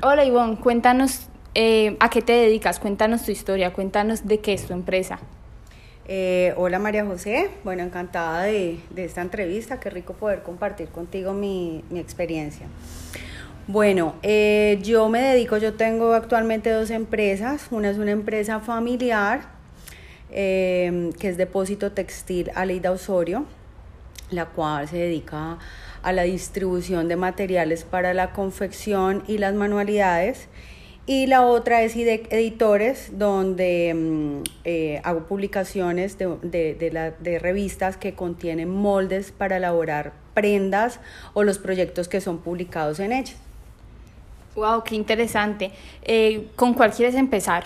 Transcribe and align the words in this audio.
Hola 0.00 0.24
Ivonne, 0.24 0.56
cuéntanos 0.56 1.28
eh, 1.54 1.96
a 2.00 2.08
qué 2.10 2.22
te 2.22 2.32
dedicas, 2.32 2.80
cuéntanos 2.80 3.24
tu 3.24 3.30
historia, 3.30 3.72
cuéntanos 3.72 4.26
de 4.26 4.40
qué 4.40 4.54
es 4.54 4.66
tu 4.66 4.72
empresa. 4.72 5.20
Eh, 6.08 6.54
hola 6.56 6.80
María 6.80 7.04
José, 7.04 7.50
bueno, 7.62 7.84
encantada 7.84 8.42
de, 8.44 8.80
esta 8.96 9.20
entrevista, 9.20 9.78
qué 9.78 9.90
rico 9.90 10.14
poder 10.14 10.42
compartir 10.42 10.88
contigo 10.88 11.34
mi, 11.34 11.84
experiencia. 11.94 12.66
Bueno, 13.68 14.16
eh, 14.22 14.80
yo 14.82 15.08
me 15.08 15.20
dedico, 15.20 15.58
yo 15.58 15.74
tengo 15.74 16.14
actualmente 16.14 16.70
dos 16.70 16.90
empresas, 16.90 17.68
una 17.70 17.90
es 17.90 17.98
una 17.98 18.10
empresa 18.10 18.58
familiar, 18.58 19.42
que 20.30 21.12
es 21.20 21.36
Depósito 21.36 21.92
Textil 21.92 22.50
Aleida 22.56 22.90
Osorio, 22.90 23.44
la 24.30 24.46
cual 24.46 24.88
se 24.88 24.96
dedica 24.96 25.58
a 26.02 26.12
la 26.12 26.22
distribución 26.22 27.08
de 27.08 27.16
materiales 27.16 27.84
para 27.84 28.14
la 28.14 28.32
confección 28.32 29.22
y 29.26 29.38
las 29.38 29.54
manualidades. 29.54 30.48
Y 31.04 31.26
la 31.26 31.42
otra 31.42 31.82
es 31.82 31.96
Editores, 31.96 33.18
donde 33.18 33.92
mm, 33.92 34.42
eh, 34.64 35.00
hago 35.02 35.26
publicaciones 35.26 36.16
de, 36.16 36.28
de, 36.42 37.38
revistas 37.40 37.96
que 37.96 38.14
contienen 38.14 38.68
moldes 38.68 39.32
para 39.32 39.56
elaborar 39.56 40.12
prendas 40.32 41.00
o 41.34 41.42
los 41.42 41.58
proyectos 41.58 42.08
que 42.08 42.20
son 42.20 42.38
publicados 42.38 43.00
en 43.00 43.12
ellas. 43.12 43.36
¡Wow! 44.54 44.84
¡Qué 44.84 44.94
interesante! 44.94 45.72
Eh, 46.02 46.48
¿Con 46.54 46.74
cuál 46.74 46.92
quieres 46.92 47.16
empezar? 47.16 47.64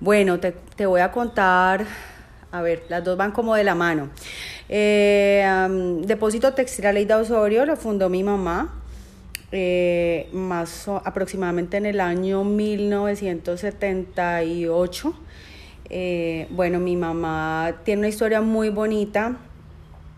Bueno, 0.00 0.40
te, 0.40 0.52
te 0.74 0.86
voy 0.86 1.02
a 1.02 1.12
contar, 1.12 1.86
a 2.54 2.62
ver, 2.62 2.84
las 2.88 3.02
dos 3.02 3.16
van 3.16 3.32
como 3.32 3.56
de 3.56 3.64
la 3.64 3.74
mano. 3.74 4.10
Eh, 4.68 5.44
Depósito 6.06 6.54
Textil 6.54 6.86
Aleida 6.86 7.18
Osorio 7.18 7.66
lo 7.66 7.74
fundó 7.76 8.08
mi 8.08 8.22
mamá, 8.22 8.80
eh, 9.50 10.28
más 10.32 10.86
aproximadamente 10.86 11.78
en 11.78 11.86
el 11.86 11.98
año 11.98 12.44
1978. 12.44 15.14
Eh, 15.90 16.46
bueno, 16.50 16.78
mi 16.78 16.94
mamá 16.94 17.80
tiene 17.84 18.02
una 18.02 18.08
historia 18.08 18.40
muy 18.40 18.68
bonita 18.68 19.36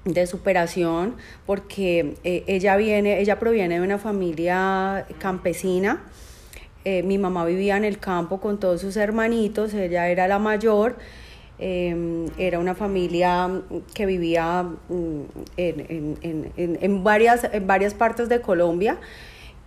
de 0.05 0.27
superación 0.27 1.17
porque 1.47 2.17
eh, 2.23 2.45
ella 2.49 2.77
viene, 2.77 3.19
ella 3.19 3.39
proviene 3.39 3.79
de 3.79 3.85
una 3.85 3.97
familia 3.97 5.07
campesina. 5.19 6.03
mi 6.85 7.17
mamá 7.19 7.45
vivía 7.47 7.79
en 7.79 7.85
el 7.85 7.99
campo 7.99 8.41
con 8.41 8.61
todos 8.61 8.83
sus 8.83 8.97
hermanitos, 8.97 9.75
ella 9.75 10.09
era 10.09 10.29
la 10.29 10.39
mayor 10.39 10.97
Em, 11.59 12.27
era 12.37 12.59
una 12.59 12.75
familia 12.75 13.63
que 13.95 14.05
vivía 14.05 14.63
mm, 14.63 15.23
en, 15.57 17.05
varias, 17.05 17.49
en 17.51 17.67
varias 17.67 17.95
partes 17.95 18.29
de 18.29 18.43
Colombia, 18.43 18.99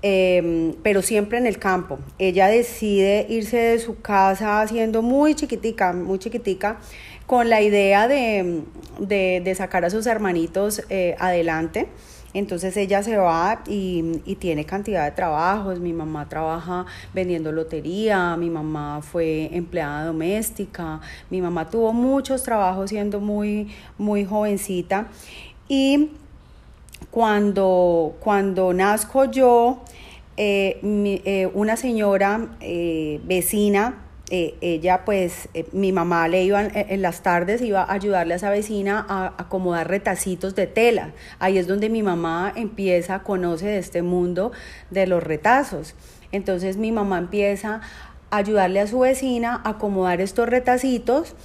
em, 0.03 0.73
pero 0.83 1.01
siempre 1.01 1.39
en 1.39 1.47
el 1.47 1.57
campo. 1.57 1.97
Ella 2.19 2.47
decide 2.47 3.25
irse 3.29 3.57
de 3.57 3.79
su 3.79 4.01
casa 4.01 4.65
siendo 4.67 5.01
muy 5.01 5.33
chiquitica, 5.33 5.93
muy 5.93 6.19
chiquitica, 6.19 6.79
con 7.25 7.49
la 7.49 7.61
idea 7.61 8.07
de, 8.07 8.61
de 8.99 9.55
sacar 9.55 9.83
a 9.85 9.89
sus 9.89 10.05
hermanitos 10.05 10.83
eh, 10.89 11.15
adelante. 11.19 11.87
Entonces 12.33 12.77
ella 12.77 13.01
se 13.03 13.17
va 13.17 13.63
y, 13.67 14.21
tiene 14.39 14.65
cantidad 14.65 15.05
de 15.05 15.11
trabajos. 15.11 15.79
Mi 15.79 15.93
mamá 15.93 16.29
trabaja 16.29 16.85
vendiendo 17.13 17.51
lotería, 17.51 18.35
mi 18.37 18.49
mamá 18.49 19.01
fue 19.01 19.49
empleada 19.51 20.05
doméstica, 20.05 21.01
mi 21.29 21.41
mamá 21.41 21.69
tuvo 21.69 21.93
muchos 21.93 22.43
trabajos 22.43 22.89
siendo 22.89 23.19
muy, 23.19 23.69
muy 23.97 24.25
jovencita. 24.25 25.07
Y 25.67 26.11
cuando, 27.11 28.15
cuando 28.19 28.73
nazco 28.73 29.25
yo, 29.25 29.83
eh, 30.37 30.79
eh, 31.25 31.49
una 31.53 31.75
señora 31.75 32.47
eh, 32.61 33.19
vecina 33.25 34.08
eh, 34.31 34.55
ella 34.61 35.05
pues 35.05 35.49
eh, 35.53 35.65
mi 35.71 35.91
mamá 35.91 36.27
le 36.27 36.43
iba 36.43 36.61
en, 36.61 37.01
las 37.01 37.23
tardes 37.23 37.61
iba 37.61 37.83
a 37.83 37.93
ayudarle 37.93 38.33
a 38.33 38.37
esa 38.37 38.49
vecina 38.49 39.05
a, 39.09 39.33
acomodar 39.37 39.87
retacitos 39.87 40.55
de 40.55 40.67
tela. 40.67 41.11
Ahí 41.39 41.57
es 41.57 41.67
donde 41.67 41.89
mi 41.89 42.03
mamá 42.03 42.53
empieza 42.55 43.19
conoce 43.23 43.65
de 43.65 43.79
este 43.79 44.01
mundo 44.01 44.51
de 44.89 45.07
los 45.07 45.23
retazos. 45.23 45.95
Entonces 46.31 46.77
mi 46.77 46.91
mamá 46.91 47.17
empieza 47.17 47.81
a 48.29 48.37
ayudarle 48.37 48.81
a 48.81 48.87
su 48.87 48.99
vecina 48.99 49.61
a 49.63 49.69
acomodar 49.69 50.21
estos 50.21 50.47
retacitos 50.47 51.35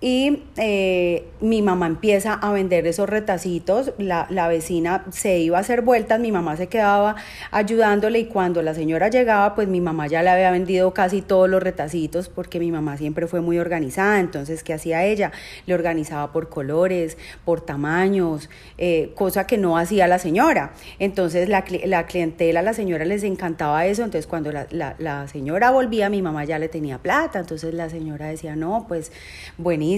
y 0.00 0.44
eh, 0.56 1.26
mi 1.40 1.60
mamá 1.60 1.86
empieza 1.86 2.32
a 2.32 2.52
vender 2.52 2.86
esos 2.86 3.08
retacitos, 3.08 3.92
la, 3.98 4.26
la, 4.30 4.48
vecina 4.48 5.04
se 5.10 5.38
iba 5.38 5.58
a 5.58 5.60
hacer 5.60 5.82
vueltas, 5.82 6.18
mi 6.18 6.32
mamá 6.32 6.56
se 6.56 6.68
quedaba 6.68 7.16
ayudándole 7.50 8.20
y 8.20 8.24
cuando 8.24 8.62
la 8.62 8.72
señora 8.72 9.08
llegaba, 9.08 9.54
pues 9.54 9.68
mi 9.68 9.82
mamá 9.82 10.06
ya 10.06 10.22
le 10.22 10.30
había 10.30 10.50
vendido 10.50 10.94
casi 10.94 11.20
todos 11.20 11.50
los 11.50 11.62
retacitos 11.62 12.30
porque 12.30 12.58
mi 12.58 12.72
mamá 12.72 12.96
siempre 12.96 13.26
fue 13.26 13.42
muy 13.42 13.58
organizada, 13.58 14.20
entonces 14.20 14.64
¿qué 14.64 14.72
hacía 14.72 15.04
ella? 15.04 15.32
Le 15.66 15.74
organizaba 15.74 16.32
por 16.32 16.48
colores, 16.48 17.18
por 17.44 17.60
tamaños, 17.60 18.48
eh, 18.78 19.12
cosa 19.14 19.46
que 19.46 19.58
no 19.58 19.76
hacía 19.76 20.06
la 20.06 20.18
señora. 20.18 20.72
Entonces 20.98 21.50
la, 21.50 21.62
la, 21.84 22.06
clientela, 22.06 22.62
la 22.62 22.72
señora 22.72 23.04
les 23.04 23.22
encantaba 23.22 23.84
eso, 23.84 24.02
entonces 24.02 24.26
cuando 24.26 24.50
la, 24.50 24.66
la, 24.70 24.94
la 24.98 25.28
señora 25.28 25.70
volvía, 25.70 26.08
mi 26.08 26.22
mamá 26.22 26.44
ya 26.44 26.58
le 26.58 26.68
tenía 26.68 26.96
plata, 26.96 27.38
entonces 27.38 27.74
la 27.74 27.90
señora 27.90 28.28
decía, 28.28 28.56
no, 28.56 28.86
pues 28.88 29.12
buenísimo 29.58 29.89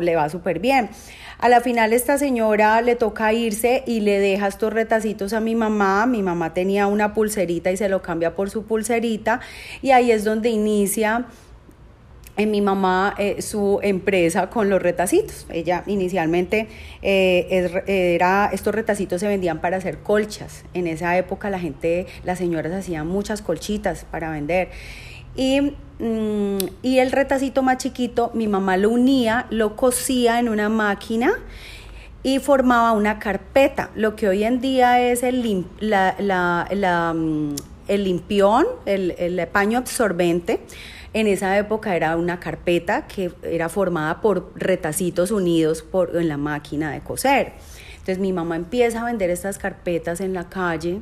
le 0.00 0.16
va 0.16 0.28
súper 0.28 0.58
bien. 0.58 0.90
A 1.38 1.48
la 1.48 1.62
final 1.62 1.94
esta 1.94 2.18
señora 2.18 2.82
le 2.82 2.96
toca 2.96 3.32
irse 3.32 3.82
y 3.86 4.00
le 4.00 4.18
deja 4.18 4.46
estos 4.46 4.72
retacitos 4.72 5.32
a 5.32 5.40
mi 5.40 5.54
mamá. 5.54 6.04
Mi 6.04 6.22
mamá 6.22 6.52
tenía 6.52 6.86
una 6.86 7.14
pulserita 7.14 7.70
y 7.70 7.78
se 7.78 7.88
lo 7.88 8.02
cambia 8.02 8.36
por 8.36 8.50
su 8.50 8.64
pulserita 8.64 9.40
y 9.80 9.92
ahí 9.92 10.10
es 10.10 10.24
donde 10.24 10.50
inicia 10.50 11.26
en 12.36 12.48
eh, 12.48 12.50
mi 12.50 12.60
mamá 12.60 13.14
eh, 13.18 13.42
su 13.42 13.80
empresa 13.82 14.50
con 14.50 14.68
los 14.68 14.82
retacitos. 14.82 15.46
Ella 15.50 15.82
inicialmente 15.86 16.68
eh, 17.02 17.84
era, 17.86 18.50
estos 18.52 18.74
retacitos 18.74 19.20
se 19.20 19.28
vendían 19.28 19.60
para 19.60 19.76
hacer 19.78 19.98
colchas. 19.98 20.64
En 20.74 20.86
esa 20.86 21.16
época 21.16 21.50
la 21.50 21.58
gente, 21.58 22.06
las 22.24 22.38
señoras 22.38 22.72
hacían 22.72 23.06
muchas 23.06 23.42
colchitas 23.42 24.04
para 24.10 24.30
vender. 24.30 24.68
Y, 25.36 25.60
mm, 25.98 26.58
y 26.82 26.98
el 26.98 27.12
retacito 27.12 27.62
más 27.62 27.78
chiquito, 27.78 28.30
mi 28.34 28.48
mamá 28.48 28.76
lo 28.76 28.90
unía, 28.90 29.46
lo 29.50 29.76
cosía 29.76 30.38
en 30.38 30.48
una 30.48 30.68
máquina 30.68 31.34
y 32.22 32.38
formaba 32.38 32.92
una 32.92 33.18
carpeta, 33.18 33.90
lo 33.94 34.14
que 34.14 34.28
hoy 34.28 34.44
en 34.44 34.60
día 34.60 35.00
es 35.00 35.22
el, 35.22 35.64
la, 35.80 36.14
la, 36.18 37.14
mm, 37.14 37.54
el 37.88 38.04
limpión, 38.04 38.66
el, 38.86 39.14
el 39.18 39.46
paño 39.48 39.78
absorbente. 39.78 40.60
En 41.12 41.26
esa 41.26 41.58
época 41.58 41.96
era 41.96 42.16
una 42.16 42.38
carpeta 42.38 43.08
que 43.08 43.32
era 43.42 43.68
formada 43.68 44.20
por 44.20 44.52
retacitos 44.54 45.32
unidos 45.32 45.82
por, 45.82 46.14
en 46.16 46.28
la 46.28 46.36
máquina 46.36 46.92
de 46.92 47.00
coser. 47.00 47.54
Entonces 47.92 48.18
mi 48.18 48.32
mamá 48.32 48.56
empieza 48.56 49.02
a 49.02 49.04
vender 49.06 49.28
estas 49.30 49.58
carpetas 49.58 50.20
en 50.20 50.34
la 50.34 50.48
calle 50.48 51.00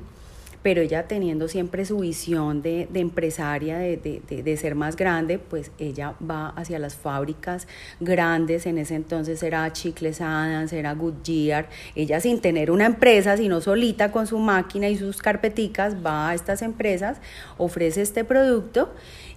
pero 0.62 0.80
ella 0.80 1.04
teniendo 1.04 1.48
siempre 1.48 1.84
su 1.84 1.98
visión 1.98 2.62
de, 2.62 2.88
empresaria, 2.94 3.78
de, 3.78 4.56
ser 4.60 4.74
más 4.74 4.96
grande, 4.96 5.38
pues 5.38 5.70
ella 5.78 6.14
va 6.18 6.48
hacia 6.50 6.78
las 6.78 6.96
fábricas 6.96 7.68
grandes, 8.00 8.66
en 8.66 8.78
ese 8.78 8.94
entonces 8.94 9.42
era 9.42 9.72
Chicles 9.72 10.20
Adams, 10.20 10.72
era 10.72 10.94
Goodyear, 10.94 11.68
ella 11.94 12.20
sin 12.20 12.40
tener 12.40 12.70
una 12.70 12.86
empresa, 12.86 13.36
sino 13.36 13.60
solita 13.60 14.10
con 14.10 14.26
su 14.26 14.38
máquina 14.38 14.88
y 14.88 14.96
sus 14.96 15.18
carpeticas, 15.18 15.96
va 16.04 16.30
a 16.30 16.34
estas 16.34 16.62
empresas, 16.62 17.18
ofrece 17.56 18.02
este 18.02 18.24
producto 18.24 18.92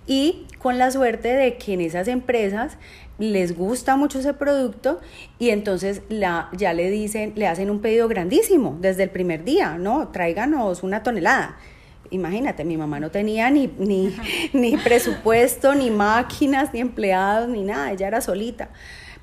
y 0.08 0.48
con 0.58 0.78
la 0.78 0.92
suerte 0.92 1.30
de 1.30 1.58
que 1.58 1.74
en 1.74 1.82
esas 1.82 2.08
empresas 2.08 2.78
les 3.22 3.56
gusta 3.58 3.96
mucho 3.96 4.20
ese 4.20 4.34
producto 4.34 5.00
y 5.40 5.50
entonces 5.50 6.02
la, 6.10 6.50
ya 6.54 6.74
le 6.74 6.90
dicen, 6.90 7.34
le 7.36 7.48
hacen 7.48 7.70
un 7.70 7.80
pedido 7.80 8.08
grandísimo 8.08 8.78
desde 8.82 9.04
el 9.04 9.10
primer 9.10 9.44
día, 9.44 9.78
¿no? 9.78 10.10
Tráiganos 10.10 10.84
una 10.84 11.04
tonelada. 11.04 11.58
Imagínate, 12.10 12.66
mi 12.66 12.76
mamá 12.76 13.00
no 13.00 13.12
tenía 13.12 13.50
ni, 13.50 13.68
ni, 13.78 14.14
ni 14.54 14.76
presupuesto, 14.78 15.76
ni 15.76 15.92
máquinas, 15.92 16.74
ni 16.74 16.82
empleados, 16.82 17.48
ni 17.48 17.64
nada, 17.64 17.92
ella 17.92 18.08
era 18.08 18.22
solita, 18.22 18.70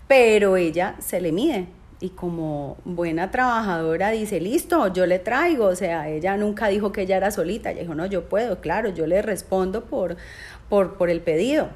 pero 0.06 0.56
ella 0.56 0.94
se 1.00 1.20
le 1.20 1.32
mide 1.32 1.66
y 2.00 2.10
como 2.10 2.76
buena 2.84 3.30
trabajadora 3.30 4.10
dice, 4.10 4.40
listo, 4.40 4.92
yo 4.92 5.06
le 5.06 5.18
traigo, 5.18 5.66
o 5.66 5.74
sea, 5.74 6.08
ella 6.08 6.36
nunca 6.36 6.68
dijo 6.68 6.92
que 6.92 7.02
ella 7.02 7.16
era 7.16 7.30
solita, 7.30 7.72
ella 7.72 7.82
dijo, 7.82 7.94
no, 7.94 8.06
yo 8.06 8.28
puedo, 8.28 8.60
claro, 8.60 8.90
yo 8.90 9.06
le 9.06 9.20
respondo 9.20 9.84
por, 9.84 10.16
por, 10.68 10.96
por 10.96 11.10
el 11.10 11.20
pedido. 11.20 11.70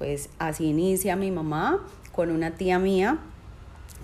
Pues 0.00 0.30
así 0.38 0.64
inicia 0.64 1.14
mi 1.14 1.30
mamá 1.30 1.78
con 2.12 2.30
una 2.30 2.52
tía 2.52 2.78
mía, 2.78 3.18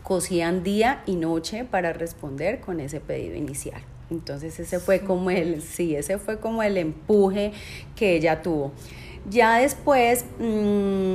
cosían 0.03 0.63
día 0.63 1.03
y 1.07 1.17
noche 1.17 1.65
para 1.65 1.95
responder 1.95 2.61
con 2.61 2.81
ese 2.81 3.01
pedido 3.01 3.35
inicial. 3.35 3.81
Entonces 4.11 4.61
ese 4.61 4.79
fue 4.79 5.01
como 5.01 5.31
el, 5.31 5.63
sí, 5.63 5.97
ese 5.97 6.19
fue 6.19 6.39
como 6.39 6.63
el 6.63 6.77
empuje 6.77 7.53
que 7.95 8.15
ella 8.15 8.43
tuvo. 8.43 8.73
Ya 9.31 9.57
después, 9.57 10.27
mm, 10.39 11.15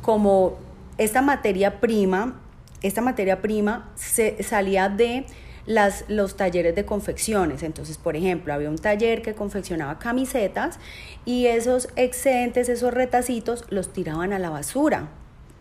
como 0.00 0.58
esta 0.96 1.22
materia 1.22 1.80
prima, 1.80 2.40
esta 2.82 3.00
materia 3.00 3.42
prima 3.42 3.90
se 3.96 4.40
salía 4.44 4.88
de 4.88 5.26
las, 5.70 6.04
los 6.08 6.36
talleres 6.36 6.74
de 6.74 6.84
confecciones. 6.84 7.62
Entonces, 7.62 7.96
por 7.96 8.16
ejemplo, 8.16 8.52
había 8.52 8.68
un 8.68 8.78
taller 8.78 9.22
que 9.22 9.34
confeccionaba 9.34 10.00
camisetas 10.00 10.80
y 11.24 11.46
esos 11.46 11.88
excedentes, 11.94 12.68
esos 12.68 12.92
retacitos, 12.92 13.64
los 13.70 13.92
tiraban 13.92 14.32
a 14.32 14.38
la 14.40 14.50
basura 14.50 15.08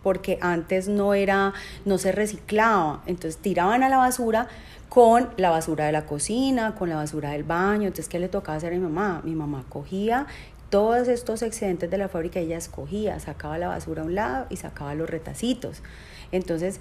porque 0.02 0.40
antes 0.42 0.88
no 0.88 1.14
era, 1.14 1.54
no 1.84 1.98
se 1.98 2.14
reciclaba, 2.14 3.04
entonces 3.06 3.40
tiraban 3.42 3.84
a 3.84 3.90
la 3.90 3.98
basura 3.98 4.48
con 4.88 5.30
la 5.36 5.50
basura 5.50 5.86
de 5.86 5.92
la 5.92 6.06
cocina, 6.06 6.74
con 6.74 6.88
la 6.88 6.96
basura 6.96 7.32
del 7.32 7.44
baño, 7.44 7.88
entonces 7.88 8.08
¿qué 8.08 8.18
le 8.18 8.30
tocaba 8.30 8.58
hacer 8.58 8.72
a 8.72 8.76
mi 8.78 8.82
mamá? 8.82 9.22
Mi 9.26 9.36
mamá 9.36 9.66
cogía 9.68 10.26
todos 10.70 11.10
estos 11.10 11.42
excedentes 11.42 11.92
de 11.92 11.98
la 11.98 12.08
fábrica, 12.08 12.40
ella 12.40 12.58
escogía, 12.58 13.20
sacaba 13.20 13.58
la 13.58 13.68
basura 13.68 14.04
a 14.04 14.06
un 14.06 14.16
lado 14.16 14.46
y 14.50 14.56
sacaba 14.56 14.96
los 14.96 15.10
retacitos. 15.10 15.84
Entonces, 16.32 16.80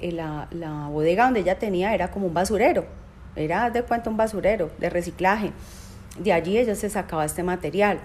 eh, 0.00 0.12
la, 0.12 0.48
la, 0.50 0.88
bodega 0.88 1.24
donde 1.24 1.40
ella 1.40 1.58
tenía 1.58 1.94
era 1.94 2.10
como 2.10 2.26
un 2.26 2.34
basurero, 2.34 2.86
era 3.36 3.70
de 3.70 3.82
cuenta 3.82 4.10
un 4.10 4.16
basurero 4.16 4.70
de 4.78 4.90
reciclaje. 4.90 5.52
De 6.18 6.32
allí 6.32 6.58
ella 6.58 6.74
se 6.74 6.90
sacaba 6.90 7.24
este 7.24 7.42
material 7.42 8.00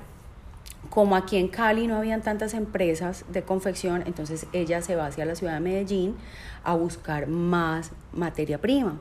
como 0.89 1.15
aquí 1.15 1.37
en 1.37 1.47
Cali 1.47 1.87
no 1.87 1.97
habían 1.97 2.21
tantas 2.21 2.53
empresas 2.53 3.25
de 3.29 3.43
confección, 3.43 4.03
entonces 4.05 4.47
ella 4.53 4.81
se 4.81 4.95
va 4.95 5.07
hacia 5.07 5.25
la 5.25 5.35
ciudad 5.35 5.55
de 5.55 5.59
Medellín 5.59 6.15
a 6.63 6.75
buscar 6.75 7.27
más 7.27 7.91
materia 8.13 8.59
prima. 8.59 8.99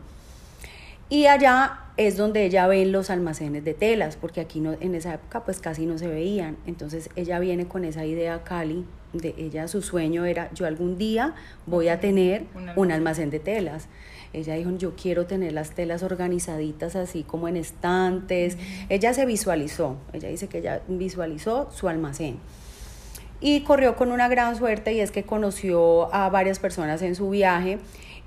Y 1.08 1.26
allá 1.26 1.80
es 1.96 2.16
donde 2.16 2.44
ella 2.44 2.66
ve 2.66 2.84
los 2.86 3.10
almacenes 3.10 3.64
de 3.64 3.74
telas, 3.74 4.16
porque 4.16 4.40
aquí 4.40 4.60
no, 4.60 4.72
en 4.72 4.94
esa 4.94 5.14
época 5.14 5.44
pues 5.44 5.60
casi 5.60 5.86
no 5.86 5.98
se 5.98 6.08
veían. 6.08 6.56
Entonces 6.66 7.10
ella 7.14 7.38
viene 7.38 7.68
con 7.68 7.84
esa 7.84 8.04
idea 8.04 8.34
a 8.34 8.44
Cali, 8.44 8.84
de 9.14 9.34
ella 9.38 9.68
su 9.68 9.80
sueño 9.80 10.24
era 10.24 10.52
yo 10.52 10.66
algún 10.66 10.98
día 10.98 11.34
voy 11.66 11.88
a 11.88 12.00
tener 12.00 12.44
un 12.76 12.92
almacén 12.92 13.30
de 13.30 13.38
telas. 13.38 13.88
Ella 14.32 14.54
dijo, 14.54 14.76
yo 14.76 14.96
quiero 14.96 15.26
tener 15.26 15.52
las 15.52 15.70
telas 15.70 16.02
organizaditas 16.02 16.96
así 16.96 17.22
como 17.22 17.46
en 17.46 17.56
estantes. 17.56 18.58
Ella 18.88 19.14
se 19.14 19.24
visualizó, 19.26 19.96
ella 20.12 20.28
dice 20.28 20.48
que 20.48 20.58
ella 20.58 20.82
visualizó 20.88 21.70
su 21.70 21.88
almacén. 21.88 22.38
Y 23.40 23.60
corrió 23.60 23.94
con 23.94 24.10
una 24.10 24.28
gran 24.28 24.56
suerte 24.56 24.92
y 24.92 25.00
es 25.00 25.12
que 25.12 25.22
conoció 25.22 26.12
a 26.12 26.28
varias 26.30 26.58
personas 26.58 27.00
en 27.02 27.14
su 27.14 27.30
viaje 27.30 27.78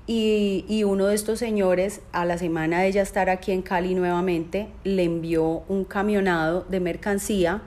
y, 0.06 0.64
y, 0.68 0.84
uno 0.84 1.08
de 1.08 1.14
estos 1.14 1.38
señores, 1.38 2.00
a 2.12 2.24
la 2.24 2.38
semana 2.38 2.80
de 2.80 2.88
ella 2.88 3.02
estar 3.02 3.28
aquí 3.28 3.52
en 3.52 3.60
Cali 3.60 3.94
nuevamente, 3.94 4.68
le 4.82 5.04
envió 5.04 5.64
un 5.68 5.84
camionado 5.84 6.62
de 6.62 6.80
mercancía 6.80 7.60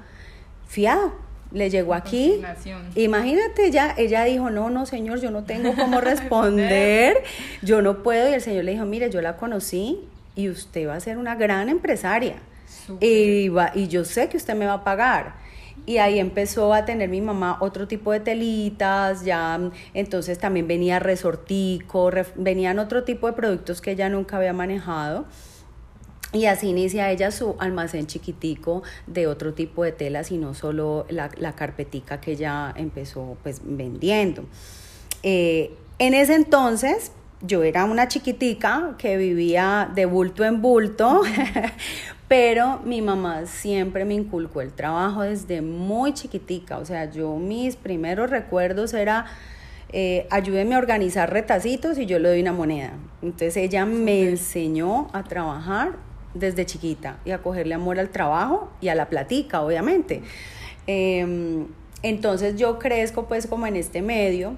fiado 0.67 1.13
le 1.51 1.69
llegó 1.69 1.93
aquí. 1.93 2.41
Imagínate, 2.95 3.71
ya, 3.71 3.93
ella 3.97 4.23
dijo, 4.23 4.49
no, 4.49 4.69
no, 4.69 4.85
señor, 4.85 5.19
yo 5.19 5.31
no 5.31 5.43
tengo 5.43 5.73
cómo 5.75 6.01
responder, 6.01 7.23
yo 7.61 7.81
no 7.81 8.03
puedo. 8.03 8.29
Y 8.29 8.33
el 8.33 8.41
señor 8.41 8.63
le 8.63 8.71
dijo, 8.73 8.85
mire, 8.85 9.09
yo 9.09 9.21
la 9.21 9.37
conocí 9.37 9.99
y 10.35 10.49
usted 10.49 10.87
va 10.87 10.95
a 10.95 10.99
ser 10.99 11.17
una 11.17 11.35
gran 11.35 11.69
empresaria. 11.69 12.35
Y, 12.99 13.49
va, 13.49 13.71
y 13.73 13.87
yo 13.87 14.05
sé 14.05 14.27
que 14.29 14.37
usted 14.37 14.55
me 14.55 14.65
va 14.65 14.73
a 14.73 14.83
pagar. 14.83 15.35
Y 15.85 15.97
ahí 15.97 16.19
empezó 16.19 16.73
a 16.73 16.85
tener 16.85 17.09
mi 17.09 17.21
mamá 17.21 17.57
otro 17.59 17.87
tipo 17.87 18.11
de 18.11 18.19
telitas, 18.19 19.25
ya 19.25 19.59
entonces 19.93 20.37
también 20.37 20.67
venía 20.67 20.99
resortico, 20.99 22.11
venían 22.35 22.77
otro 22.79 23.03
tipo 23.03 23.27
de 23.27 23.33
productos 23.33 23.81
que 23.81 23.91
ella 23.91 24.07
nunca 24.09 24.37
había 24.37 24.53
manejado. 24.53 25.25
Y 26.33 26.45
así 26.45 26.69
inicia 26.69 27.11
ella 27.11 27.29
su 27.29 27.55
almacén 27.59 28.07
chiquitico 28.07 28.83
de 29.05 29.27
otro 29.27 29.53
tipo 29.53 29.83
de 29.83 29.91
telas 29.91 30.31
y 30.31 30.37
no 30.37 30.53
solo 30.53 31.05
la, 31.09 31.29
la 31.37 31.53
carpetica 31.53 32.21
que 32.21 32.31
ella 32.31 32.73
empezó 32.77 33.37
pues 33.43 33.61
vendiendo. 33.63 34.45
Eh, 35.23 35.75
en 35.99 36.13
ese 36.13 36.35
entonces 36.35 37.11
yo 37.41 37.63
era 37.63 37.85
una 37.85 38.07
chiquitica 38.07 38.95
que 38.97 39.17
vivía 39.17 39.91
de 39.93 40.05
bulto 40.05 40.45
en 40.45 40.61
bulto, 40.61 41.21
pero 42.27 42.79
mi 42.85 43.01
mamá 43.01 43.45
siempre 43.45 44.05
me 44.05 44.13
inculcó 44.13 44.61
el 44.61 44.71
trabajo 44.71 45.23
desde 45.23 45.61
muy 45.61 46.13
chiquitica. 46.13 46.77
O 46.77 46.85
sea, 46.85 47.11
yo 47.11 47.35
mis 47.37 47.75
primeros 47.75 48.29
recuerdos 48.29 48.93
era... 48.93 49.25
Eh, 49.93 50.25
ayúdeme 50.29 50.75
a 50.75 50.77
organizar 50.77 51.33
retacitos 51.33 51.97
y 51.97 52.05
yo 52.05 52.17
le 52.17 52.29
doy 52.29 52.41
una 52.41 52.53
moneda. 52.53 52.93
Entonces 53.21 53.57
ella 53.57 53.85
me 53.85 54.23
enseñó 54.23 55.09
a 55.11 55.25
trabajar 55.25 55.97
desde 56.33 56.65
chiquita 56.65 57.17
y 57.25 57.31
a 57.31 57.39
cogerle 57.39 57.75
amor 57.75 57.99
al 57.99 58.09
trabajo 58.09 58.71
y 58.81 58.89
a 58.89 58.95
la 58.95 59.09
platica, 59.09 59.61
obviamente. 59.61 60.21
Em, 60.87 61.67
entonces 62.03 62.55
yo 62.55 62.79
crezco 62.79 63.25
pues 63.25 63.47
como 63.47 63.67
en 63.67 63.75
este 63.75 64.01
medio 64.01 64.55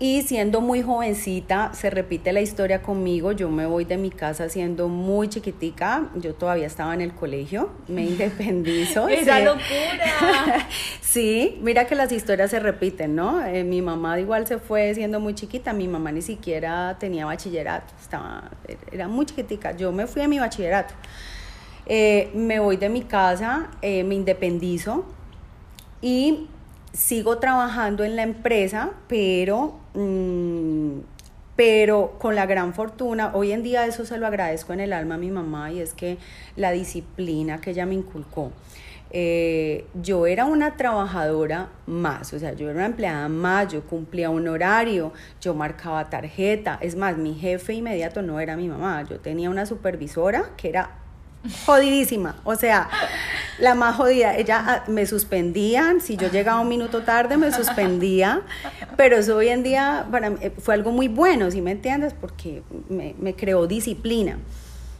y 0.00 0.22
siendo 0.22 0.60
muy 0.60 0.80
jovencita, 0.80 1.72
se 1.74 1.90
repite 1.90 2.32
la 2.32 2.40
historia 2.40 2.82
conmigo, 2.82 3.32
yo 3.32 3.50
me 3.50 3.66
voy 3.66 3.84
de 3.84 3.96
mi 3.96 4.10
casa 4.10 4.48
siendo 4.48 4.86
muy 4.86 5.28
chiquitica, 5.28 6.08
yo 6.14 6.34
todavía 6.34 6.66
estaba 6.66 6.94
en 6.94 7.00
el 7.00 7.14
colegio, 7.14 7.70
me 7.88 8.04
independizo. 8.06 9.08
¡Esa 9.08 9.40
locura! 9.40 10.68
sí, 11.00 11.58
mira 11.62 11.86
que 11.88 11.96
las 11.96 12.12
historias 12.12 12.50
se 12.50 12.60
repiten, 12.60 13.16
¿no? 13.16 13.44
Eh, 13.44 13.64
mi 13.64 13.82
mamá 13.82 14.20
igual 14.20 14.46
se 14.46 14.58
fue 14.58 14.94
siendo 14.94 15.18
muy 15.18 15.34
chiquita, 15.34 15.72
mi 15.72 15.88
mamá 15.88 16.12
ni 16.12 16.22
siquiera 16.22 16.96
tenía 17.00 17.26
bachillerato, 17.26 17.92
estaba, 18.00 18.50
era 18.92 19.08
muy 19.08 19.26
chiquitica, 19.26 19.76
yo 19.76 19.90
me 19.90 20.06
fui 20.06 20.22
a 20.22 20.28
mi 20.28 20.38
bachillerato. 20.38 20.94
Eh, 21.86 22.30
me 22.34 22.60
voy 22.60 22.76
de 22.76 22.88
mi 22.88 23.02
casa, 23.02 23.70
eh, 23.82 24.04
me 24.04 24.14
independizo 24.14 25.06
y 26.02 26.46
sigo 26.92 27.38
trabajando 27.38 28.04
en 28.04 28.16
la 28.16 28.22
empresa, 28.22 28.90
pero, 29.08 29.78
mm, 30.00 31.00
pero 31.56 32.14
con 32.18 32.34
la 32.34 32.46
gran 32.46 32.72
fortuna, 32.72 33.32
hoy 33.34 33.52
en 33.52 33.62
día 33.62 33.84
eso 33.86 34.04
se 34.04 34.16
lo 34.16 34.26
agradezco 34.26 34.72
en 34.72 34.80
el 34.80 34.92
alma 34.92 35.16
a 35.16 35.18
mi 35.18 35.30
mamá 35.30 35.72
y 35.72 35.80
es 35.80 35.92
que 35.92 36.18
la 36.54 36.70
disciplina 36.70 37.60
que 37.60 37.70
ella 37.70 37.84
me 37.84 37.94
inculcó. 37.94 38.52
Eh, 39.10 39.86
yo 39.94 40.26
era 40.26 40.44
una 40.44 40.76
trabajadora 40.76 41.70
más, 41.86 42.32
o 42.34 42.38
sea, 42.38 42.52
yo 42.52 42.68
era 42.68 42.76
una 42.76 42.86
empleada 42.86 43.28
más, 43.28 43.72
yo 43.72 43.82
cumplía 43.82 44.28
un 44.28 44.46
horario, 44.46 45.12
yo 45.40 45.54
marcaba 45.54 46.10
tarjeta, 46.10 46.78
es 46.82 46.94
más, 46.94 47.16
mi 47.16 47.34
jefe 47.34 47.72
inmediato 47.72 48.20
no 48.20 48.38
era 48.38 48.54
mi 48.54 48.68
mamá, 48.68 49.02
yo 49.08 49.18
tenía 49.18 49.48
una 49.48 49.64
supervisora 49.64 50.50
que 50.58 50.68
era 50.68 50.90
jodidísima, 51.64 52.36
o 52.44 52.54
sea, 52.54 52.88
la 53.58 53.74
más 53.74 53.96
jodida. 53.96 54.36
Ella 54.36 54.64
ah, 54.66 54.84
me 54.88 55.06
suspendían, 55.06 56.00
si 56.00 56.16
yo 56.16 56.30
llegaba 56.30 56.60
un 56.60 56.68
minuto 56.68 57.02
tarde 57.02 57.36
me 57.36 57.52
suspendía, 57.52 58.42
pero 58.96 59.16
eso 59.16 59.36
hoy 59.36 59.48
en 59.48 59.62
día 59.62 60.06
para 60.10 60.30
mí, 60.30 60.38
eh, 60.40 60.52
fue 60.58 60.74
algo 60.74 60.92
muy 60.92 61.08
bueno, 61.08 61.50
si 61.50 61.60
me 61.60 61.72
entiendes, 61.72 62.14
porque 62.14 62.62
me, 62.88 63.14
me 63.18 63.34
creó 63.34 63.66
disciplina. 63.66 64.38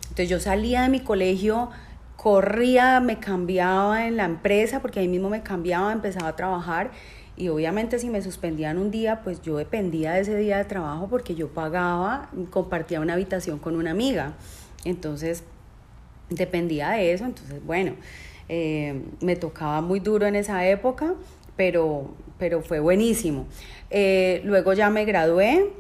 Entonces 0.03 0.29
yo 0.29 0.41
salía 0.41 0.83
de 0.83 0.89
mi 0.89 1.01
colegio, 1.01 1.71
corría, 2.17 3.01
me 3.01 3.19
cambiaba 3.19 4.07
en 4.07 4.17
la 4.17 4.25
empresa, 4.25 4.81
porque 4.81 5.01
ahí 5.01 5.09
mismo 5.09 5.31
me 5.31 5.43
cambiaba, 5.43 5.93
empezaba 5.93 6.29
a 6.29 6.37
trabajar. 6.37 6.91
Y 7.37 7.51
obviamente 7.51 8.01
si 8.01 8.11
me 8.11 8.21
suspendían 8.21 8.79
un 8.79 8.91
día, 8.91 9.21
pues 9.23 9.41
yo 9.43 9.57
dependía 9.57 10.13
de 10.13 10.23
ese 10.23 10.37
día 10.37 10.59
de 10.59 10.65
trabajo 10.65 11.07
porque 11.09 11.37
yo 11.37 11.49
pagaba, 11.49 12.31
compartía 12.51 13.01
una 13.01 13.13
habitación 13.13 13.61
con 13.61 13.77
una 13.77 13.93
amiga. 13.93 14.33
Entonces, 14.85 15.45
dependía 16.31 16.91
de 16.91 17.13
eso, 17.13 17.25
entonces 17.25 17.65
bueno, 17.65 17.93
eh, 18.49 19.03
me 19.21 19.37
tocaba 19.37 19.81
muy 19.81 20.01
duro 20.01 20.27
en 20.27 20.37
esa 20.37 20.67
época, 20.67 21.15
pero, 21.57 22.15
pero 22.39 22.63
fue 22.63 22.81
buenísimo. 22.81 23.47
Eh, 23.91 24.41
luego 24.45 24.73
ya 24.73 24.91
me 24.91 25.05
gradué. 25.05 25.71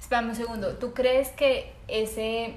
Espérame 0.00 0.30
un 0.30 0.36
segundo, 0.36 0.76
¿tú 0.76 0.92
crees 0.94 1.28
que 1.30 1.72
ese, 1.88 2.54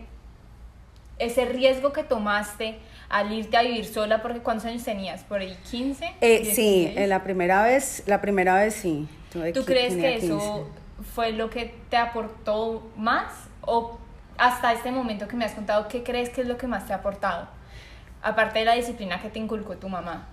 ese 1.19 1.45
riesgo 1.45 1.91
que 1.91 2.03
tomaste 2.03 2.77
al 3.09 3.31
irte 3.33 3.57
a 3.57 3.61
vivir 3.63 3.85
sola, 3.85 4.21
porque 4.21 4.39
¿cuántos 4.39 4.65
años 4.65 4.83
tenías? 4.83 5.23
¿Por 5.23 5.41
ahí 5.41 5.57
15? 5.69 6.15
Eh, 6.21 6.45
sí, 6.45 6.93
la 6.95 7.23
primera 7.23 7.63
vez, 7.63 8.03
la 8.05 8.21
primera 8.21 8.55
vez 8.55 8.75
sí. 8.75 9.07
¿Tú 9.53 9.65
crees 9.65 9.95
que 9.95 10.15
eso 10.15 10.67
fue 11.13 11.31
lo 11.31 11.49
que 11.49 11.73
te 11.89 11.97
aportó 11.97 12.83
más 12.95 13.33
o 13.61 13.97
hasta 14.37 14.73
este 14.73 14.91
momento 14.91 15.27
que 15.27 15.35
me 15.35 15.45
has 15.45 15.53
contado, 15.53 15.87
¿qué 15.87 16.03
crees 16.03 16.29
que 16.29 16.41
es 16.41 16.47
lo 16.47 16.57
que 16.57 16.67
más 16.67 16.87
te 16.87 16.93
ha 16.93 16.97
aportado? 16.97 17.47
Aparte 18.21 18.59
de 18.59 18.65
la 18.65 18.75
disciplina 18.75 19.21
que 19.21 19.29
te 19.29 19.39
inculcó 19.39 19.77
tu 19.77 19.89
mamá. 19.89 20.27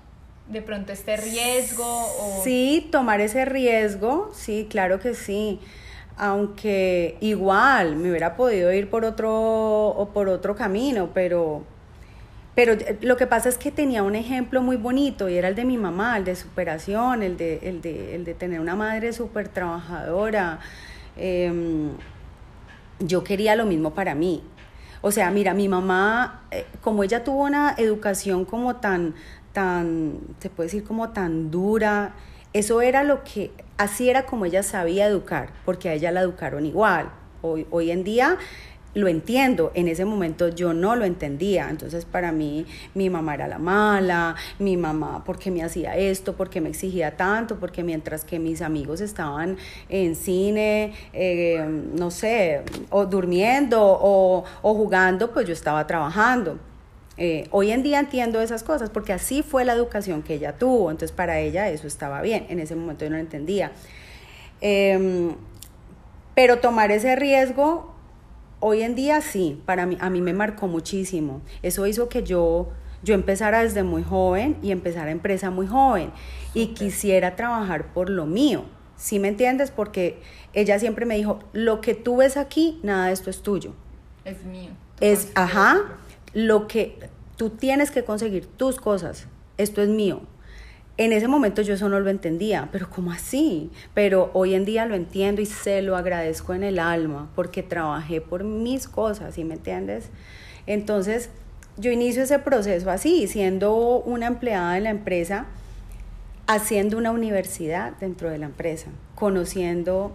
De 0.46 0.62
pronto 0.62 0.92
este 0.92 1.16
riesgo 1.16 1.84
o... 1.84 2.42
Sí, 2.42 2.88
tomar 2.90 3.20
ese 3.20 3.44
riesgo, 3.44 4.30
sí, 4.32 4.66
claro 4.70 4.98
que 4.98 5.14
sí. 5.14 5.60
Aunque 6.16 7.16
igual 7.20 7.96
me 7.96 8.10
hubiera 8.10 8.34
podido 8.34 8.72
ir 8.72 8.90
por 8.90 9.04
otro, 9.04 9.30
o 9.88 10.08
por 10.12 10.28
otro 10.28 10.56
camino, 10.56 11.10
pero, 11.14 11.62
pero 12.54 12.76
lo 13.02 13.16
que 13.16 13.26
pasa 13.26 13.48
es 13.48 13.58
que 13.58 13.70
tenía 13.70 14.02
un 14.02 14.16
ejemplo 14.16 14.62
muy 14.62 14.76
bonito 14.76 15.28
y 15.28 15.36
era 15.36 15.48
el 15.48 15.54
de 15.54 15.64
mi 15.64 15.76
mamá, 15.76 16.16
el 16.16 16.24
de 16.24 16.34
superación, 16.34 17.22
el 17.22 17.36
de, 17.36 17.60
el 17.62 17.82
de, 17.82 18.14
el 18.14 18.24
de 18.24 18.34
tener 18.34 18.60
una 18.60 18.74
madre 18.74 19.12
súper 19.12 19.48
trabajadora. 19.48 20.60
Eh, 21.16 21.90
yo 23.00 23.22
quería 23.22 23.54
lo 23.54 23.66
mismo 23.66 23.94
para 23.94 24.14
mí. 24.14 24.42
O 25.00 25.10
sea, 25.10 25.30
mira, 25.30 25.54
mi 25.54 25.68
mamá, 25.68 26.42
eh, 26.50 26.66
como 26.80 27.04
ella 27.04 27.24
tuvo 27.24 27.44
una 27.44 27.74
educación 27.78 28.44
como 28.44 28.76
tan, 28.76 29.14
tan, 29.52 30.18
se 30.40 30.50
puede 30.50 30.68
decir 30.68 30.84
como 30.84 31.10
tan 31.10 31.50
dura, 31.50 32.14
eso 32.52 32.80
era 32.80 33.04
lo 33.04 33.22
que, 33.24 33.52
así 33.76 34.08
era 34.08 34.26
como 34.26 34.44
ella 34.44 34.62
sabía 34.62 35.06
educar, 35.06 35.50
porque 35.64 35.88
a 35.88 35.94
ella 35.94 36.10
la 36.10 36.20
educaron 36.22 36.66
igual. 36.66 37.10
Hoy, 37.40 37.66
hoy 37.70 37.92
en 37.92 38.02
día 38.02 38.36
lo 38.98 39.06
entiendo, 39.06 39.70
en 39.74 39.86
ese 39.86 40.04
momento 40.04 40.48
yo 40.48 40.74
no 40.74 40.96
lo 40.96 41.04
entendía, 41.04 41.68
entonces 41.70 42.04
para 42.04 42.32
mí 42.32 42.66
mi 42.94 43.10
mamá 43.10 43.34
era 43.34 43.46
la 43.46 43.58
mala, 43.58 44.34
mi 44.58 44.76
mamá 44.76 45.22
porque 45.24 45.52
me 45.52 45.62
hacía 45.62 45.96
esto, 45.96 46.34
porque 46.34 46.60
me 46.60 46.68
exigía 46.68 47.16
tanto, 47.16 47.60
porque 47.60 47.84
mientras 47.84 48.24
que 48.24 48.40
mis 48.40 48.60
amigos 48.60 49.00
estaban 49.00 49.56
en 49.88 50.16
cine, 50.16 50.94
eh, 51.12 51.64
no 51.94 52.10
sé, 52.10 52.62
o 52.90 53.06
durmiendo 53.06 53.78
o, 53.80 54.44
jugando, 54.62 55.32
pues 55.32 55.46
yo 55.46 55.52
estaba 55.52 55.86
trabajando. 55.86 56.58
Eh, 57.16 57.48
hoy 57.50 57.70
en 57.70 57.82
día 57.82 58.00
entiendo 58.00 58.40
esas 58.40 58.62
cosas 58.62 58.90
porque 58.90 59.12
así 59.12 59.42
fue 59.42 59.64
la 59.64 59.74
educación 59.74 60.22
que 60.22 60.34
ella 60.34 60.52
tuvo, 60.52 60.90
entonces 60.90 61.14
para 61.14 61.38
ella 61.38 61.68
eso 61.68 61.86
estaba 61.86 62.20
bien, 62.20 62.46
en 62.48 62.58
ese 62.58 62.74
momento 62.74 63.04
yo 63.04 63.10
no 63.10 63.16
lo 63.16 63.22
entendía. 63.22 63.70
Em, 64.60 65.36
pero 66.34 66.58
tomar 66.58 66.90
ese 66.90 67.14
riesgo 67.16 67.97
Hoy 68.60 68.82
en 68.82 68.94
día 68.94 69.20
sí, 69.20 69.62
para 69.66 69.86
mí, 69.86 69.96
a 70.00 70.10
mí 70.10 70.20
me 70.20 70.32
marcó 70.32 70.66
muchísimo. 70.66 71.42
Eso 71.62 71.86
hizo 71.86 72.08
que 72.08 72.22
yo, 72.22 72.68
yo 73.02 73.14
empezara 73.14 73.62
desde 73.62 73.82
muy 73.82 74.02
joven 74.02 74.56
y 74.62 74.72
empezara 74.72 75.10
empresa 75.10 75.50
muy 75.50 75.66
joven 75.66 76.10
y 76.54 76.68
quisiera 76.68 77.36
trabajar 77.36 77.92
por 77.92 78.10
lo 78.10 78.26
mío. 78.26 78.64
¿Sí 78.96 79.20
me 79.20 79.28
entiendes? 79.28 79.70
Porque 79.70 80.20
ella 80.54 80.78
siempre 80.80 81.06
me 81.06 81.16
dijo, 81.16 81.38
lo 81.52 81.80
que 81.80 81.94
tú 81.94 82.16
ves 82.16 82.36
aquí, 82.36 82.80
nada 82.82 83.06
de 83.06 83.12
esto 83.12 83.30
es 83.30 83.42
tuyo. 83.42 83.74
Es 84.24 84.44
mío. 84.44 84.70
Es, 85.00 85.30
ajá, 85.36 85.98
lo 86.34 86.66
que 86.66 86.98
tú 87.36 87.50
tienes 87.50 87.92
que 87.92 88.04
conseguir 88.04 88.46
tus 88.46 88.80
cosas, 88.80 89.28
esto 89.56 89.82
es 89.82 89.88
mío. 89.88 90.22
En 90.98 91.12
ese 91.12 91.28
momento 91.28 91.62
yo 91.62 91.74
eso 91.74 91.88
no 91.88 92.00
lo 92.00 92.10
entendía, 92.10 92.70
pero 92.72 92.90
¿cómo 92.90 93.12
así? 93.12 93.70
Pero 93.94 94.30
hoy 94.34 94.54
en 94.54 94.64
día 94.64 94.84
lo 94.84 94.96
entiendo 94.96 95.40
y 95.40 95.46
se 95.46 95.80
lo 95.80 95.96
agradezco 95.96 96.54
en 96.54 96.64
el 96.64 96.80
alma 96.80 97.30
porque 97.36 97.62
trabajé 97.62 98.20
por 98.20 98.42
mis 98.42 98.88
cosas, 98.88 99.36
¿sí 99.36 99.44
me 99.44 99.54
entiendes? 99.54 100.10
Entonces, 100.66 101.30
yo 101.76 101.92
inicio 101.92 102.24
ese 102.24 102.40
proceso 102.40 102.90
así, 102.90 103.28
siendo 103.28 104.00
una 104.00 104.26
empleada 104.26 104.74
de 104.74 104.80
la 104.80 104.90
empresa, 104.90 105.46
haciendo 106.48 106.98
una 106.98 107.12
universidad 107.12 107.92
dentro 108.00 108.28
de 108.28 108.38
la 108.38 108.46
empresa, 108.46 108.90
conociendo, 109.14 110.10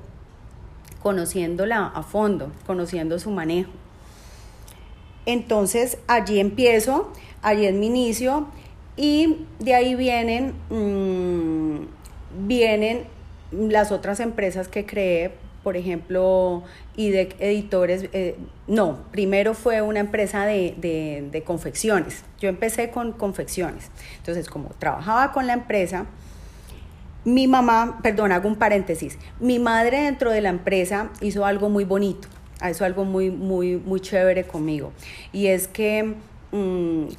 conociéndola 1.01 1.93
a 1.95 2.03
fondo, 2.03 2.51
conociendo 2.67 3.19
su 3.19 3.31
manejo. 3.31 3.71
Entonces, 5.25 5.97
allí 6.07 6.41
empiezo, 6.41 7.13
allí 7.41 7.67
es 7.67 7.73
mi 7.73 7.87
inicio 7.87 8.47
y 8.95 9.45
de 9.59 9.73
ahí 9.73 9.95
vienen, 9.95 10.53
mm, 10.69 12.45
vienen 12.47 13.05
las 13.51 13.91
otras 13.91 14.19
empresas 14.19 14.67
que 14.67 14.85
creé, 14.85 15.31
por 15.63 15.77
ejemplo, 15.77 16.63
IDEC 16.97 17.35
Editores, 17.39 18.09
eh, 18.11 18.35
no, 18.67 18.99
primero 19.11 19.53
fue 19.53 19.81
una 19.81 19.99
empresa 19.99 20.45
de, 20.45 20.75
de, 21.31 21.43
confecciones. 21.43 22.23
Yo 22.39 22.49
empecé 22.49 22.89
con 22.91 23.13
confecciones. 23.13 23.89
Entonces, 24.17 24.49
como 24.49 24.69
trabajaba 24.77 25.31
con 25.31 25.47
la 25.47 25.53
empresa, 25.53 26.05
mi 27.23 27.47
mamá, 27.47 27.99
perdón, 28.03 28.33
hago 28.33 28.49
un 28.49 28.57
paréntesis, 28.57 29.17
mi 29.39 29.57
madre 29.57 30.01
dentro 30.01 30.31
de 30.31 30.41
la 30.41 30.49
empresa 30.49 31.09
hizo 31.21 31.45
algo 31.45 31.69
muy 31.69 31.85
bonito, 31.85 32.27
hizo 32.69 32.83
algo 32.83 33.05
muy, 33.05 33.31
muy, 33.31 33.77
muy 33.77 34.01
chévere 34.01 34.43
conmigo. 34.45 34.91
Y 35.31 35.47
es 35.47 35.69
que 35.69 36.15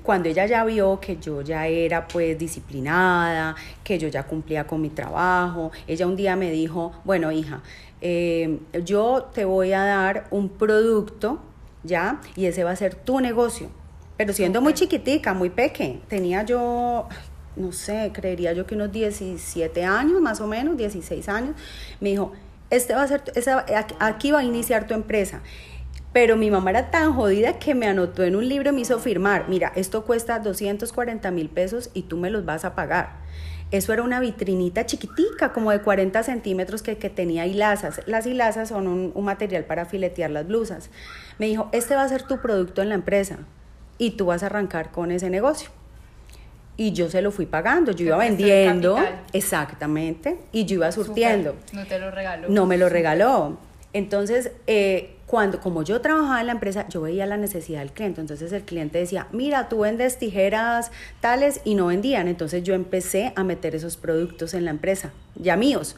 cuando 0.03 0.29
ella 0.29 0.47
ya 0.47 0.65
vio 0.65 1.01
que 1.01 1.17
yo 1.17 1.43
ya 1.43 1.67
era 1.67 2.07
pues 2.07 2.39
disciplinada, 2.39 3.57
que 3.83 3.99
yo 3.99 4.07
ya 4.07 4.23
cumplía 4.23 4.65
con 4.65 4.81
mi 4.81 4.91
trabajo, 4.91 5.73
ella 5.89 6.07
un 6.07 6.15
día 6.15 6.37
me 6.37 6.53
dijo, 6.53 6.93
bueno 7.05 7.33
hija, 7.33 7.61
eh, 8.01 8.61
yo 8.85 9.31
te 9.35 9.45
voy 9.45 9.73
a 9.73 9.85
dar 9.85 10.29
un 10.31 10.51
producto, 10.51 11.41
¿ya? 11.83 12.21
Y 12.37 12.47
ese 12.47 12.63
va 12.63 12.71
a 12.71 12.77
ser 12.77 12.95
tu 12.95 13.19
negocio. 13.21 13.71
Pero 14.17 14.33
siendo 14.33 14.61
muy 14.61 14.75
chiquitica, 14.75 15.35
muy 15.35 15.51
pequeña, 15.51 15.99
tenía 16.07 16.45
yo, 16.45 17.09
no 17.57 17.73
sé, 17.73 18.13
creería 18.15 18.53
yo 18.53 18.67
que 18.67 18.77
unos 18.77 18.93
17 18.93 19.85
años, 19.85 20.21
más 20.21 20.41
o 20.41 20.47
menos, 20.47 20.77
16 20.77 21.29
años, 21.29 21.57
me 21.99 22.11
dijo, 22.11 22.33
este 22.71 22.95
va 22.95 23.03
a 23.03 23.09
ser, 23.09 23.23
aquí 23.99 24.31
va 24.31 24.41
a 24.41 24.45
iniciar 24.45 24.87
tu 24.87 24.95
empresa 24.95 25.43
pero 26.15 26.37
mi 26.37 26.49
mamá 26.49 26.71
era 26.71 26.93
tan 26.93 27.13
jodida 27.13 27.59
que 27.59 27.75
me 27.75 27.89
anotó 27.89 28.23
en 28.23 28.37
un 28.37 28.49
libro 28.49 28.71
y 28.71 28.73
me 28.73 28.81
hizo 28.83 29.01
firmar, 29.01 29.49
mira, 29.49 29.73
esto 29.75 30.05
cuesta 30.05 30.39
240 30.39 31.29
mil 31.33 31.49
pesos 31.49 31.91
y 31.93 32.03
tú 32.03 32.17
me 32.17 32.31
los 32.31 32.45
vas 32.45 32.65
a 32.65 32.77
pagar. 32.77 33.17
Eso 33.73 33.93
era 33.93 34.05
una 34.05 34.21
vitrinita 34.21 34.87
chiquitica, 34.87 35.53
como 35.53 35.73
de 35.73 35.81
40 35.81 36.23
centímetros, 36.23 36.83
que, 36.83 36.95
tenía 36.95 37.47
hilazas. 37.47 38.01
Las 38.07 38.27
hilazas 38.27 38.69
son 38.69 38.87
un, 38.87 39.11
un 39.13 39.25
material 39.25 39.65
para 39.65 39.87
filetear 39.87 40.31
las 40.31 40.47
blusas. 40.47 40.89
Me 41.41 41.47
dijo, 41.47 41.69
este 41.73 41.97
va 41.97 42.05
a 42.05 42.09
ser 42.09 42.23
tu 42.23 42.41
producto 42.41 42.81
en 42.81 42.91
la 42.91 42.95
empresa 42.95 43.39
y 43.99 44.13
tú 44.13 44.27
vas 44.27 44.45
a 44.45 44.47
arrancar 44.47 44.93
con 44.93 45.11
ese 45.11 45.31
negocio. 45.31 45.71
Y 46.77 46.93
yo 46.93 47.11
se 47.11 47.23
lo 47.23 47.33
fui 47.33 47.47
pagando, 47.47 47.91
yo 47.91 48.07
iba 48.07 48.17
vendiendo, 48.19 48.97
exactamente, 49.33 50.39
y 50.53 50.65
yo 50.65 50.77
iba 50.77 50.93
surtiendo. 50.93 51.57
No 51.73 51.85
te 51.87 51.99
lo 51.99 52.13
regaló. 52.13 52.49
No 52.49 52.67
me 52.67 52.79
lo 52.79 52.89
regaló. 52.89 53.59
Entonces, 53.93 54.53
eh, 54.69 55.14
cuando, 55.35 55.59
como 55.59 55.83
yo 55.83 56.01
trabajaba 56.01 56.41
en 56.41 56.47
la 56.47 56.53
empresa, 56.53 56.87
yo 56.89 57.01
veía 57.01 57.27
la 57.27 57.37
necesidad 57.37 57.81
del 57.81 57.91
cliente. 57.91 58.21
Entonces 58.21 58.53
el 58.53 58.63
cliente 58.63 58.99
decía, 58.99 59.27
mira, 59.33 59.69
tú 59.69 59.81
vendes 59.81 60.17
tijeras 60.17 60.93
tales 61.21 61.61
y 61.65 61.75
no 61.75 61.87
vendían. 61.87 62.29
Entonces 62.29 62.63
yo 62.63 62.73
empecé 62.73 63.33
a 63.35 63.43
meter 63.43 63.75
esos 63.75 63.97
productos 63.97 64.55
en 64.55 64.65
la 64.65 64.71
empresa, 64.71 65.11
ya 65.35 65.57
míos. 65.57 65.97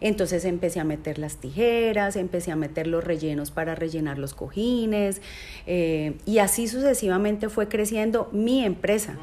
Entonces 0.00 0.46
empecé 0.46 0.80
a 0.80 0.84
meter 0.84 1.18
las 1.18 1.36
tijeras, 1.36 2.16
empecé 2.16 2.52
a 2.52 2.56
meter 2.56 2.86
los 2.86 3.04
rellenos 3.04 3.50
para 3.50 3.74
rellenar 3.74 4.16
los 4.16 4.32
cojines 4.32 5.20
eh, 5.66 6.16
y 6.24 6.38
así 6.38 6.66
sucesivamente 6.66 7.50
fue 7.50 7.68
creciendo 7.68 8.30
mi 8.32 8.64
empresa. 8.64 9.16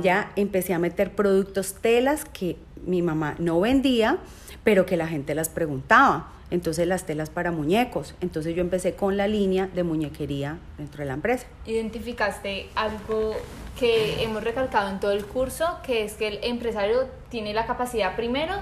Ya 0.00 0.32
empecé 0.34 0.72
a 0.72 0.78
meter 0.78 1.14
productos 1.14 1.74
telas 1.74 2.24
que 2.24 2.56
mi 2.86 3.02
mamá 3.02 3.34
no 3.38 3.60
vendía, 3.60 4.16
pero 4.64 4.86
que 4.86 4.96
la 4.96 5.08
gente 5.08 5.34
las 5.34 5.50
preguntaba 5.50 6.30
entonces 6.54 6.86
las 6.86 7.04
telas 7.04 7.30
para 7.30 7.50
muñecos. 7.50 8.14
Entonces 8.20 8.54
yo 8.54 8.60
empecé 8.60 8.94
con 8.94 9.16
la 9.16 9.28
línea 9.28 9.68
de 9.68 9.82
muñequería 9.82 10.58
dentro 10.78 11.00
de 11.00 11.06
la 11.06 11.14
empresa. 11.14 11.46
Identificaste 11.66 12.68
algo 12.74 13.34
que 13.78 14.22
hemos 14.22 14.42
recalcado 14.42 14.88
en 14.90 15.00
todo 15.00 15.12
el 15.12 15.26
curso, 15.26 15.78
que 15.82 16.04
es 16.04 16.14
que 16.14 16.28
el 16.28 16.38
empresario 16.42 17.08
tiene 17.28 17.52
la 17.52 17.66
capacidad 17.66 18.14
primero 18.16 18.54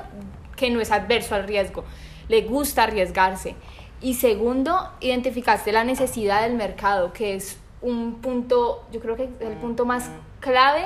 que 0.57 0.71
no 0.71 0.81
es 0.81 0.91
adverso 0.91 1.35
al 1.35 1.45
riesgo, 1.45 1.85
le 2.29 2.43
gusta 2.43 2.85
arriesgarse. 2.85 3.55
Y 4.01 4.15
segundo, 4.15 4.91
identificaste 5.01 5.73
la 5.73 5.85
necesidad 5.85 6.43
del 6.43 6.55
mercado, 6.55 7.13
que 7.13 7.35
es 7.35 7.59
un 7.81 8.21
punto, 8.21 8.87
yo 8.93 9.01
creo 9.01 9.17
que 9.17 9.25
es 9.25 9.31
el 9.41 9.55
punto 9.55 9.85
más 9.85 10.11
clave 10.41 10.85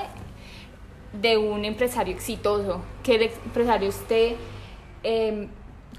de 1.21 1.37
un 1.37 1.65
empresario 1.65 2.15
exitoso, 2.15 2.83
que 3.03 3.15
el 3.17 3.23
empresario 3.23 3.89
esté 3.89 4.37
em, 5.03 5.49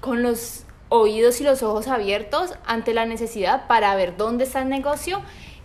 con 0.00 0.22
los 0.22 0.64
oídos 0.88 1.40
y 1.40 1.44
los 1.44 1.62
ojos 1.62 1.88
abiertos 1.88 2.54
ante 2.66 2.94
la 2.94 3.06
necesidad 3.06 3.66
para 3.66 3.94
ver 3.94 4.16
dónde 4.16 4.44
está 4.44 4.62
el 4.62 4.68
negocio 4.68 5.20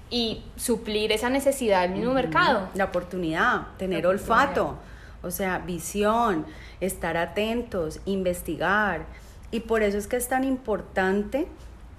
y 0.09 0.43
suplir 0.57 1.11
esa 1.11 1.29
necesidad 1.29 1.81
del 1.81 1.91
mismo 1.91 2.13
mercado. 2.13 2.69
La 2.75 2.85
oportunidad, 2.85 3.67
tener 3.77 4.05
olfato, 4.05 4.75
o 5.21 5.31
sea, 5.31 5.59
visión, 5.59 6.45
estar 6.81 7.17
atentos, 7.17 7.99
investigar. 8.05 9.05
Y 9.49 9.61
por 9.61 9.81
eso 9.81 9.97
es 9.97 10.07
que 10.07 10.17
es 10.17 10.27
tan 10.27 10.43
importante 10.43 11.47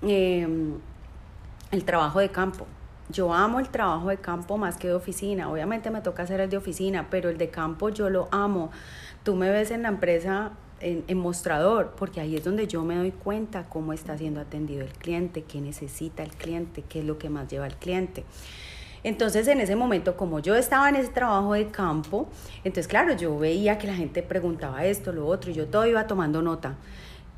em, 0.02 0.74
el 1.70 1.84
trabajo 1.84 2.20
de 2.20 2.28
campo. 2.28 2.66
Yo 3.10 3.34
amo 3.34 3.60
el 3.60 3.68
trabajo 3.68 4.08
de 4.08 4.16
campo 4.16 4.58
más 4.58 4.76
que 4.76 4.88
de 4.88 4.94
oficina. 4.94 5.50
Obviamente 5.50 5.90
me 5.90 6.00
toca 6.00 6.22
hacer 6.22 6.40
el 6.40 6.50
de 6.50 6.56
oficina, 6.56 7.08
pero 7.10 7.28
el 7.30 7.38
de 7.38 7.50
campo 7.50 7.88
yo 7.88 8.10
lo 8.10 8.28
amo. 8.30 8.70
Tú 9.24 9.34
me 9.34 9.50
ves 9.50 9.70
en 9.70 9.82
la 9.82 9.88
empresa 9.88 10.52
en, 10.84 11.18
mostrador, 11.18 11.94
porque 11.96 12.20
ahí 12.20 12.36
es 12.36 12.44
donde 12.44 12.66
yo 12.66 12.82
me 12.84 12.96
doy 12.96 13.10
cuenta 13.10 13.64
cómo 13.68 13.92
está 13.92 14.18
siendo 14.18 14.40
atendido 14.40 14.82
el 14.82 14.92
cliente, 14.92 15.42
qué 15.42 15.60
necesita 15.60 16.22
el 16.22 16.30
cliente, 16.30 16.82
qué 16.82 17.00
es 17.00 17.04
lo 17.04 17.18
que 17.18 17.30
más 17.30 17.48
lleva 17.48 17.64
al 17.64 17.76
cliente. 17.76 18.24
Entonces, 19.02 19.48
en 19.48 19.60
ese 19.60 19.76
momento, 19.76 20.16
como 20.16 20.40
yo 20.40 20.54
estaba 20.54 20.88
en 20.88 20.96
ese 20.96 21.08
trabajo 21.08 21.54
de 21.54 21.66
campo, 21.68 22.28
entonces, 22.64 22.86
claro, 22.86 23.14
yo 23.14 23.38
veía 23.38 23.78
que 23.78 23.86
la 23.86 23.94
gente 23.94 24.22
preguntaba 24.22 24.84
esto, 24.84 25.12
lo 25.12 25.26
otro, 25.26 25.50
y 25.50 25.54
yo 25.54 25.66
todo 25.66 25.86
iba 25.86 26.06
tomando 26.06 26.42
nota 26.42 26.76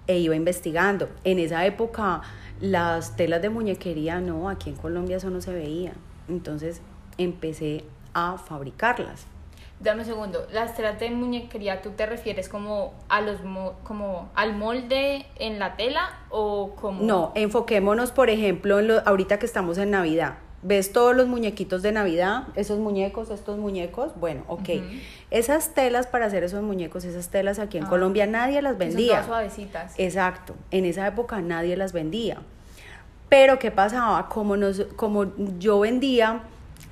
e 0.07 0.19
iba 0.19 0.37
investigando. 0.37 1.09
En 1.25 1.39
esa 1.39 1.67
época, 1.67 2.23
las 2.61 3.17
telas 3.17 3.43
de 3.43 3.51
muñequería, 3.51 4.21
no, 4.21 4.49
aquí 4.49 4.71
en 4.71 4.77
Colombia 4.77 5.17
eso 5.17 5.31
no 5.31 5.41
se 5.41 5.53
veía. 5.53 5.93
Entonces, 6.29 6.83
empecé 7.19 7.85
a 8.15 8.39
fabricarlas. 8.39 9.27
Dame 9.79 10.01
un 10.01 10.07
segundo, 10.07 10.47
las 10.53 10.75
telas 10.75 10.99
de 10.99 11.11
muñequería, 11.11 11.83
¿tú 11.83 11.91
te 11.91 12.07
refieres 12.07 12.49
como, 12.49 12.95
a 13.09 13.21
los 13.21 13.41
como 13.85 14.31
al 14.35 14.57
molde 14.57 15.27
en 15.37 15.59
la 15.59 15.77
tela 15.77 16.19
o 16.31 16.75
como...? 16.77 17.03
No, 17.03 17.33
enfoquémonos, 17.35 18.11
por 18.11 18.31
ejemplo, 18.31 18.79
en 18.79 18.89
lo, 18.89 19.07
ahorita 19.07 19.39
que 19.39 19.45
estamos 19.45 19.77
en 19.77 19.91
Navidad. 19.91 20.39
¿Ves 20.63 20.93
todos 20.93 21.15
los 21.15 21.29
muñequitos 21.29 21.83
de 21.83 21.93
Navidad? 21.93 22.45
Esos 22.57 22.79
muñecos, 22.79 23.31
estos 23.31 23.59
muñecos. 23.59 24.19
Bueno, 24.19 24.43
ok. 24.49 24.71
Esas 25.31 25.75
telas 25.75 26.07
para 26.07 26.27
hacer 26.27 26.43
esos 26.43 26.63
muñecos, 26.63 27.05
esas 27.05 27.29
telas 27.29 27.59
aquí 27.59 27.77
en 27.79 27.85
ah. 27.85 27.89
Colombia 27.89 28.27
nadie 28.27 28.63
las 28.63 28.79
vendía. 28.79 29.19
Son 29.19 29.27
suavecitas. 29.27 29.95
Exacto. 29.99 30.57
En 30.71 30.87
esa 30.87 31.07
época 31.07 31.41
nadie 31.41 31.77
las 31.77 31.93
vendía. 31.93 32.39
Pero 33.29 33.59
¿qué 33.59 33.71
pasaba? 33.71 34.29
Como, 34.29 34.57
nos, 34.57 34.81
como 34.97 35.27
yo 35.59 35.81
vendía 35.81 36.41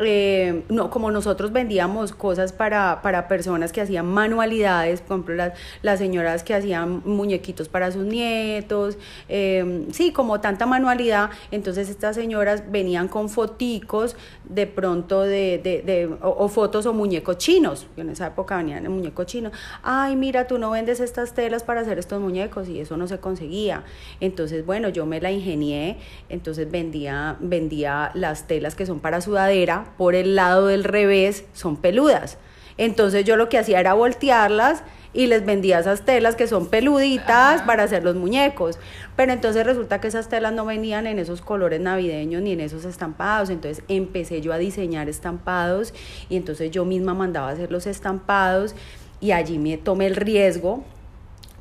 eh, 0.00 0.64
no, 0.68 0.90
como 0.90 1.10
nosotros 1.12 1.52
vendíamos 1.52 2.12
cosas 2.12 2.52
para, 2.52 3.00
para, 3.02 3.28
personas 3.28 3.72
que 3.72 3.80
hacían 3.80 4.06
manualidades, 4.06 5.00
por 5.00 5.16
ejemplo, 5.16 5.34
las, 5.36 5.52
las 5.82 5.98
señoras 6.00 6.42
que 6.42 6.52
hacían 6.52 7.02
muñequitos 7.04 7.68
para 7.68 7.92
sus 7.92 8.04
nietos, 8.04 8.98
eh, 9.28 9.86
sí, 9.92 10.12
como 10.12 10.40
tanta 10.40 10.66
manualidad, 10.66 11.30
entonces 11.52 11.88
estas 11.88 12.16
señoras 12.16 12.70
venían 12.72 13.06
con 13.06 13.28
foticos 13.28 14.16
de 14.48 14.66
pronto 14.66 15.22
de, 15.22 15.60
de, 15.62 16.10
o, 16.20 16.48
fotos 16.48 16.86
o 16.86 16.92
muñecos 16.92 17.38
chinos, 17.38 17.86
en 17.96 18.10
esa 18.10 18.26
época 18.26 18.56
venían 18.56 18.84
en 18.84 18.90
muñecos 18.90 19.26
chinos, 19.26 19.52
ay, 19.82 20.16
mira, 20.16 20.48
tú 20.48 20.58
no 20.58 20.70
vendes 20.70 20.98
estas 20.98 21.34
telas 21.34 21.62
para 21.62 21.82
hacer 21.82 22.00
estos 22.00 22.20
muñecos 22.20 22.68
y 22.68 22.80
eso 22.80 22.96
no 22.96 23.06
se 23.06 23.18
conseguía, 23.18 23.84
entonces, 24.20 24.66
bueno, 24.66 24.88
yo 24.88 25.06
me 25.06 25.20
la 25.20 25.30
ingenié, 25.30 25.98
entonces 26.28 26.68
vendía, 26.68 27.36
vendía 27.38 28.10
las 28.14 28.48
telas 28.48 28.74
que 28.74 28.86
son 28.86 28.98
para 28.98 29.20
sudadera, 29.20 29.83
por 29.96 30.14
el 30.14 30.34
lado 30.34 30.66
del 30.66 30.84
revés 30.84 31.44
son 31.52 31.76
peludas. 31.76 32.38
Entonces 32.76 33.24
yo 33.24 33.36
lo 33.36 33.48
que 33.48 33.58
hacía 33.58 33.80
era 33.80 33.94
voltearlas 33.94 34.82
y 35.12 35.28
les 35.28 35.46
vendía 35.46 35.78
esas 35.78 36.04
telas 36.04 36.34
que 36.34 36.48
son 36.48 36.66
peluditas 36.66 37.62
para 37.62 37.84
hacer 37.84 38.02
los 38.02 38.16
muñecos. 38.16 38.78
Pero 39.16 39.32
entonces 39.32 39.64
resulta 39.64 40.00
que 40.00 40.08
esas 40.08 40.28
telas 40.28 40.52
no 40.52 40.66
venían 40.66 41.06
en 41.06 41.20
esos 41.20 41.40
colores 41.40 41.80
navideños 41.80 42.42
ni 42.42 42.52
en 42.52 42.60
esos 42.60 42.84
estampados. 42.84 43.48
Entonces 43.48 43.84
empecé 43.88 44.40
yo 44.40 44.52
a 44.52 44.58
diseñar 44.58 45.08
estampados 45.08 45.94
y 46.28 46.36
entonces 46.36 46.72
yo 46.72 46.84
misma 46.84 47.14
mandaba 47.14 47.48
a 47.48 47.52
hacer 47.52 47.70
los 47.70 47.86
estampados 47.86 48.74
y 49.20 49.30
allí 49.30 49.58
me 49.58 49.78
tomé 49.78 50.06
el 50.06 50.16
riesgo 50.16 50.82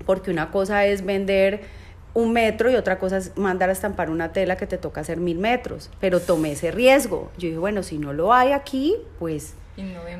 porque 0.05 0.31
una 0.31 0.51
cosa 0.51 0.85
es 0.85 1.05
vender 1.05 1.61
un 2.13 2.31
metro 2.31 2.69
y 2.71 2.75
otra 2.75 2.99
cosa 2.99 3.17
es 3.17 3.35
mandar 3.37 3.69
a 3.69 3.73
estampar 3.73 4.09
una 4.09 4.33
tela 4.33 4.55
que 4.57 4.67
te 4.67 4.77
toca 4.77 5.01
hacer 5.01 5.17
mil 5.17 5.39
metros. 5.39 5.89
Pero 5.99 6.19
tomé 6.19 6.51
ese 6.51 6.71
riesgo. 6.71 7.31
Yo 7.37 7.47
dije, 7.47 7.57
bueno, 7.57 7.83
si 7.83 7.97
no 7.97 8.13
lo 8.13 8.33
hay 8.33 8.51
aquí, 8.51 8.95
pues 9.19 9.55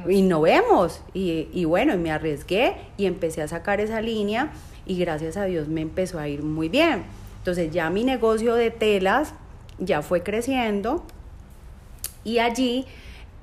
innovemos. 0.07 1.01
Y, 1.13 1.47
y 1.53 1.65
bueno, 1.65 1.93
y 1.93 1.97
me 1.97 2.11
arriesgué 2.11 2.75
y 2.97 3.05
empecé 3.05 3.41
a 3.41 3.47
sacar 3.47 3.79
esa 3.79 4.01
línea 4.01 4.51
y 4.85 4.97
gracias 4.97 5.37
a 5.37 5.45
Dios 5.45 5.67
me 5.67 5.81
empezó 5.81 6.19
a 6.19 6.27
ir 6.27 6.43
muy 6.43 6.69
bien. 6.69 7.03
Entonces 7.39 7.71
ya 7.71 7.89
mi 7.89 8.03
negocio 8.03 8.55
de 8.55 8.71
telas 8.71 9.33
ya 9.79 10.01
fue 10.01 10.23
creciendo 10.23 11.03
y 12.23 12.39
allí 12.39 12.85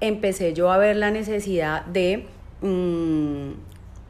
empecé 0.00 0.54
yo 0.54 0.70
a 0.70 0.78
ver 0.78 0.96
la 0.96 1.10
necesidad 1.10 1.84
de 1.86 2.26
mm, 2.62 3.50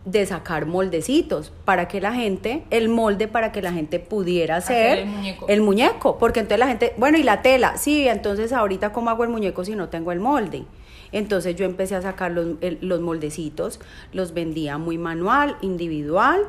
de 0.05 0.25
sacar 0.25 0.67
moldecitos 0.67 1.53
para 1.65 1.87
que 1.87 2.01
la 2.01 2.15
gente, 2.15 2.65
el 2.71 2.89
molde 2.89 3.29
para 3.29 3.53
que 3.53 3.61
la 3.61 3.73
gente 3.73 3.99
pudiera 3.99 4.57
hacer, 4.57 5.01
el, 5.47 5.61
muñeco. 5.61 6.19
porque 6.19 6.41
entonces 6.41 6.59
la 6.59 6.69
gente, 6.69 6.95
bueno, 6.97 7.19
y 7.19 7.23
la 7.23 7.43
tela, 7.43 7.77
sí, 7.77 8.09
entonces 8.09 8.53
ahorita 8.53 8.93
cómo 8.93 9.11
hago 9.11 9.25
el 9.25 9.31
muñeco 9.31 9.65
si 9.65 9.75
no 9.75 9.89
tengo 9.89 10.13
el 10.13 10.21
molde. 10.21 10.65
Entonces 11.13 11.57
yo 11.57 11.65
empecé 11.65 11.97
a 11.97 12.03
sacar 12.03 12.31
los, 12.31 12.57
los 12.81 13.01
moldecitos, 13.01 13.81
los 14.13 14.33
vendía 14.33 14.79
muy 14.79 14.97
manual, 14.97 15.57
individual 15.61 16.47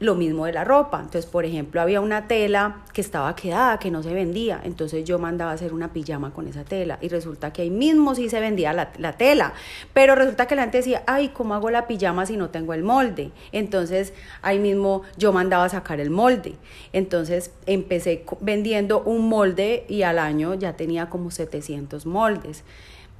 lo 0.00 0.14
mismo 0.14 0.46
de 0.46 0.52
la 0.52 0.64
ropa. 0.64 0.98
Entonces, 0.98 1.26
por 1.26 1.44
ejemplo, 1.44 1.80
había 1.80 2.00
una 2.00 2.28
tela 2.28 2.82
que 2.92 3.00
estaba 3.00 3.34
quedada, 3.34 3.78
que 3.78 3.90
no 3.90 4.02
se 4.02 4.12
vendía. 4.12 4.60
Entonces 4.62 5.04
yo 5.04 5.18
mandaba 5.18 5.50
a 5.50 5.54
hacer 5.54 5.72
una 5.72 5.92
pijama 5.92 6.32
con 6.32 6.46
esa 6.46 6.64
tela. 6.64 6.98
Y 7.00 7.08
resulta 7.08 7.52
que 7.52 7.62
ahí 7.62 7.70
mismo 7.70 8.14
sí 8.14 8.28
se 8.28 8.40
vendía 8.40 8.72
la, 8.72 9.12
tela. 9.12 9.54
Pero 9.92 10.14
resulta 10.14 10.46
que 10.46 10.54
la 10.54 10.62
gente 10.62 10.78
decía, 10.78 11.02
ay, 11.06 11.30
¿cómo 11.30 11.54
hago 11.54 11.70
la 11.70 11.86
pijama 11.86 12.26
si 12.26 12.36
no 12.36 12.50
tengo 12.50 12.74
el 12.74 12.82
molde? 12.82 13.32
Entonces 13.52 14.12
ahí 14.42 14.58
mismo 14.58 15.02
yo 15.16 15.32
mandaba 15.32 15.64
a 15.64 15.68
sacar 15.68 16.00
el 16.00 16.10
molde. 16.10 16.54
Entonces 16.92 17.52
empecé 17.66 18.24
vendiendo 18.40 19.02
un 19.02 19.28
molde 19.28 19.84
y 19.88 20.02
al 20.02 20.18
año 20.18 20.54
ya 20.54 20.74
tenía 20.74 21.08
como 21.08 21.30
700 21.30 22.06
moldes. 22.06 22.64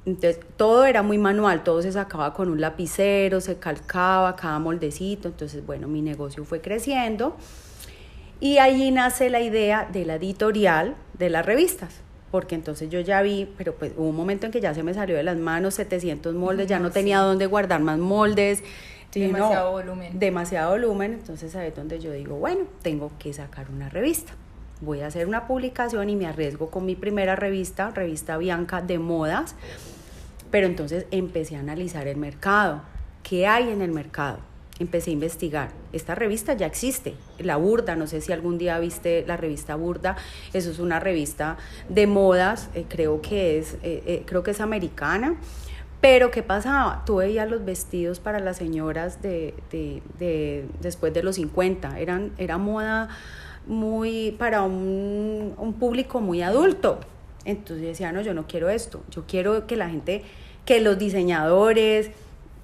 Entonces, 0.05 0.39
todo 0.57 0.85
era 0.85 1.03
muy 1.03 1.17
manual, 1.17 1.63
todo 1.63 1.81
se 1.81 1.91
sacaba 1.91 2.33
con 2.33 2.49
un 2.49 2.61
lapicero, 2.61 3.41
se 3.41 3.57
calcaba 3.57 4.35
cada 4.35 4.59
moldecito. 4.59 5.27
Entonces, 5.27 5.65
bueno, 5.65 5.87
mi 5.87 6.01
negocio 6.01 6.45
fue 6.45 6.61
creciendo 6.61 7.35
y 8.39 8.57
allí 8.57 8.91
nace 8.91 9.29
la 9.29 9.41
idea 9.41 9.87
de 9.91 10.05
la 10.05 10.15
editorial 10.15 10.95
de 11.17 11.29
las 11.29 11.45
revistas. 11.45 12.01
Porque 12.31 12.55
entonces 12.55 12.89
yo 12.89 12.99
ya 12.99 13.21
vi, 13.23 13.51
pero 13.57 13.73
pues 13.73 13.91
hubo 13.97 14.07
un 14.07 14.15
momento 14.15 14.45
en 14.45 14.51
que 14.51 14.61
ya 14.61 14.73
se 14.73 14.83
me 14.83 14.93
salió 14.93 15.17
de 15.17 15.23
las 15.23 15.37
manos 15.37 15.73
700 15.73 16.35
moldes, 16.35 16.67
ya 16.67 16.79
no 16.79 16.91
tenía 16.91 17.19
dónde 17.19 17.47
guardar 17.47 17.81
más 17.81 17.97
moldes. 17.97 18.63
demasiado 19.11 19.71
volumen. 19.71 20.19
Demasiado 20.19 20.71
volumen, 20.71 21.13
entonces 21.13 21.55
ahí 21.55 21.69
es 21.69 21.75
donde 21.75 21.99
yo 21.99 22.11
digo, 22.11 22.35
bueno, 22.35 22.65
tengo 22.83 23.11
que 23.17 23.33
sacar 23.33 23.65
una 23.71 23.89
revista 23.89 24.33
voy 24.81 25.01
a 25.01 25.07
hacer 25.07 25.27
una 25.27 25.47
publicación 25.47 26.09
y 26.09 26.15
me 26.15 26.25
arriesgo 26.25 26.69
con 26.69 26.85
mi 26.85 26.95
primera 26.95 27.35
revista, 27.35 27.89
revista 27.91 28.37
Bianca 28.37 28.81
de 28.81 28.99
modas, 28.99 29.55
pero 30.51 30.67
entonces 30.67 31.05
empecé 31.11 31.55
a 31.55 31.59
analizar 31.59 32.07
el 32.07 32.17
mercado, 32.17 32.81
qué 33.23 33.47
hay 33.47 33.69
en 33.69 33.81
el 33.81 33.91
mercado. 33.91 34.39
Empecé 34.79 35.09
a 35.09 35.13
investigar. 35.13 35.71
Esta 35.91 36.15
revista 36.15 36.53
ya 36.53 36.65
existe, 36.65 37.15
la 37.37 37.57
Burda, 37.57 37.97
no 37.97 38.07
sé 38.07 38.21
si 38.21 38.31
algún 38.31 38.57
día 38.57 38.79
viste 38.79 39.25
la 39.27 39.35
revista 39.35 39.75
Burda, 39.75 40.15
eso 40.53 40.71
es 40.71 40.79
una 40.79 41.01
revista 41.01 41.57
de 41.89 42.07
modas, 42.07 42.69
eh, 42.73 42.85
creo, 42.87 43.21
que 43.21 43.59
es, 43.59 43.73
eh, 43.83 44.03
eh, 44.05 44.23
creo 44.25 44.41
que 44.41 44.51
es 44.51 44.61
americana. 44.61 45.35
Pero 45.99 46.31
¿qué 46.31 46.43
pasaba? 46.43 47.03
Tú 47.05 47.17
veías 47.17 47.49
los 47.49 47.65
vestidos 47.65 48.21
para 48.21 48.39
las 48.39 48.55
señoras 48.55 49.21
de, 49.21 49.53
de, 49.69 50.01
de 50.17 50.65
después 50.79 51.13
de 51.13 51.23
los 51.23 51.35
50, 51.35 51.99
eran, 51.99 52.31
era 52.37 52.57
moda 52.57 53.09
muy 53.67 54.31
para 54.39 54.63
un, 54.63 55.55
un 55.57 55.73
público 55.73 56.21
muy 56.21 56.41
adulto. 56.41 57.01
Entonces 57.45 57.85
decía, 57.85 58.11
no, 58.11 58.21
yo 58.21 58.33
no 58.33 58.47
quiero 58.47 58.69
esto, 58.69 59.03
yo 59.09 59.25
quiero 59.25 59.65
que 59.67 59.75
la 59.75 59.89
gente, 59.89 60.23
que 60.65 60.81
los 60.81 60.97
diseñadores, 60.97 62.11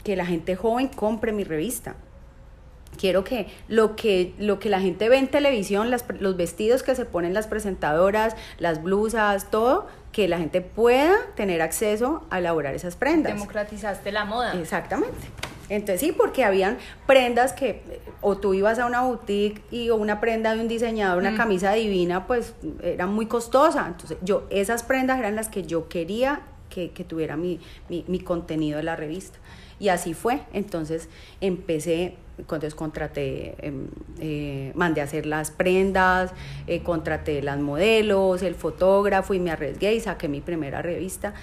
que 0.03 0.15
la 0.15 0.25
gente 0.25 0.55
joven 0.55 0.87
compre 0.87 1.31
mi 1.31 1.43
revista. 1.43 1.95
Quiero 2.97 3.23
que 3.23 3.47
lo 3.67 3.95
que, 3.95 4.33
lo 4.37 4.59
que 4.59 4.69
la 4.69 4.79
gente 4.79 5.09
ve 5.09 5.17
en 5.17 5.27
televisión, 5.27 5.89
las, 5.89 6.05
los 6.19 6.37
vestidos 6.37 6.81
que 6.83 6.95
se 6.95 7.05
ponen 7.05 7.33
las 7.33 7.47
presentadoras, 7.47 8.35
las 8.57 8.81
blusas, 8.81 9.51
todo, 9.51 9.87
que 10.11 10.27
la 10.29 10.37
gente 10.37 10.61
pueda 10.61 11.13
tener 11.35 11.61
acceso 11.61 12.25
a 12.29 12.39
elaborar 12.39 12.73
esas 12.73 12.95
prendas. 12.95 13.33
Democratizaste 13.33 14.11
la 14.13 14.23
moda. 14.23 14.53
Exactamente. 14.53 15.27
Entonces 15.69 16.01
sí, 16.01 16.11
porque 16.11 16.43
habían 16.43 16.77
prendas 17.07 17.53
que 17.53 17.81
o 18.21 18.37
tú 18.37 18.53
ibas 18.53 18.79
a 18.79 18.85
una 18.85 19.01
boutique 19.01 19.61
y 19.71 19.89
o 19.89 19.95
una 19.95 20.19
prenda 20.19 20.53
de 20.53 20.61
un 20.61 20.67
diseñador, 20.67 21.17
una 21.17 21.31
mm. 21.31 21.37
camisa 21.37 21.73
divina, 21.73 22.27
pues 22.27 22.53
era 22.83 23.07
muy 23.07 23.25
costosa. 23.25 23.85
Entonces 23.87 24.17
yo, 24.21 24.43
esas 24.49 24.83
prendas 24.83 25.19
eran 25.19 25.35
las 25.35 25.49
que 25.49 25.63
yo 25.63 25.87
quería 25.87 26.41
que, 26.69 26.89
tuviera 27.07 27.37
mi, 27.37 27.61
mi, 27.87 28.19
contenido 28.19 28.77
de 28.77 28.83
la 28.83 28.97
revista. 28.97 29.37
Y 29.79 29.87
así 29.87 30.13
fue. 30.13 30.41
Entonces 30.51 31.07
empecé, 31.39 32.15
entonces 32.37 32.75
contraté, 32.75 33.55
em, 33.59 33.87
eh, 34.19 34.73
mandé 34.75 34.99
a 34.99 35.05
hacer 35.05 35.25
las 35.25 35.51
prendas, 35.51 36.33
eh, 36.67 36.83
contraté 36.83 37.41
las 37.41 37.59
modelos, 37.59 38.41
el 38.41 38.55
fotógrafo 38.55 39.33
y 39.33 39.39
me 39.39 39.51
arriesgué 39.51 39.95
y 39.95 40.01
saqué 40.01 40.27
mi 40.27 40.41
primera 40.41 40.81
revista 40.81 41.33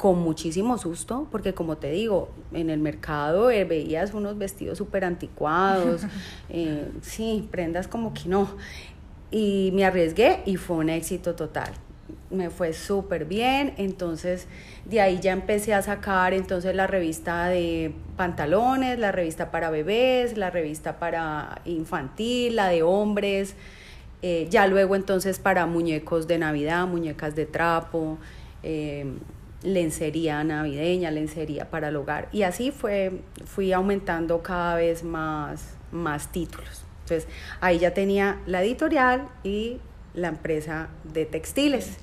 con 0.00 0.18
muchísimo 0.18 0.78
susto, 0.78 1.28
porque 1.30 1.52
como 1.52 1.76
te 1.76 1.90
digo, 1.90 2.30
en 2.54 2.70
el 2.70 2.80
mercado 2.80 3.50
eh, 3.50 3.64
veías 3.64 4.14
unos 4.14 4.38
vestidos 4.38 4.78
súper 4.78 5.04
anticuados, 5.04 6.06
eh, 6.48 6.90
sí, 7.02 7.46
prendas 7.50 7.86
como 7.86 8.14
que 8.14 8.26
no. 8.26 8.48
Y 9.30 9.72
me 9.74 9.84
arriesgué 9.84 10.40
y 10.46 10.56
fue 10.56 10.78
un 10.78 10.88
éxito 10.88 11.34
total. 11.34 11.70
Me 12.30 12.48
fue 12.48 12.72
súper 12.72 13.26
bien, 13.26 13.74
entonces 13.76 14.46
de 14.86 15.02
ahí 15.02 15.20
ya 15.20 15.32
empecé 15.32 15.74
a 15.74 15.82
sacar 15.82 16.32
entonces 16.32 16.74
la 16.74 16.86
revista 16.86 17.48
de 17.48 17.92
pantalones, 18.16 18.98
la 18.98 19.12
revista 19.12 19.50
para 19.50 19.68
bebés, 19.68 20.38
la 20.38 20.48
revista 20.48 20.98
para 20.98 21.60
infantil, 21.66 22.56
la 22.56 22.68
de 22.68 22.82
hombres, 22.82 23.54
eh, 24.22 24.46
ya 24.48 24.66
luego 24.66 24.96
entonces 24.96 25.38
para 25.38 25.66
muñecos 25.66 26.26
de 26.26 26.38
Navidad, 26.38 26.86
muñecas 26.86 27.36
de 27.36 27.44
trapo, 27.44 28.16
lencería 29.62 30.42
navideña, 30.44 31.10
lencería 31.10 31.70
para 31.70 31.88
el 31.88 31.96
hogar. 31.96 32.28
Y 32.32 32.42
así 32.42 32.70
fue, 32.70 33.20
fui 33.44 33.72
aumentando 33.72 34.42
cada 34.42 34.74
vez 34.74 35.04
más, 35.04 35.74
más 35.92 36.32
títulos. 36.32 36.84
Entonces 37.02 37.28
ahí 37.60 37.78
ya 37.78 37.92
tenía 37.92 38.40
la 38.46 38.62
editorial 38.62 39.28
y 39.42 39.78
la 40.14 40.28
empresa 40.28 40.88
de 41.04 41.26
textiles. 41.26 41.98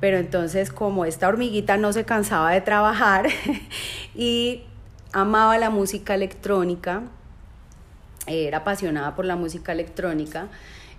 Pero 0.00 0.18
entonces 0.18 0.70
como 0.70 1.04
esta 1.04 1.28
hormiguita 1.28 1.76
no 1.76 1.92
se 1.92 2.04
cansaba 2.04 2.52
de 2.52 2.60
trabajar 2.60 3.26
y 4.14 4.64
amaba 5.12 5.56
la 5.58 5.70
música 5.70 6.14
electrónica, 6.14 7.02
era 8.26 8.58
apasionada 8.58 9.14
por 9.14 9.24
la 9.24 9.36
música 9.36 9.72
electrónica, 9.72 10.48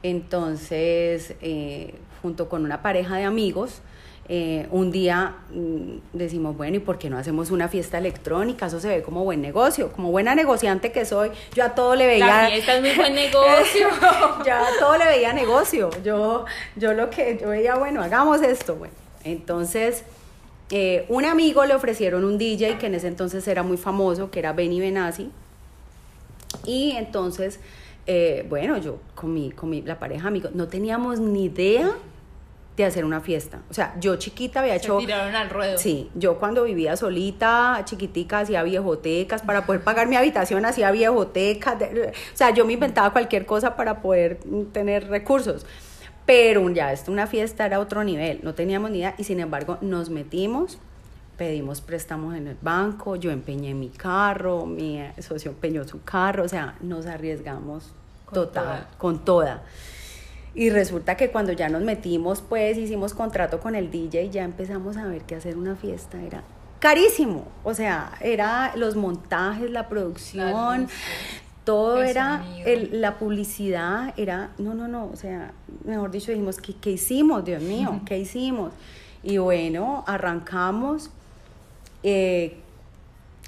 entonces 0.03 1.33
eh, 1.41 1.95
junto 2.21 2.49
con 2.49 2.63
una 2.63 2.81
pareja 2.81 3.17
de 3.17 3.23
amigos, 3.23 3.81
eh, 4.27 4.67
un 4.71 4.91
día 4.91 5.35
mm, 5.51 6.17
decimos, 6.17 6.57
bueno, 6.57 6.77
¿y 6.77 6.79
por 6.79 6.97
qué 6.97 7.11
no 7.11 7.17
hacemos 7.17 7.51
una 7.51 7.67
fiesta 7.67 7.99
electrónica? 7.99 8.65
Eso 8.65 8.79
se 8.79 8.87
ve 8.87 9.03
como 9.03 9.23
buen 9.23 9.39
negocio, 9.39 9.91
como 9.91 10.09
buena 10.09 10.33
negociante 10.33 10.91
que 10.91 11.05
soy, 11.05 11.29
yo 11.53 11.63
a 11.63 11.75
todo 11.75 11.95
le 11.95 12.07
veía... 12.07 12.25
La 12.25 12.47
fiesta 12.47 12.77
es 12.77 12.81
muy 12.81 12.95
buen 12.95 13.13
negocio. 13.15 13.87
yo 14.45 14.53
a 14.53 14.67
todo 14.79 14.97
le 14.97 15.05
veía 15.05 15.31
negocio, 15.31 15.91
yo, 16.03 16.45
yo 16.75 16.93
lo 16.93 17.11
que, 17.11 17.37
yo 17.39 17.49
veía, 17.49 17.75
bueno, 17.75 18.01
hagamos 18.01 18.41
esto, 18.41 18.75
bueno. 18.75 18.95
Entonces, 19.23 20.03
eh, 20.71 21.05
un 21.09 21.25
amigo 21.25 21.63
le 21.65 21.75
ofrecieron 21.75 22.25
un 22.25 22.39
DJ 22.39 22.79
que 22.79 22.87
en 22.87 22.95
ese 22.95 23.07
entonces 23.07 23.47
era 23.47 23.61
muy 23.61 23.77
famoso, 23.77 24.31
que 24.31 24.39
era 24.39 24.53
Benny 24.53 24.79
Benassi, 24.79 25.31
y 26.65 26.91
entonces... 26.97 27.59
Eh, 28.07 28.45
bueno, 28.47 28.77
yo 28.77 28.99
con 29.15 29.33
mi, 29.33 29.49
con 29.49 29.71
mi, 29.71 29.81
la 29.81 29.97
pareja 29.97 30.27
amigos, 30.27 30.53
no 30.53 30.67
teníamos 30.67 31.19
ni 31.19 31.45
idea 31.45 31.91
de 32.77 32.85
hacer 32.85 33.05
una 33.05 33.21
fiesta. 33.21 33.61
O 33.69 33.73
sea, 33.73 33.95
yo 33.99 34.15
chiquita 34.17 34.59
había 34.59 34.75
hecho... 34.75 34.99
Se 34.99 35.05
tiraron 35.05 35.35
al 35.35 35.49
ruedo. 35.49 35.77
Sí, 35.77 36.09
yo 36.15 36.37
cuando 36.37 36.63
vivía 36.63 36.97
solita, 36.97 37.81
chiquitica, 37.85 38.39
hacía 38.39 38.63
viejotecas, 38.63 39.41
para 39.41 39.65
poder 39.65 39.81
pagar 39.81 40.07
mi 40.07 40.15
habitación 40.15 40.65
hacía 40.65 40.91
viejotecas, 40.91 41.75
o 41.75 42.37
sea, 42.37 42.51
yo 42.51 42.65
me 42.65 42.73
inventaba 42.73 43.11
cualquier 43.11 43.45
cosa 43.45 43.75
para 43.75 44.01
poder 44.01 44.39
tener 44.73 45.07
recursos. 45.07 45.65
Pero 46.25 46.67
ya 46.71 46.91
esto, 46.91 47.11
una 47.11 47.27
fiesta 47.27 47.65
era 47.65 47.79
otro 47.79 48.03
nivel, 48.03 48.39
no 48.41 48.55
teníamos 48.55 48.89
ni 48.89 48.97
idea 48.97 49.13
y 49.17 49.23
sin 49.23 49.39
embargo 49.39 49.77
nos 49.81 50.09
metimos, 50.09 50.79
pedimos 51.37 51.81
préstamos 51.81 52.35
en 52.35 52.47
el 52.47 52.57
banco, 52.59 53.15
yo 53.15 53.29
empeñé 53.29 53.75
mi 53.75 53.89
carro, 53.89 54.65
mi 54.65 54.99
socio 55.19 55.51
empeñó 55.51 55.87
su 55.87 56.03
carro, 56.03 56.43
o 56.43 56.47
sea, 56.47 56.75
nos 56.81 57.05
arriesgamos 57.05 57.91
total, 58.33 58.87
con 58.97 59.23
toda. 59.23 59.63
Y 60.55 60.69
resulta 60.69 61.17
que 61.17 61.29
cuando 61.29 61.51
ya 61.51 61.67
nos 61.67 61.83
metimos, 61.83 62.41
pues 62.41 62.77
hicimos 62.77 63.13
contrato 63.13 63.59
con 63.59 63.75
el 63.75 63.91
DJ, 63.91 64.29
ya 64.29 64.43
empezamos 64.43 64.95
a 64.95 65.05
ver 65.05 65.23
que 65.23 65.35
hacer 65.35 65.57
una 65.57 65.75
fiesta 65.75 66.21
era 66.23 66.43
carísimo. 66.79 67.45
O 67.63 67.73
sea, 67.73 68.13
era 68.21 68.73
los 68.75 68.95
montajes, 68.95 69.69
la 69.69 69.89
producción, 69.89 70.87
todo 71.65 72.01
era 72.03 72.45
la 72.91 73.17
publicidad, 73.17 74.13
era, 74.17 74.51
no, 74.57 74.73
no, 74.73 74.87
no, 74.87 75.09
o 75.11 75.15
sea, 75.15 75.51
mejor 75.83 76.11
dicho, 76.11 76.31
dijimos, 76.31 76.57
¿qué, 76.57 76.75
qué 76.79 76.91
hicimos, 76.91 77.43
Dios 77.43 77.61
mío? 77.61 78.01
¿Qué 78.05 78.17
hicimos? 78.19 78.71
Y 79.23 79.39
bueno, 79.39 80.03
arrancamos. 80.07 81.09
Eh, 82.03 82.59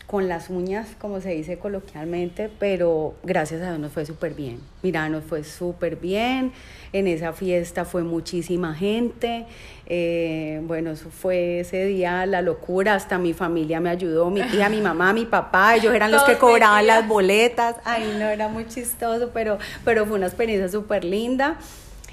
con 0.07 0.29
las 0.29 0.49
uñas, 0.49 0.87
como 0.99 1.19
se 1.19 1.31
dice 1.31 1.59
coloquialmente, 1.59 2.49
pero 2.59 3.15
gracias 3.23 3.61
a 3.61 3.65
Dios 3.71 3.79
nos 3.79 3.91
fue 3.91 4.05
súper 4.05 4.33
bien. 4.33 4.61
Mira, 4.81 5.09
nos 5.09 5.25
fue 5.25 5.43
súper 5.43 5.97
bien. 5.97 6.53
En 6.93 7.07
esa 7.07 7.33
fiesta 7.33 7.83
fue 7.83 8.03
muchísima 8.03 8.73
gente. 8.73 9.45
Eh, 9.85 10.61
bueno, 10.63 10.91
eso 10.91 11.09
fue 11.09 11.59
ese 11.59 11.83
día 11.83 12.25
la 12.25 12.41
locura. 12.41 12.93
Hasta 12.93 13.17
mi 13.17 13.33
familia 13.33 13.81
me 13.81 13.89
ayudó, 13.89 14.29
mi 14.29 14.41
tía, 14.43 14.69
mi 14.69 14.79
mamá, 14.79 15.11
mi 15.11 15.25
papá. 15.25 15.75
Ellos 15.75 15.93
eran 15.93 16.09
los 16.09 16.23
que 16.25 16.37
cobraban 16.37 16.87
las 16.87 17.05
boletas. 17.05 17.75
Ay, 17.83 18.15
no, 18.17 18.29
era 18.29 18.47
muy 18.47 18.65
chistoso, 18.65 19.31
pero, 19.33 19.57
pero 19.83 20.05
fue 20.05 20.15
una 20.15 20.27
experiencia 20.27 20.69
súper 20.69 21.03
linda. 21.03 21.57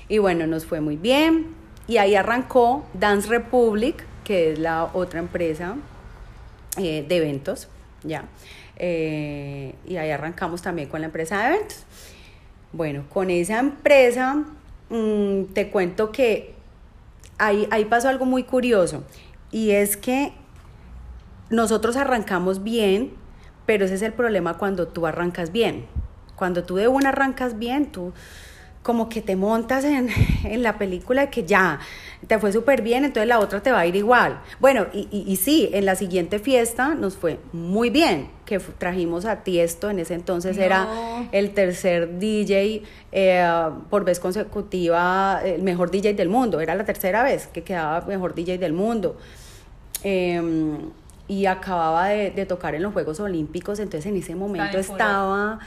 Y 0.09 0.19
bueno, 0.19 0.49
nos 0.49 0.67
fue 0.67 0.81
muy 0.81 0.97
bien. 0.97 1.47
Y 1.87 1.99
ahí 1.99 2.17
arrancó 2.17 2.85
Dance 2.93 3.29
Republic, 3.29 4.05
que 4.25 4.51
es 4.51 4.59
la 4.59 4.91
otra 4.95 5.21
empresa 5.21 5.77
eh, 6.77 7.05
de 7.07 7.17
eventos 7.17 7.69
ya. 8.05 8.25
Eh, 8.77 9.75
y 9.87 9.97
ahí 9.97 10.11
arrancamos 10.11 10.63
también 10.63 10.89
con 10.89 11.01
la 11.01 11.07
empresa 11.07 11.39
de 11.41 11.55
eventos. 11.55 11.85
Bueno, 12.73 13.05
con 13.09 13.31
esa 13.31 13.59
empresa 13.59 14.45
mm, 14.91 15.45
te 15.53 15.71
cuento 15.71 16.13
que 16.13 16.55
ahí, 17.39 17.67
ahí 17.71 17.85
pasó 17.85 18.09
algo 18.09 18.25
muy 18.25 18.45
curioso 18.45 19.05
y 19.51 19.71
es 19.71 19.97
que 19.97 20.33
nosotros 21.51 21.97
arrancamos 21.97 22.63
bien, 22.65 23.13
pero 23.67 23.85
ese 23.85 23.95
es 23.95 24.03
el 24.03 24.13
problema 24.13 24.59
cuando 24.59 24.89
tú 24.89 25.07
arrancas 25.07 25.53
bien. 25.53 25.87
Cuando 26.37 26.65
tú 26.65 26.77
de 26.77 26.89
una 26.89 27.11
arrancas 27.11 27.59
bien, 27.59 27.93
tú 27.93 28.13
como 28.85 29.09
que 29.09 29.23
te 29.23 29.35
montas 29.35 29.83
en, 29.85 30.11
en 30.45 30.63
la 30.63 30.79
película 30.79 31.31
que 31.31 31.45
ya 31.45 31.81
te 32.29 32.39
fue 32.39 32.53
súper 32.53 32.83
bien, 32.83 33.05
entonces 33.05 33.27
la 33.27 33.39
otra 33.41 33.63
te 33.63 33.73
va 33.73 33.81
a 33.81 33.87
ir 33.87 33.97
igual. 33.97 34.41
Bueno, 34.61 34.87
y, 34.93 35.09
y, 35.11 35.37
sí, 35.37 35.71
en 35.73 35.87
la 35.87 35.97
siguiente 35.97 36.39
fiesta 36.39 36.95
nos 36.95 37.17
fue 37.17 37.39
muy 37.53 37.91
bien, 37.91 38.29
que 38.45 38.59
trajimos 38.59 39.25
a 39.25 39.43
Tiesto, 39.43 39.91
en 39.91 39.99
ese 39.99 40.15
entonces 40.15 40.59
era 40.59 40.87
el 41.33 41.53
tercer 41.55 42.19
DJ 42.19 42.83
eh, 43.13 43.71
por 43.89 44.05
vez 44.05 44.21
consecutiva, 44.21 45.41
el 45.43 45.63
mejor 45.63 45.91
DJ 45.91 46.13
del 46.13 46.29
mundo, 46.29 46.61
era 46.61 46.75
la 46.75 46.85
tercera 46.85 47.23
vez 47.23 47.47
que 47.47 47.63
quedaba 47.63 48.03
mejor 48.07 48.35
DJ 48.35 48.59
del 48.59 48.75
mundo. 48.75 49.17
Em, 50.03 50.91
y 51.27 51.47
acababa 51.47 52.09
de, 52.09 52.31
de, 52.31 52.45
tocar 52.45 52.75
en 52.75 52.83
los 52.83 52.93
Juegos 52.93 53.19
Olímpicos, 53.19 53.79
entonces 53.79 54.05
en 54.11 54.19
ese 54.19 54.35
momento 54.35 54.77
estaba 54.77 55.59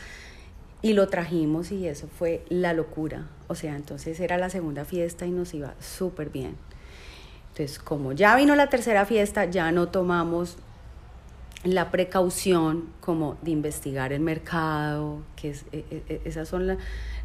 y 0.81 0.93
lo 0.93 1.07
trajimos 1.07 1.71
y 1.71 1.87
eso 1.87 2.07
fue 2.07 2.43
la 2.49 2.73
locura. 2.73 3.27
O 3.47 3.55
sea, 3.55 3.75
entonces 3.75 4.19
era 4.19 4.37
la 4.37 4.49
segunda 4.49 4.85
fiesta 4.85 5.25
y 5.25 5.31
nos 5.31 5.53
iba 5.53 5.73
súper 5.79 6.29
bien. 6.29 6.55
Entonces, 7.49 7.79
como 7.79 8.13
ya 8.13 8.35
vino 8.35 8.55
la 8.55 8.69
tercera 8.69 9.05
fiesta, 9.05 9.45
ya 9.45 9.71
no 9.71 9.87
tomamos 9.87 10.57
la 11.63 11.89
precaución 11.89 12.85
como 13.01 13.37
de 13.41 13.51
investigar 13.51 14.13
el 14.13 14.19
mercado, 14.19 15.23
que 15.35 15.49
es, 15.49 15.65
e, 15.71 15.83
e, 15.89 16.03
e, 16.07 16.21
esas 16.25 16.47
son 16.47 16.67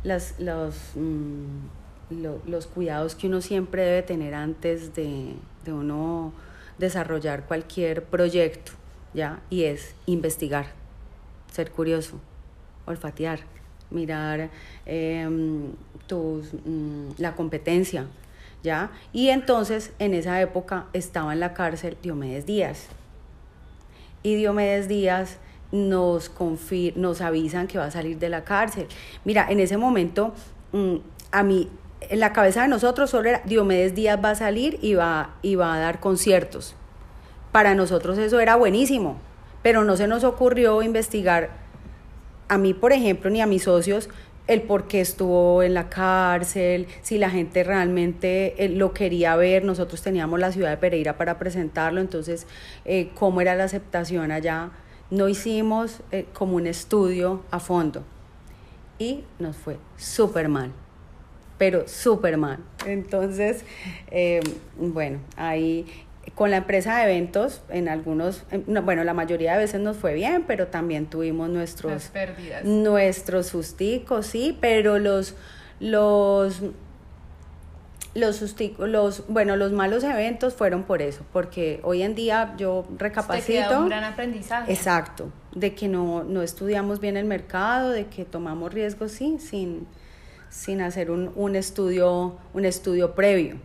las, 0.04 0.34
los, 0.38 0.74
mm, 0.94 2.46
los 2.46 2.66
cuidados 2.66 3.14
que 3.14 3.26
uno 3.26 3.42
siempre 3.42 3.84
debe 3.84 4.02
tener 4.02 4.34
antes 4.34 4.94
de, 4.94 5.34
de 5.64 5.72
uno 5.72 6.32
desarrollar 6.78 7.44
cualquier 7.44 8.04
proyecto, 8.04 8.72
¿ya? 9.12 9.40
Y 9.50 9.64
es 9.64 9.94
investigar, 10.06 10.66
ser 11.52 11.70
curioso 11.70 12.18
olfatear, 12.86 13.40
mirar 13.90 14.50
em, 14.86 15.72
tus, 16.06 16.52
mm, 16.64 17.12
la 17.18 17.34
competencia, 17.34 18.06
¿ya? 18.62 18.90
Y 19.12 19.28
entonces 19.28 19.92
en 19.98 20.14
esa 20.14 20.40
época 20.40 20.86
estaba 20.92 21.32
en 21.32 21.40
la 21.40 21.54
cárcel 21.54 21.96
Diomedes 22.02 22.46
Díaz. 22.46 22.88
Y 24.22 24.36
Diomedes 24.36 24.88
Díaz 24.88 25.38
nos, 25.72 26.30
nos 26.96 27.20
avisan 27.20 27.66
que 27.66 27.78
va 27.78 27.86
a 27.86 27.90
salir 27.90 28.18
de 28.18 28.28
la 28.28 28.44
cárcel. 28.44 28.86
Mira, 29.24 29.46
en 29.48 29.60
ese 29.60 29.76
momento, 29.76 30.34
mm, 30.72 30.96
a 31.32 31.42
mí, 31.42 31.68
en 32.00 32.20
la 32.20 32.32
cabeza 32.32 32.62
de 32.62 32.68
nosotros 32.68 33.10
solo 33.10 33.28
era 33.28 33.42
Diomedes 33.44 33.94
Díaz 33.94 34.18
va 34.22 34.30
a 34.30 34.34
salir 34.34 34.78
y 34.82 34.94
va, 34.94 35.34
y 35.42 35.54
va 35.54 35.74
a 35.74 35.78
dar 35.78 36.00
conciertos. 36.00 36.74
Para 37.52 37.74
nosotros 37.74 38.18
eso 38.18 38.40
era 38.40 38.56
buenísimo, 38.56 39.18
pero 39.62 39.84
no 39.84 39.96
se 39.96 40.06
nos 40.06 40.24
ocurrió 40.24 40.82
investigar 40.82 41.61
a 42.52 42.58
mí, 42.58 42.74
por 42.74 42.92
ejemplo, 42.92 43.30
ni 43.30 43.40
a 43.40 43.46
mis 43.46 43.62
socios, 43.62 44.10
el 44.46 44.60
por 44.60 44.86
qué 44.86 45.00
estuvo 45.00 45.62
en 45.62 45.72
la 45.72 45.88
cárcel, 45.88 46.86
si 47.00 47.16
la 47.16 47.30
gente 47.30 47.64
realmente 47.64 48.62
eh, 48.62 48.68
lo 48.68 48.92
quería 48.92 49.36
ver. 49.36 49.64
Nosotros 49.64 50.02
teníamos 50.02 50.38
la 50.38 50.52
ciudad 50.52 50.68
de 50.68 50.76
Pereira 50.76 51.16
para 51.16 51.38
presentarlo, 51.38 52.02
entonces, 52.02 52.46
eh, 52.84 53.08
cómo 53.14 53.40
era 53.40 53.54
la 53.54 53.64
aceptación 53.64 54.30
allá. 54.30 54.70
No 55.08 55.30
hicimos 55.30 56.00
eh, 56.10 56.26
como 56.34 56.56
un 56.56 56.66
estudio 56.66 57.42
a 57.50 57.58
fondo 57.58 58.04
y 58.98 59.24
nos 59.38 59.56
fue 59.56 59.78
súper 59.96 60.50
mal, 60.50 60.72
pero 61.56 61.88
súper 61.88 62.36
mal. 62.36 62.58
Entonces, 62.84 63.64
bueno, 64.76 65.20
ahí 65.36 65.86
con 66.34 66.50
la 66.50 66.58
empresa 66.58 66.96
de 66.98 67.04
eventos, 67.04 67.62
en 67.68 67.88
algunos, 67.88 68.44
bueno, 68.66 69.04
la 69.04 69.12
mayoría 69.12 69.52
de 69.52 69.58
veces 69.58 69.80
nos 69.80 69.96
fue 69.96 70.14
bien, 70.14 70.44
pero 70.46 70.68
también 70.68 71.06
tuvimos 71.06 71.48
nuestros 71.50 72.08
pérdidas. 72.08 72.64
Nuestros 72.64 73.46
susticos, 73.46 74.26
sí, 74.26 74.56
pero 74.60 74.98
los 74.98 75.34
los 75.80 76.62
los 78.14 78.36
susticos, 78.36 78.88
los 78.88 79.26
bueno, 79.28 79.56
los 79.56 79.72
malos 79.72 80.04
eventos 80.04 80.54
fueron 80.54 80.84
por 80.84 81.02
eso, 81.02 81.24
porque 81.32 81.80
hoy 81.82 82.02
en 82.02 82.14
día 82.14 82.54
yo 82.56 82.86
recapacito 82.98 83.80
un 83.80 83.88
gran 83.88 84.04
aprendizaje. 84.04 84.72
Exacto, 84.72 85.30
de 85.54 85.74
que 85.74 85.88
no 85.88 86.22
no 86.22 86.42
estudiamos 86.42 87.00
bien 87.00 87.16
el 87.16 87.24
mercado, 87.24 87.90
de 87.90 88.06
que 88.06 88.24
tomamos 88.24 88.72
riesgos 88.72 89.12
sí, 89.12 89.38
sin 89.40 89.86
sin 90.50 90.82
hacer 90.82 91.10
un, 91.10 91.32
un 91.34 91.56
estudio 91.56 92.36
un 92.54 92.64
estudio 92.64 93.14
previo. 93.14 93.56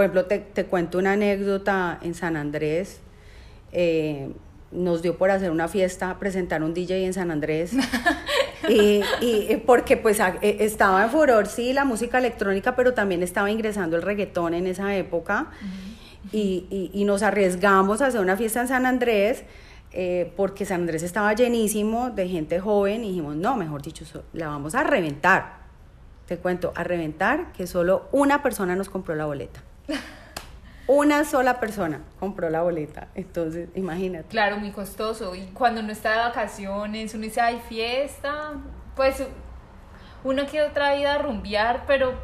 Por 0.00 0.06
ejemplo, 0.06 0.24
te, 0.24 0.38
te 0.38 0.64
cuento 0.64 0.96
una 0.96 1.12
anécdota 1.12 1.98
en 2.00 2.14
San 2.14 2.34
Andrés. 2.38 3.02
Eh, 3.70 4.30
nos 4.72 5.02
dio 5.02 5.18
por 5.18 5.30
hacer 5.30 5.50
una 5.50 5.68
fiesta, 5.68 6.18
presentar 6.18 6.62
un 6.62 6.72
DJ 6.72 7.04
en 7.04 7.12
San 7.12 7.30
Andrés. 7.30 7.72
y, 8.70 9.02
y, 9.20 9.62
porque 9.66 9.98
pues 9.98 10.18
e, 10.18 10.64
estaba 10.64 11.04
en 11.04 11.10
furor, 11.10 11.46
sí, 11.48 11.74
la 11.74 11.84
música 11.84 12.16
electrónica, 12.16 12.74
pero 12.76 12.94
también 12.94 13.22
estaba 13.22 13.50
ingresando 13.50 13.96
el 13.96 14.00
reggaetón 14.00 14.54
en 14.54 14.68
esa 14.68 14.96
época. 14.96 15.50
y, 16.32 16.64
y, 16.70 16.90
y, 16.94 17.04
nos 17.04 17.22
arriesgamos 17.22 18.00
a 18.00 18.06
hacer 18.06 18.22
una 18.22 18.38
fiesta 18.38 18.62
en 18.62 18.68
San 18.68 18.86
Andrés. 18.86 19.44
Eh, 19.92 20.32
porque 20.34 20.64
San 20.64 20.80
Andrés 20.80 21.02
estaba 21.02 21.34
llenísimo 21.34 22.08
de 22.08 22.26
gente 22.26 22.58
joven 22.58 23.04
y 23.04 23.08
dijimos, 23.08 23.36
no, 23.36 23.54
mejor 23.54 23.82
dicho, 23.82 24.06
la 24.32 24.48
vamos 24.48 24.74
a 24.74 24.82
reventar. 24.82 25.58
Te 26.24 26.38
cuento, 26.38 26.72
a 26.74 26.84
reventar 26.84 27.52
que 27.52 27.66
solo 27.66 28.08
una 28.12 28.42
persona 28.42 28.74
nos 28.76 28.88
compró 28.88 29.14
la 29.14 29.26
boleta. 29.26 29.60
Una 30.86 31.24
sola 31.24 31.60
persona 31.60 32.00
compró 32.18 32.50
la 32.50 32.62
boleta, 32.62 33.08
entonces 33.14 33.68
imagínate. 33.76 34.26
Claro, 34.28 34.56
muy 34.56 34.72
costoso. 34.72 35.36
Y 35.36 35.42
cuando 35.54 35.80
uno 35.80 35.92
está 35.92 36.10
de 36.10 36.18
vacaciones, 36.18 37.14
uno 37.14 37.22
dice, 37.22 37.40
hay 37.40 37.60
fiesta, 37.68 38.54
pues 38.96 39.22
uno 40.24 40.46
quiere 40.46 40.66
otra 40.66 40.94
vida 40.94 41.14
a 41.14 41.18
rumbear, 41.18 41.84
pero... 41.86 42.14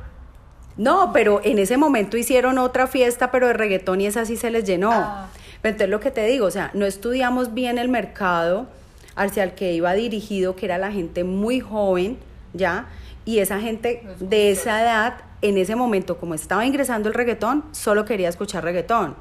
No, 0.77 1.13
pero 1.13 1.41
en 1.45 1.59
ese 1.59 1.77
momento 1.77 2.17
hicieron 2.17 2.59
otra 2.59 2.87
fiesta, 2.87 3.31
pero 3.31 3.47
de 3.47 3.53
reggaetón 3.53 4.01
y 4.01 4.07
esa 4.07 4.25
sí 4.25 4.37
se 4.37 4.51
les 4.51 4.65
llenó. 4.65 4.91
Ah. 4.93 5.29
Pero 5.63 5.73
entonces 5.73 5.91
lo 5.91 6.01
que 6.01 6.11
te 6.11 6.27
digo, 6.27 6.47
o 6.47 6.51
sea, 6.51 6.71
no 6.75 6.87
estudiamos 6.87 7.55
bien 7.55 7.79
el 7.79 7.89
mercado 7.89 8.67
hacia 9.15 9.45
el 9.45 9.53
que 9.53 9.73
iba 9.73 9.95
dirigido, 9.95 10.55
que 10.57 10.67
era 10.67 10.77
la 10.77 10.93
gente 10.93 11.25
muy 11.25 11.61
joven, 11.61 12.19
¿ya? 12.53 12.87
Y 13.25 13.39
esa 13.39 13.59
gente 13.61 14.03
Los 14.05 14.29
de 14.29 14.51
esa 14.51 14.83
edad, 14.83 15.15
en 15.49 15.59
ese 15.59 15.77
momento, 15.77 16.19
como 16.19 16.35
estaba 16.35 16.67
ingresando 16.67 17.09
el 17.09 17.15
reggaetón, 17.15 17.65
solo 17.73 18.05
quería 18.05 18.29
escuchar 18.29 18.65
reggaetón, 18.65 19.15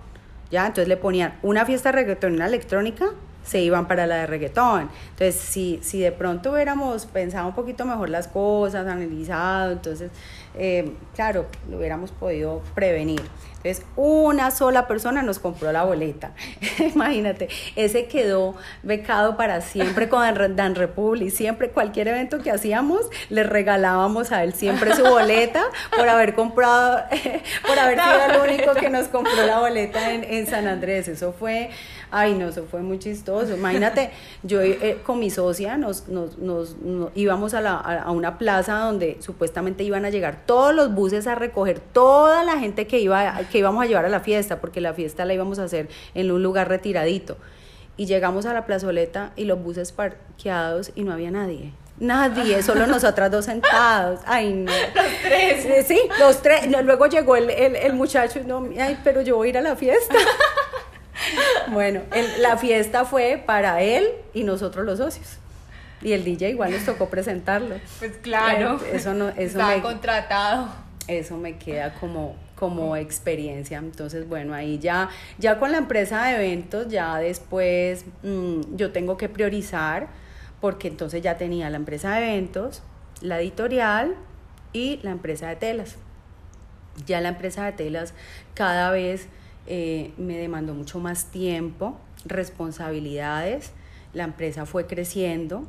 ¿ya? 0.52 0.66
Entonces 0.66 0.88
le 0.88 0.98
ponían 0.98 1.38
una 1.44 1.66
fiesta 1.66 1.90
de 1.90 1.98
reggaetón 1.98 2.34
y 2.34 2.36
una 2.38 2.48
electrónica, 2.48 3.08
se 3.44 3.62
iban 3.62 3.88
para 3.88 4.08
la 4.08 4.16
de 4.18 4.28
reggaetón. 4.28 4.90
Entonces, 5.12 5.36
si, 5.36 5.80
si 5.84 6.00
de 6.00 6.12
pronto 6.12 6.52
hubiéramos 6.52 7.06
pensado 7.06 7.48
un 7.48 7.54
poquito 7.54 7.86
mejor 7.86 8.10
las 8.10 8.28
cosas, 8.28 8.88
analizado, 8.88 9.74
entonces, 9.74 10.10
eh, 10.58 10.94
claro, 11.14 11.46
lo 11.70 11.78
hubiéramos 11.78 12.12
podido 12.12 12.62
prevenir. 12.74 13.22
Entonces, 13.66 13.84
una 13.96 14.52
sola 14.52 14.88
persona 14.88 15.24
nos 15.24 15.40
compró 15.40 15.72
la 15.72 15.84
boleta. 15.84 16.34
Imagínate, 16.94 17.50
ese 17.76 18.06
quedó 18.06 18.54
becado 18.84 19.38
para 19.38 19.62
siempre 19.62 20.08
con 20.08 20.22
Dan 20.56 20.76
Republic. 20.76 21.32
Siempre, 21.32 21.70
cualquier 21.70 22.10
evento 22.10 22.44
que 22.44 22.52
hacíamos, 22.52 23.10
le 23.30 23.42
regalábamos 23.42 24.32
a 24.32 24.44
él 24.44 24.54
siempre 24.54 24.96
su 24.96 25.04
boleta 25.04 25.64
por 25.98 26.08
haber 26.08 26.36
comprado, 26.36 27.06
por 27.68 27.80
haber 27.80 28.00
sido 28.00 28.44
el 28.46 28.52
único 28.52 28.74
que 28.76 28.92
nos 28.92 29.08
compró 29.08 29.44
la 29.48 29.60
boleta 29.60 30.14
en, 30.14 30.24
en 30.24 30.46
San 30.46 30.68
Andrés. 30.68 31.08
Eso 31.08 31.34
fue, 31.34 31.72
ay 32.16 32.34
no, 32.34 32.48
eso 32.48 32.64
fue 32.70 32.82
muy 32.82 32.98
chistoso. 32.98 33.56
Imagínate, 33.56 34.10
yo 34.44 34.62
eh, 34.62 35.00
con 35.04 35.20
mi 35.20 35.30
socia 35.30 35.78
nos, 35.78 36.08
nos, 36.08 36.38
nos, 36.38 36.78
nos 36.78 37.12
íbamos 37.14 37.54
a, 37.54 37.62
la, 37.62 37.76
a, 37.76 38.12
una 38.12 38.38
plaza 38.38 38.76
donde 38.80 39.18
supuestamente 39.20 39.84
iban 39.84 40.06
a 40.06 40.10
llegar 40.10 40.44
todos 40.46 40.74
los 40.74 40.94
buses 40.94 41.28
a 41.28 41.36
recoger 41.36 41.80
toda 41.80 42.44
la 42.46 42.58
gente 42.58 42.88
que 42.88 43.00
iba 43.00 43.40
que 43.52 43.58
íbamos 43.58 43.84
a 43.84 43.88
llevar 43.88 44.06
a 44.06 44.10
la 44.10 44.22
fiesta, 44.22 44.62
porque 44.62 44.80
la 44.80 44.94
fiesta 44.94 45.26
la 45.26 45.34
íbamos 45.34 45.60
a 45.60 45.64
hacer 45.64 45.90
en 46.14 46.32
un 46.32 46.42
lugar 46.42 46.70
retiradito. 46.70 47.38
Y 47.98 48.06
llegamos 48.06 48.46
a 48.46 48.54
la 48.54 48.66
plazoleta 48.66 49.32
y 49.36 49.46
los 49.46 49.62
buses 49.62 49.92
parqueados 49.92 50.92
y 50.96 51.04
no 51.04 51.12
había 51.12 51.32
nadie. 51.32 51.74
Nadie, 52.00 52.62
solo 52.64 52.88
nosotras 52.88 53.30
dos 53.30 53.46
sentados. 53.46 54.22
Ay, 54.26 54.54
no. 54.54 54.72
Los 54.72 55.06
tres. 55.22 55.66
Eh, 55.66 55.86
Sí, 55.86 56.00
los 56.20 56.42
tres. 56.42 56.68
Luego 56.84 57.08
llegó 57.08 57.36
el, 57.36 57.50
el, 57.50 57.76
el 57.76 57.94
muchacho 57.94 58.40
y 58.40 58.44
no, 58.44 58.70
ay, 58.80 58.98
pero 59.04 59.22
yo 59.22 59.36
voy 59.36 59.48
a 59.48 59.50
ir 59.50 59.58
a 59.58 59.62
la 59.62 59.76
fiesta. 59.76 60.16
Bueno, 61.72 62.02
el- 62.14 62.42
la 62.42 62.58
fiesta 62.58 63.06
fue 63.06 63.42
para 63.46 63.82
él 63.82 64.08
y 64.34 64.44
nosotros 64.44 64.86
los 64.86 64.98
socios. 65.00 65.38
Y 66.02 66.12
el 66.14 66.24
DJ 66.24 66.50
igual 66.50 66.72
nos 66.72 66.84
tocó 66.86 67.10
presentarlo. 67.10 67.76
Pues 68.00 68.12
claro. 68.22 68.80
Eh, 68.86 68.92
eso 68.96 69.14
no- 69.14 69.30
eso 69.30 69.58
me- 69.66 69.82
contratado. 69.82 70.68
Eso 71.08 71.38
me 71.38 71.58
queda 71.58 71.94
como, 71.96 72.36
como 72.56 72.96
experiencia. 72.96 73.78
Entonces, 73.78 74.28
bueno, 74.28 74.54
ahí 74.54 74.80
ya, 74.80 75.10
ya 75.38 75.58
con 75.60 75.72
la 75.72 75.78
empresa 75.78 76.26
de 76.26 76.36
eventos, 76.36 76.88
ya 76.90 77.18
después 77.18 78.06
mm, 78.24 78.76
yo 78.76 78.92
tengo 78.92 79.16
que 79.18 79.30
priorizar, 79.30 80.08
porque 80.62 80.88
entonces 80.88 81.22
ya 81.22 81.38
tenía 81.38 81.70
la 81.70 81.78
empresa 81.78 82.16
de 82.16 82.26
eventos, 82.34 82.82
la 83.22 83.40
editorial 83.40 84.16
y 84.74 85.00
la 85.04 85.12
empresa 85.12 85.48
de 85.48 85.56
telas. 85.56 85.96
Ya 87.06 87.22
la 87.22 87.30
empresa 87.30 87.66
de 87.66 87.72
telas 87.74 88.14
cada 88.54 88.90
vez 88.92 89.28
eh, 89.68 90.14
me 90.18 90.38
demandó 90.38 90.74
mucho 90.74 91.00
más 91.00 91.26
tiempo, 91.32 91.98
responsabilidades, 92.26 93.72
la 94.14 94.24
empresa 94.24 94.66
fue 94.66 94.88
creciendo, 94.88 95.66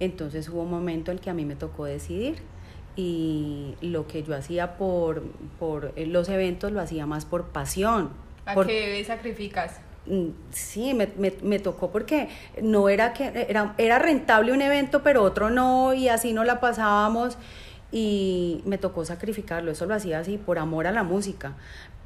entonces 0.00 0.48
hubo 0.48 0.62
un 0.62 0.70
momento 0.70 1.12
en 1.12 1.18
que 1.18 1.30
a 1.30 1.34
mí 1.34 1.44
me 1.44 1.56
tocó 1.56 1.84
decidir 1.84 2.36
y 2.96 3.74
lo 3.80 4.06
que 4.06 4.22
yo 4.22 4.34
hacía 4.36 4.76
por, 4.76 5.22
por 5.58 5.92
eh, 5.96 6.06
los 6.06 6.28
eventos 6.28 6.72
lo 6.72 6.80
hacía 6.80 7.06
más 7.06 7.24
por 7.24 7.46
pasión. 7.48 8.10
¿A 8.44 8.54
por- 8.54 8.66
qué 8.66 9.04
sacrificas? 9.04 9.80
Mm, 10.06 10.28
Sí, 10.50 10.94
me, 10.94 11.08
me, 11.16 11.32
me 11.42 11.58
tocó 11.58 11.90
porque 11.92 12.28
no 12.60 12.88
era 12.88 13.12
que 13.12 13.46
era, 13.48 13.74
era 13.78 13.98
rentable 13.98 14.52
un 14.52 14.60
evento, 14.62 15.02
pero 15.02 15.22
otro 15.22 15.50
no, 15.50 15.94
y 15.94 16.08
así 16.08 16.32
no 16.32 16.44
la 16.44 16.60
pasábamos. 16.60 17.38
Y 17.94 18.62
me 18.64 18.78
tocó 18.78 19.04
sacrificarlo, 19.04 19.70
eso 19.70 19.84
lo 19.86 19.94
hacía 19.94 20.18
así 20.20 20.38
por 20.38 20.58
amor 20.58 20.86
a 20.86 20.92
la 20.92 21.02
música. 21.02 21.56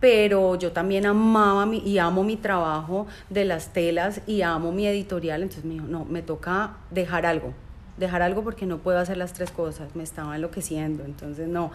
Pero 0.01 0.57
yo 0.57 0.73
también 0.73 1.07
amaba 1.07 1.67
mi, 1.67 1.79
y 1.79 1.99
amo 1.99 2.23
mi 2.23 2.37
trabajo 2.37 3.07
de 3.31 3.45
las 3.45 3.73
telas 3.73 4.21
y 4.27 4.43
amo 4.43 4.73
mi 4.73 4.87
editorial. 4.87 5.43
Entonces 5.43 5.65
me 5.65 5.75
dijo, 5.75 5.87
no, 5.87 6.05
me 6.05 6.23
toca 6.23 6.77
dejar 6.91 7.27
algo, 7.27 7.55
dejar 7.97 8.23
algo 8.23 8.43
porque 8.43 8.67
no 8.67 8.79
puedo 8.79 8.99
hacer 8.99 9.17
las 9.17 9.33
tres 9.33 9.51
cosas, 9.51 9.97
me 9.97 10.03
estaba 10.03 10.37
enloqueciendo. 10.37 11.05
Entonces 11.05 11.49
no, 11.49 11.73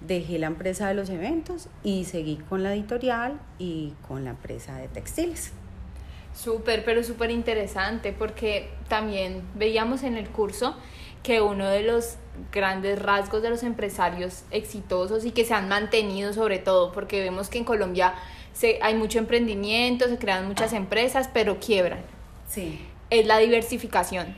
dejé 0.00 0.38
la 0.38 0.48
empresa 0.48 0.88
de 0.88 0.94
los 0.94 1.10
eventos 1.10 1.68
y 1.84 2.04
seguí 2.04 2.36
con 2.48 2.62
la 2.62 2.74
editorial 2.74 3.38
y 3.58 3.92
con 4.08 4.24
la 4.24 4.30
empresa 4.30 4.76
de 4.76 4.88
textiles. 4.88 5.52
Súper, 6.34 6.84
pero 6.84 7.02
súper 7.02 7.30
interesante 7.30 8.12
porque 8.12 8.70
también 8.88 9.42
veíamos 9.56 10.04
en 10.04 10.16
el 10.16 10.28
curso 10.28 10.76
que 11.22 11.40
uno 11.40 11.68
de 11.68 11.82
los 11.82 12.16
grandes 12.52 13.00
rasgos 13.00 13.42
de 13.42 13.50
los 13.50 13.62
empresarios 13.62 14.44
exitosos 14.50 15.24
y 15.24 15.32
que 15.32 15.44
se 15.44 15.54
han 15.54 15.68
mantenido 15.68 16.32
sobre 16.32 16.58
todo, 16.58 16.92
porque 16.92 17.20
vemos 17.20 17.48
que 17.48 17.58
en 17.58 17.64
Colombia 17.64 18.14
se, 18.52 18.78
hay 18.82 18.94
mucho 18.94 19.18
emprendimiento, 19.18 20.08
se 20.08 20.18
crean 20.18 20.46
muchas 20.46 20.72
empresas, 20.72 21.28
pero 21.32 21.58
quiebran. 21.58 22.00
Sí. 22.48 22.80
Es 23.10 23.26
la 23.26 23.38
diversificación, 23.38 24.34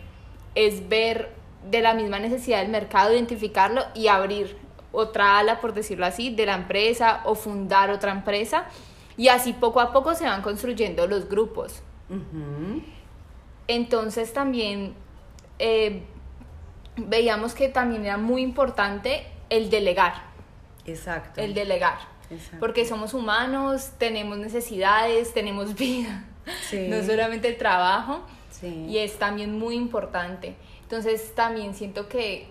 es 0.55 0.89
ver 0.89 1.31
de 1.71 1.81
la 1.81 1.95
misma 1.95 2.19
necesidad 2.19 2.61
del 2.61 2.71
mercado, 2.71 3.13
identificarlo 3.13 3.83
y 3.95 4.09
abrir 4.09 4.57
otra 4.91 5.39
ala, 5.39 5.61
por 5.61 5.73
decirlo 5.73 6.07
así, 6.07 6.35
de 6.35 6.47
la 6.47 6.55
empresa 6.55 7.23
o 7.25 7.35
fundar 7.35 7.91
otra 7.91 8.13
empresa. 8.13 8.67
Y 9.17 9.29
así 9.29 9.53
poco 9.53 9.81
a 9.81 9.93
poco 9.93 10.15
se 10.15 10.25
van 10.25 10.43
construyendo 10.43 11.07
los 11.07 11.29
grupos. 11.29 11.83
Entonces 13.69 14.33
también 14.33 14.95
eh, 15.59 16.03
veíamos 16.97 17.55
que 17.55 17.69
también 17.69 18.05
era 18.05 18.17
muy 18.19 18.43
importante 18.43 19.27
el 19.51 19.71
delegar, 19.71 20.15
Exacto. 20.87 21.41
el 21.41 21.55
delegar, 21.55 21.99
Exacto. 22.31 22.59
porque 22.61 22.85
somos 22.87 23.15
humanos, 23.15 23.91
tenemos 23.99 24.39
necesidades, 24.39 25.33
tenemos 25.33 25.75
vida, 25.77 26.25
Sí. 26.69 26.89
no 26.89 27.03
solamente 27.03 27.49
el 27.49 27.57
trabajo, 27.57 28.21
Sí. 28.51 28.87
y 28.89 28.99
es 28.99 29.19
también 29.19 29.59
muy 29.59 29.75
importante. 29.75 30.55
Entonces 30.83 31.35
también 31.35 31.75
siento 31.75 32.09
que 32.09 32.47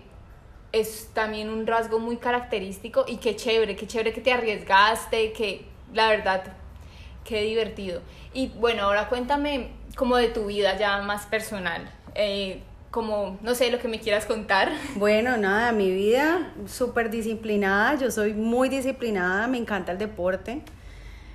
es 0.72 1.10
también 1.14 1.48
un 1.50 1.66
rasgo 1.66 1.98
muy 1.98 2.16
característico 2.16 3.04
y 3.06 3.18
qué 3.18 3.36
chévere, 3.36 3.76
qué 3.76 3.86
chévere 3.86 4.12
que 4.12 4.20
te 4.20 4.32
arriesgaste, 4.32 5.32
que 5.32 5.64
la 5.92 6.08
verdad, 6.08 6.42
qué 7.24 7.42
divertido. 7.42 8.00
Y 8.34 8.48
bueno, 8.48 8.84
ahora 8.84 9.08
cuéntame 9.08 9.70
como 9.96 10.16
de 10.16 10.28
tu 10.28 10.46
vida 10.46 10.76
ya 10.78 11.00
más 11.02 11.26
personal, 11.26 11.90
eh, 12.14 12.62
como, 12.92 13.38
no 13.42 13.54
sé, 13.54 13.70
lo 13.72 13.80
que 13.80 13.88
me 13.88 13.98
quieras 13.98 14.26
contar. 14.26 14.70
Bueno, 14.94 15.36
nada, 15.38 15.72
mi 15.72 15.90
vida 15.90 16.52
súper 16.66 17.10
disciplinada, 17.10 17.96
yo 17.96 18.10
soy 18.10 18.34
muy 18.34 18.68
disciplinada, 18.68 19.48
me 19.48 19.58
encanta 19.58 19.90
el 19.92 19.98
deporte. 19.98 20.62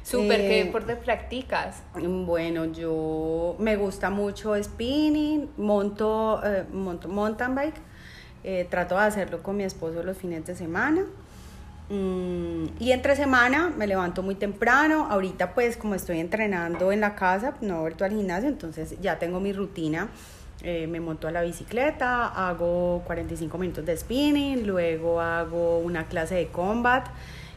Súper, 0.04 0.40
¿qué 0.42 0.62
Eh, 0.62 0.64
deporte 0.66 0.96
practicas? 0.96 1.82
Bueno, 1.96 2.66
yo 2.66 3.56
me 3.60 3.76
gusta 3.76 4.10
mucho 4.10 4.56
spinning, 4.64 5.50
monto, 5.58 6.40
eh, 6.46 6.64
monto 6.72 7.10
mountain 7.10 7.56
bike, 7.56 7.76
eh, 8.44 8.68
trato 8.70 8.96
de 8.96 9.02
hacerlo 9.02 9.42
con 9.44 9.58
mi 9.58 9.64
esposo 9.64 10.04
los 10.04 10.16
fines 10.16 10.46
de 10.46 10.56
semana. 10.56 11.02
Mm, 11.90 12.66
y 12.80 12.92
entre 12.92 13.16
semana 13.16 13.74
me 13.76 13.88
levanto 13.88 14.22
muy 14.22 14.36
temprano. 14.36 15.08
Ahorita 15.10 15.54
pues 15.54 15.76
como 15.76 15.96
estoy 15.96 16.20
entrenando 16.20 16.92
en 16.92 17.02
la 17.02 17.16
casa, 17.16 17.56
no 17.62 17.78
he 17.78 17.80
vuelto 17.82 18.06
al 18.06 18.12
gimnasio, 18.12 18.48
entonces 18.48 18.96
ya 19.02 19.18
tengo 19.18 19.40
mi 19.40 19.54
rutina. 19.54 20.10
Eh, 20.64 20.88
me 20.88 21.00
monto 21.00 21.28
a 21.28 21.32
la 21.32 21.44
bicicleta, 21.44 22.28
hago 22.28 23.04
45 23.06 23.58
minutos 23.60 23.86
de 23.86 23.96
spinning, 23.96 24.66
luego 24.66 25.22
hago 25.22 25.78
una 25.80 26.08
clase 26.08 26.34
de 26.34 26.48
combat 26.48 27.08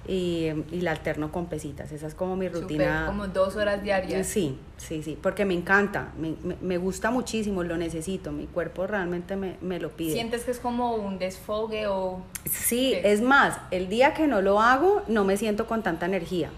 y, 0.06 0.48
y 0.70 0.80
la 0.82 0.90
alterno 0.90 1.32
con 1.32 1.46
pesitas. 1.46 1.92
Esa 1.92 2.06
es 2.06 2.14
como 2.14 2.36
mi 2.36 2.48
rutina. 2.48 3.04
Como 3.06 3.26
dos 3.28 3.56
horas 3.56 3.82
diarias. 3.82 4.26
Sí, 4.26 4.58
sí, 4.76 5.02
sí, 5.02 5.18
porque 5.20 5.46
me 5.46 5.54
encanta, 5.54 6.12
me, 6.18 6.34
me, 6.60 6.76
gusta 6.76 7.10
muchísimo, 7.10 7.62
lo 7.64 7.78
necesito, 7.78 8.32
mi 8.32 8.46
cuerpo 8.46 8.86
realmente 8.86 9.34
me, 9.34 9.56
me 9.62 9.80
lo 9.80 9.90
pide. 9.90 10.12
¿Sientes 10.12 10.44
que 10.44 10.50
es 10.50 10.58
como 10.58 10.94
un 10.94 11.18
desfogue 11.18 11.86
o...? 11.86 12.22
Sí, 12.44 12.92
Sí. 12.92 12.94
es 13.02 13.22
más, 13.22 13.58
el 13.70 13.88
día 13.88 14.12
que 14.12 14.26
no 14.26 14.42
lo 14.42 14.60
hago, 14.60 15.02
no 15.08 15.24
me 15.24 15.36
siento 15.38 15.66
con 15.66 15.82
tanta 15.82 16.04
energía. 16.06 16.50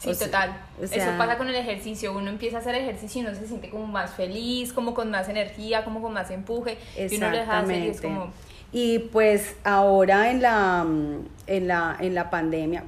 Sí, 0.00 0.10
O 0.10 0.14
sea- 0.14 0.26
total. 0.26 0.56
o 0.82 0.86
sea- 0.86 1.08
Eso 1.08 1.18
pasa 1.18 1.36
con 1.36 1.48
el 1.48 1.54
ejercicio. 1.54 2.12
Uno 2.16 2.30
empieza 2.30 2.56
a 2.56 2.60
hacer 2.60 2.74
ejercicio 2.74 3.22
y 3.22 3.26
uno 3.26 3.34
se 3.36 3.46
siente 3.46 3.68
como 3.70 3.86
más 3.86 4.12
feliz, 4.14 4.72
como 4.72 4.94
con 4.94 5.10
más 5.10 5.28
energía, 5.28 5.84
como 5.84 6.00
con 6.02 6.12
más 6.14 6.30
empuje. 6.30 6.78
Y 6.96 7.16
uno 7.16 7.30
lo 7.30 7.36
deja 7.36 7.52
de 7.56 7.62
hacer 7.62 7.84
y 7.84 7.88
es 7.90 8.00
como... 8.00 8.32
Y 8.72 8.98
pues 9.00 9.56
ahora 9.64 10.30
en 10.30 10.40
la, 10.42 10.84
mm, 10.84 11.26
en 11.48 11.68
la, 11.68 11.96
en 12.00 12.14
la 12.14 12.30
pandemia, 12.30 12.84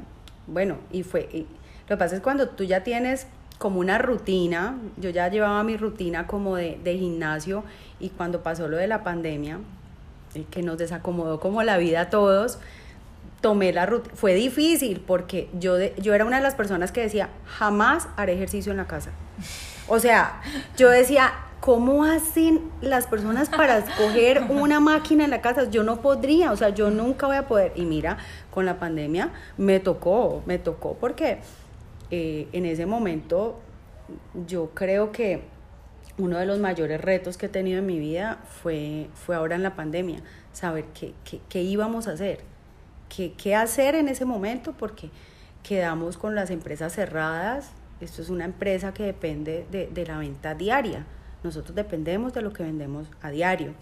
bueno, 0.47 0.79
y 0.91 1.03
fue, 1.03 1.29
y 1.33 1.47
Lo 1.89 1.97
que 1.97 1.97
pasa 1.99 2.15
es 2.17 2.23
cuando 2.23 2.49
tú 2.49 2.65
ya 2.65 2.83
tienes 2.85 3.27
como 3.59 3.79
una 3.81 3.99
rutina, 3.99 4.79
yo 4.97 5.11
ya 5.11 5.29
llevaba 5.29 5.63
mi 5.65 5.77
rutina 5.77 6.27
como 6.27 6.57
de, 6.57 6.79
de 6.83 6.97
gimnasio 6.97 7.65
y 8.01 8.09
cuando 8.11 8.43
pasó 8.43 8.69
lo 8.69 8.77
de 8.79 8.87
la 8.87 9.03
pandemia, 9.05 9.59
eh, 10.35 10.45
que 10.51 10.63
nos 10.63 10.79
desacomodó 10.79 11.39
como 11.41 11.63
la 11.63 11.77
vida 11.77 12.01
a 12.03 12.11
todos, 12.11 12.59
tomé 13.43 13.73
la 13.75 13.85
rutina. 13.85 14.15
Fue 14.17 14.33
difícil 14.33 15.03
porque 15.07 15.51
yo, 15.59 15.77
yo 15.99 16.15
era 16.15 16.25
una 16.25 16.39
de 16.39 16.43
las 16.43 16.55
personas 16.55 16.93
que 16.93 17.03
decía, 17.03 17.29
jamás 17.45 18.09
haré 18.17 18.33
ejercicio 18.33 18.73
en 18.73 18.79
la 18.79 18.87
casa. 18.87 19.11
O 19.89 19.99
sea, 19.99 20.41
yo 20.79 20.89
decía, 20.89 21.33
¿cómo 21.61 22.05
hacen 22.05 22.71
las 22.81 23.07
personas 23.07 23.51
para 23.51 23.79
escoger 23.79 24.45
una 24.49 24.81
máquina 24.81 25.25
en 25.25 25.31
la 25.31 25.43
casa? 25.43 25.69
Yo 25.69 25.83
no 25.83 26.01
podría, 26.01 26.53
o 26.53 26.57
sea, 26.57 26.71
yo 26.71 26.91
nunca 26.91 27.27
voy 27.27 27.37
a 27.37 27.47
poder. 27.47 27.73
Y 27.75 27.83
mira, 27.83 28.17
con 28.51 28.65
la 28.65 28.79
pandemia 28.79 29.31
me 29.59 29.81
tocó, 29.81 30.43
me 30.47 30.59
tocó 30.59 30.95
porque 30.95 31.41
eh, 32.11 32.49
en 32.53 32.65
ese 32.65 32.87
momento 32.87 33.61
yo 34.47 34.71
creo 34.71 35.13
que 35.13 35.43
uno 36.19 36.39
de 36.39 36.47
los 36.47 36.59
mayores 36.59 37.01
retos 37.01 37.37
que 37.37 37.47
he 37.47 37.49
tenido 37.49 37.79
en 37.79 37.87
mi 37.87 37.99
vida 37.99 38.39
fue, 38.63 39.09
fue 39.15 39.35
ahora 39.35 39.57
en 39.57 39.63
la 39.63 39.75
pandemia, 39.75 40.21
saber 40.53 40.85
qué, 40.95 41.15
qué, 41.25 41.41
qué 41.49 41.63
íbamos 41.63 42.07
a 42.07 42.13
hacer, 42.13 42.41
qué, 43.15 43.33
qué 43.33 43.55
hacer 43.55 43.95
en 43.95 44.09
ese 44.09 44.25
momento, 44.25 44.73
porque 44.73 45.11
quedamos 45.63 46.17
con 46.17 46.35
las 46.35 46.51
empresas 46.51 46.95
cerradas. 46.95 47.71
Esto 48.01 48.23
es 48.23 48.31
una 48.31 48.45
empresa 48.45 48.93
que 48.93 49.05
depende 49.05 49.67
de, 49.71 49.87
de 49.87 50.07
la 50.07 50.19
venta 50.19 50.55
diaria. 50.55 51.07
Nosotros 51.45 51.75
dependemos 51.75 52.33
de 52.33 52.43
lo 52.43 52.53
que 52.53 52.63
vendemos 52.63 53.07
a 53.21 53.31
diario. 53.31 53.75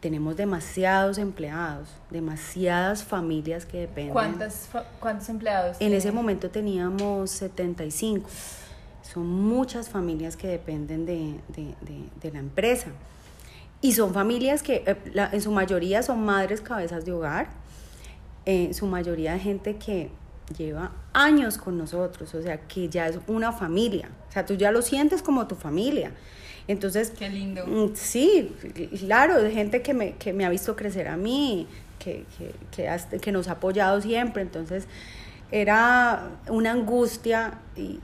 Tenemos 0.00 0.36
demasiados 0.36 1.18
empleados, 1.18 1.88
demasiadas 2.10 3.02
familias 3.02 3.66
que 3.66 3.80
dependen. 3.80 4.12
¿Cuántos, 4.12 4.68
cuántos 5.00 5.28
empleados? 5.28 5.76
En 5.80 5.92
ese 5.92 6.12
momento 6.12 6.50
teníamos 6.50 7.30
75. 7.30 8.28
Son 9.02 9.26
muchas 9.26 9.88
familias 9.88 10.36
que 10.36 10.46
dependen 10.48 11.04
de, 11.04 11.40
de, 11.48 11.74
de, 11.80 12.08
de 12.20 12.32
la 12.32 12.38
empresa. 12.38 12.88
Y 13.80 13.92
son 13.92 14.12
familias 14.12 14.62
que 14.62 14.82
eh, 14.86 14.96
la, 15.12 15.30
en 15.32 15.40
su 15.40 15.50
mayoría 15.50 16.02
son 16.02 16.24
madres 16.24 16.60
cabezas 16.60 17.04
de 17.04 17.12
hogar, 17.12 17.48
en 18.48 18.72
su 18.72 18.86
mayoría 18.86 19.34
de 19.34 19.40
gente 19.40 19.76
que 19.76 20.08
lleva 20.56 20.90
años 21.12 21.58
con 21.58 21.76
nosotros, 21.76 22.34
o 22.34 22.42
sea, 22.42 22.58
que 22.66 22.88
ya 22.88 23.06
es 23.06 23.18
una 23.26 23.52
familia, 23.52 24.08
o 24.26 24.32
sea, 24.32 24.46
tú 24.46 24.54
ya 24.54 24.72
lo 24.72 24.80
sientes 24.80 25.20
como 25.20 25.46
tu 25.46 25.54
familia. 25.54 26.12
Entonces, 26.66 27.10
Qué 27.10 27.28
lindo. 27.28 27.66
mm, 27.66 27.90
sí, 27.94 28.54
claro, 29.00 29.42
de 29.42 29.50
gente 29.50 29.82
que 29.82 29.92
me, 29.92 30.12
que 30.12 30.32
me 30.32 30.46
ha 30.46 30.48
visto 30.48 30.76
crecer 30.76 31.08
a 31.08 31.18
mí, 31.18 31.66
que, 31.98 32.24
que, 32.70 33.18
que 33.20 33.32
nos 33.32 33.48
ha 33.48 33.52
apoyado 33.52 34.00
siempre, 34.00 34.40
entonces 34.40 34.88
era 35.50 36.30
una 36.48 36.72
angustia 36.72 37.58
y, 37.76 38.00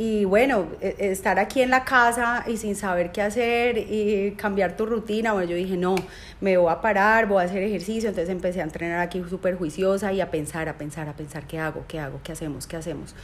y 0.00 0.24
bueno, 0.24 0.68
e- 0.80 0.94
estar 1.10 1.40
aquí 1.40 1.60
en 1.60 1.70
la 1.70 1.84
casa 1.84 2.44
y 2.46 2.56
sin 2.56 2.76
saber 2.76 3.10
qué 3.10 3.20
hacer 3.20 3.78
y 3.78 4.32
cambiar 4.36 4.76
tu 4.76 4.86
rutina, 4.86 5.32
bueno, 5.32 5.50
yo 5.50 5.56
dije, 5.56 5.76
no, 5.76 5.96
me 6.40 6.56
voy 6.56 6.70
a 6.70 6.80
parar, 6.80 7.26
voy 7.26 7.42
a 7.42 7.46
hacer 7.46 7.64
ejercicio, 7.64 8.08
entonces 8.08 8.30
empecé 8.30 8.60
a 8.60 8.62
entrenar 8.64 9.00
aquí 9.00 9.20
súper 9.28 9.56
juiciosa 9.56 10.12
y 10.12 10.20
a 10.20 10.30
pensar, 10.30 10.68
a 10.68 10.74
pensar, 10.78 11.08
a 11.08 11.14
pensar, 11.14 11.48
¿qué 11.48 11.58
hago? 11.58 11.84
¿Qué 11.88 11.98
hago? 11.98 12.20
¿Qué 12.22 12.30
hacemos? 12.30 12.68
¿Qué 12.68 12.76
hacemos? 12.76 13.16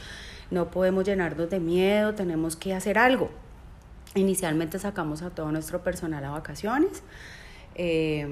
No 0.51 0.69
podemos 0.69 1.05
llenarnos 1.05 1.49
de 1.49 1.61
miedo, 1.61 2.13
tenemos 2.13 2.57
que 2.57 2.73
hacer 2.73 2.97
algo. 2.97 3.29
Inicialmente 4.15 4.77
sacamos 4.77 5.21
a 5.21 5.29
todo 5.29 5.51
nuestro 5.53 5.81
personal 5.81 6.25
a 6.25 6.31
vacaciones. 6.31 7.03
eh, 7.75 8.27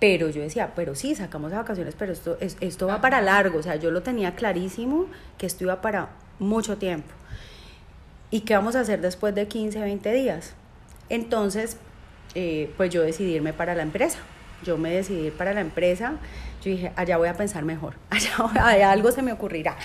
pero 0.00 0.28
yo 0.30 0.40
decía, 0.42 0.72
pero 0.76 0.94
sí, 0.94 1.14
sacamos 1.14 1.52
a 1.52 1.56
vacaciones, 1.56 1.94
pero 1.98 2.12
esto, 2.12 2.36
es- 2.40 2.56
esto 2.60 2.86
va 2.86 3.00
para 3.00 3.20
largo. 3.20 3.58
O 3.58 3.62
sea, 3.62 3.76
yo 3.76 3.90
lo 3.90 4.02
tenía 4.02 4.34
clarísimo 4.36 5.06
que 5.38 5.46
esto 5.46 5.64
iba 5.64 5.80
para 5.80 6.10
mucho 6.38 6.76
tiempo. 6.78 7.08
¿Y 8.30 8.40
qué 8.40 8.54
vamos 8.54 8.76
a 8.76 8.80
hacer 8.80 9.00
después 9.00 9.34
de 9.34 9.48
15, 9.48 9.80
20 9.80 10.12
días? 10.12 10.54
Entonces, 11.08 11.78
eh, 12.34 12.72
pues 12.76 12.90
yo 12.90 13.02
decidí 13.02 13.34
irme 13.34 13.52
para 13.52 13.74
la 13.74 13.82
empresa. 13.82 14.18
Yo 14.64 14.76
me 14.76 14.90
decidí 14.90 15.30
para 15.30 15.54
la 15.54 15.60
empresa. 15.60 16.14
Yo 16.62 16.70
dije, 16.70 16.92
allá 16.96 17.16
voy 17.16 17.28
a 17.28 17.34
pensar 17.34 17.64
mejor. 17.64 17.94
Allá, 18.10 18.66
allá 18.66 18.92
algo 18.92 19.12
se 19.12 19.22
me 19.22 19.32
ocurrirá. 19.32 19.76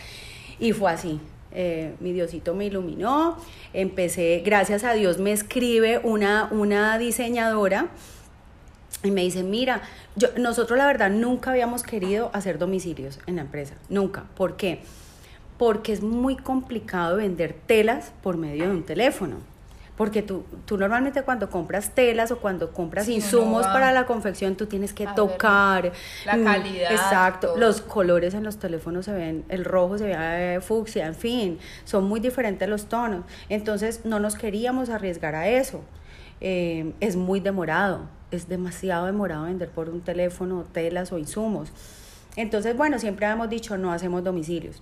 Y 0.59 0.73
fue 0.73 0.91
así. 0.91 1.19
Eh, 1.51 1.93
mi 1.99 2.13
Diosito 2.13 2.55
me 2.55 2.65
iluminó. 2.65 3.37
Empecé, 3.73 4.41
gracias 4.43 4.83
a 4.83 4.93
Dios, 4.93 5.19
me 5.19 5.31
escribe 5.31 5.99
una, 6.03 6.47
una 6.51 6.97
diseñadora 6.97 7.89
y 9.03 9.11
me 9.11 9.21
dice, 9.21 9.43
mira, 9.43 9.81
yo, 10.15 10.29
nosotros 10.37 10.77
la 10.77 10.87
verdad 10.87 11.09
nunca 11.09 11.51
habíamos 11.51 11.83
querido 11.83 12.31
hacer 12.33 12.57
domicilios 12.57 13.19
en 13.27 13.35
la 13.35 13.43
empresa, 13.43 13.75
nunca. 13.89 14.25
¿Por 14.35 14.55
qué? 14.55 14.81
Porque 14.81 15.02
es 15.93 16.01
muy 16.01 16.35
complicado 16.35 17.17
vender 17.17 17.53
telas 17.65 18.11
por 18.21 18.37
medio 18.37 18.65
de 18.65 18.71
un 18.71 18.83
teléfono. 18.83 19.37
Porque 19.97 20.23
tú, 20.23 20.43
tú 20.65 20.75
normalmente 20.77 21.21
cuando 21.21 21.51
compras 21.51 21.91
telas 21.93 22.31
o 22.31 22.39
cuando 22.39 22.71
compras 22.71 23.05
Sí, 23.05 23.13
insumos 23.13 23.67
para 23.67 23.91
la 23.91 24.07
confección, 24.07 24.55
tú 24.55 24.65
tienes 24.65 24.91
que 24.91 25.05
ver 25.05 25.13
tocar. 25.13 25.91
la 26.25 26.35
mm, 26.35 26.43
calidad, 26.43 26.91
Exacto. 26.91 27.47
todo. 27.49 27.57
Los 27.57 27.81
colores 27.81 28.33
en 28.33 28.43
los 28.43 28.57
teléfonos 28.57 29.05
se 29.05 29.13
ven, 29.13 29.45
el 29.49 29.63
rojo 29.63 29.99
se 29.99 30.05
ve 30.05 30.55
eh, 30.55 30.61
fucsia, 30.61 31.05
en 31.05 31.13
fin, 31.13 31.59
son 31.85 32.05
muy 32.05 32.19
diferentes 32.19 32.67
los 32.67 32.85
tonos. 32.89 33.23
Entonces 33.49 34.01
no 34.03 34.19
nos 34.19 34.35
queríamos 34.35 34.89
arriesgar 34.89 35.35
a 35.35 35.47
eso. 35.47 35.81
Eh, 36.41 36.93
es 36.99 37.15
muy 37.15 37.39
demorado, 37.39 38.01
es 38.31 38.49
demasiado 38.49 39.05
demorado 39.05 39.45
vender 39.45 39.69
por 39.69 39.89
un 39.89 40.01
teléfono 40.01 40.65
telas 40.73 41.11
o 41.11 41.19
insumos. 41.19 41.71
Entonces, 42.35 42.75
bueno, 42.75 42.97
siempre 42.97 43.27
hemos 43.27 43.47
dicho 43.47 43.77
no 43.77 43.91
hacemos 43.93 44.23
domicilios. 44.23 44.81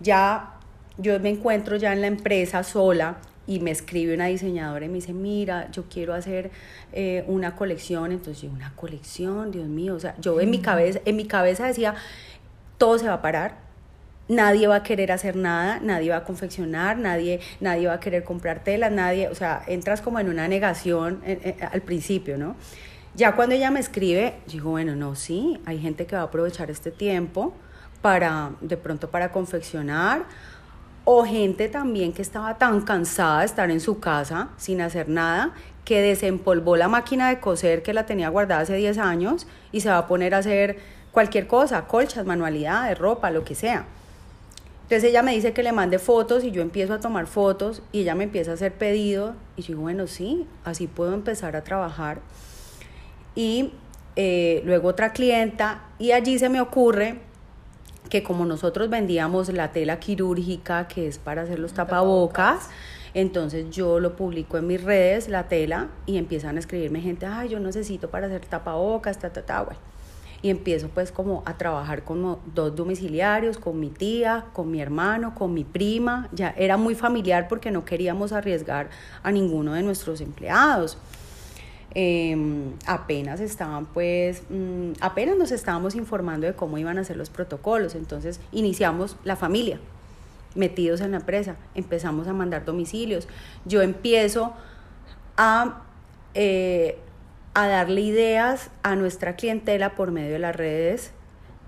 Ya 0.00 0.54
yo 0.98 1.18
me 1.20 1.30
encuentro 1.30 1.76
ya 1.76 1.92
en 1.92 2.00
la 2.00 2.06
empresa 2.06 2.62
sola 2.62 3.16
y 3.46 3.60
me 3.60 3.70
escribe 3.70 4.14
una 4.14 4.26
diseñadora 4.26 4.84
y 4.84 4.88
me 4.88 4.96
dice, 4.96 5.12
mira, 5.12 5.70
yo 5.72 5.84
quiero 5.88 6.14
hacer 6.14 6.50
eh, 6.92 7.24
una 7.26 7.56
colección. 7.56 8.12
Entonces 8.12 8.42
yo, 8.42 8.50
una 8.50 8.72
colección, 8.76 9.50
Dios 9.50 9.66
mío, 9.66 9.94
o 9.94 10.00
sea, 10.00 10.14
yo 10.20 10.40
en 10.40 10.50
mi 10.50 10.60
cabeza, 10.60 11.00
en 11.04 11.16
mi 11.16 11.24
cabeza 11.24 11.66
decía, 11.66 11.94
todo 12.78 12.98
se 12.98 13.08
va 13.08 13.14
a 13.14 13.22
parar, 13.22 13.56
nadie 14.28 14.68
va 14.68 14.76
a 14.76 14.82
querer 14.82 15.10
hacer 15.10 15.36
nada, 15.36 15.80
nadie 15.80 16.10
va 16.10 16.18
a 16.18 16.24
confeccionar, 16.24 16.96
nadie, 16.98 17.40
nadie 17.60 17.88
va 17.88 17.94
a 17.94 18.00
querer 18.00 18.22
comprar 18.22 18.62
tela, 18.62 18.88
nadie, 18.88 19.28
o 19.28 19.34
sea, 19.34 19.62
entras 19.66 20.00
como 20.02 20.20
en 20.20 20.28
una 20.28 20.46
negación 20.46 21.20
eh, 21.26 21.56
eh, 21.58 21.68
al 21.72 21.82
principio, 21.82 22.38
¿no? 22.38 22.56
Ya 23.16 23.34
cuando 23.34 23.56
ella 23.56 23.72
me 23.72 23.80
escribe, 23.80 24.34
digo, 24.46 24.70
bueno, 24.70 24.94
no, 24.94 25.16
sí, 25.16 25.60
hay 25.66 25.80
gente 25.80 26.06
que 26.06 26.14
va 26.14 26.22
a 26.22 26.26
aprovechar 26.26 26.70
este 26.70 26.92
tiempo 26.92 27.52
para, 28.02 28.50
de 28.60 28.76
pronto 28.76 29.10
para 29.10 29.32
confeccionar, 29.32 30.24
o 31.04 31.24
gente 31.24 31.68
también 31.68 32.12
que 32.12 32.22
estaba 32.22 32.58
tan 32.58 32.82
cansada 32.82 33.40
de 33.40 33.46
estar 33.46 33.70
en 33.70 33.80
su 33.80 34.00
casa 34.00 34.48
sin 34.56 34.80
hacer 34.80 35.08
nada, 35.08 35.52
que 35.84 36.02
desempolvó 36.02 36.76
la 36.76 36.88
máquina 36.88 37.28
de 37.30 37.40
coser 37.40 37.82
que 37.82 37.92
la 37.94 38.06
tenía 38.06 38.28
guardada 38.28 38.62
hace 38.62 38.76
10 38.76 38.98
años 38.98 39.46
y 39.72 39.80
se 39.80 39.88
va 39.88 39.98
a 39.98 40.06
poner 40.06 40.34
a 40.34 40.38
hacer 40.38 40.78
cualquier 41.10 41.46
cosa, 41.46 41.86
colchas, 41.86 42.26
manualidades, 42.26 42.98
ropa, 42.98 43.30
lo 43.30 43.44
que 43.44 43.54
sea. 43.54 43.86
Entonces 44.82 45.10
ella 45.10 45.22
me 45.22 45.32
dice 45.32 45.52
que 45.52 45.62
le 45.62 45.72
mande 45.72 45.98
fotos 45.98 46.44
y 46.44 46.50
yo 46.50 46.62
empiezo 46.62 46.94
a 46.94 47.00
tomar 47.00 47.26
fotos 47.26 47.82
y 47.92 48.00
ella 48.00 48.14
me 48.14 48.24
empieza 48.24 48.50
a 48.50 48.54
hacer 48.54 48.72
pedido 48.72 49.34
y 49.56 49.62
yo 49.62 49.68
digo, 49.68 49.82
bueno, 49.82 50.06
sí, 50.06 50.46
así 50.64 50.86
puedo 50.86 51.14
empezar 51.14 51.56
a 51.56 51.62
trabajar. 51.62 52.20
Y 53.34 53.72
eh, 54.16 54.62
luego 54.64 54.88
otra 54.88 55.12
clienta 55.12 55.84
y 55.98 56.12
allí 56.12 56.38
se 56.38 56.48
me 56.48 56.60
ocurre 56.60 57.20
que 58.10 58.22
como 58.22 58.44
nosotros 58.44 58.90
vendíamos 58.90 59.48
la 59.48 59.72
tela 59.72 59.98
quirúrgica 60.00 60.88
que 60.88 61.06
es 61.06 61.18
para 61.18 61.42
hacer 61.42 61.58
los 61.58 61.72
tapabocas, 61.72 62.68
entonces 63.14 63.70
yo 63.70 63.98
lo 63.98 64.16
publico 64.16 64.58
en 64.58 64.66
mis 64.66 64.82
redes, 64.82 65.28
la 65.28 65.48
tela, 65.48 65.88
y 66.06 66.18
empiezan 66.18 66.56
a 66.56 66.60
escribirme 66.60 67.00
gente, 67.00 67.26
ay, 67.26 67.48
yo 67.48 67.60
necesito 67.60 68.10
para 68.10 68.26
hacer 68.26 68.44
tapabocas, 68.46 69.18
ta, 69.18 69.30
ta, 69.30 69.42
ta, 69.42 69.62
bueno. 69.62 69.80
Y 70.42 70.48
empiezo 70.48 70.88
pues 70.88 71.12
como 71.12 71.42
a 71.44 71.58
trabajar 71.58 72.02
con 72.02 72.38
dos 72.54 72.74
domiciliarios, 72.74 73.58
con 73.58 73.78
mi 73.78 73.90
tía, 73.90 74.46
con 74.54 74.70
mi 74.70 74.80
hermano, 74.80 75.34
con 75.34 75.52
mi 75.52 75.64
prima. 75.64 76.30
Ya 76.32 76.54
era 76.56 76.78
muy 76.78 76.94
familiar 76.94 77.46
porque 77.46 77.70
no 77.70 77.84
queríamos 77.84 78.32
arriesgar 78.32 78.88
a 79.22 79.30
ninguno 79.32 79.74
de 79.74 79.82
nuestros 79.82 80.22
empleados. 80.22 80.96
Eh, 81.94 82.36
apenas 82.86 83.40
estaban 83.40 83.86
pues, 83.86 84.44
mmm, 84.48 84.92
apenas 85.00 85.36
nos 85.36 85.50
estábamos 85.50 85.96
informando 85.96 86.46
de 86.46 86.54
cómo 86.54 86.78
iban 86.78 86.98
a 86.98 87.04
ser 87.04 87.16
los 87.16 87.30
protocolos. 87.30 87.94
Entonces 87.94 88.40
iniciamos 88.52 89.16
la 89.24 89.36
familia 89.36 89.80
metidos 90.54 91.00
en 91.00 91.12
la 91.12 91.18
empresa, 91.18 91.56
empezamos 91.74 92.26
a 92.28 92.32
mandar 92.32 92.64
domicilios. 92.64 93.28
Yo 93.64 93.82
empiezo 93.82 94.52
a, 95.36 95.82
eh, 96.34 96.98
a 97.54 97.68
darle 97.68 98.00
ideas 98.02 98.70
a 98.82 98.96
nuestra 98.96 99.36
clientela 99.36 99.94
por 99.94 100.10
medio 100.10 100.32
de 100.32 100.38
las 100.38 100.56
redes 100.56 101.12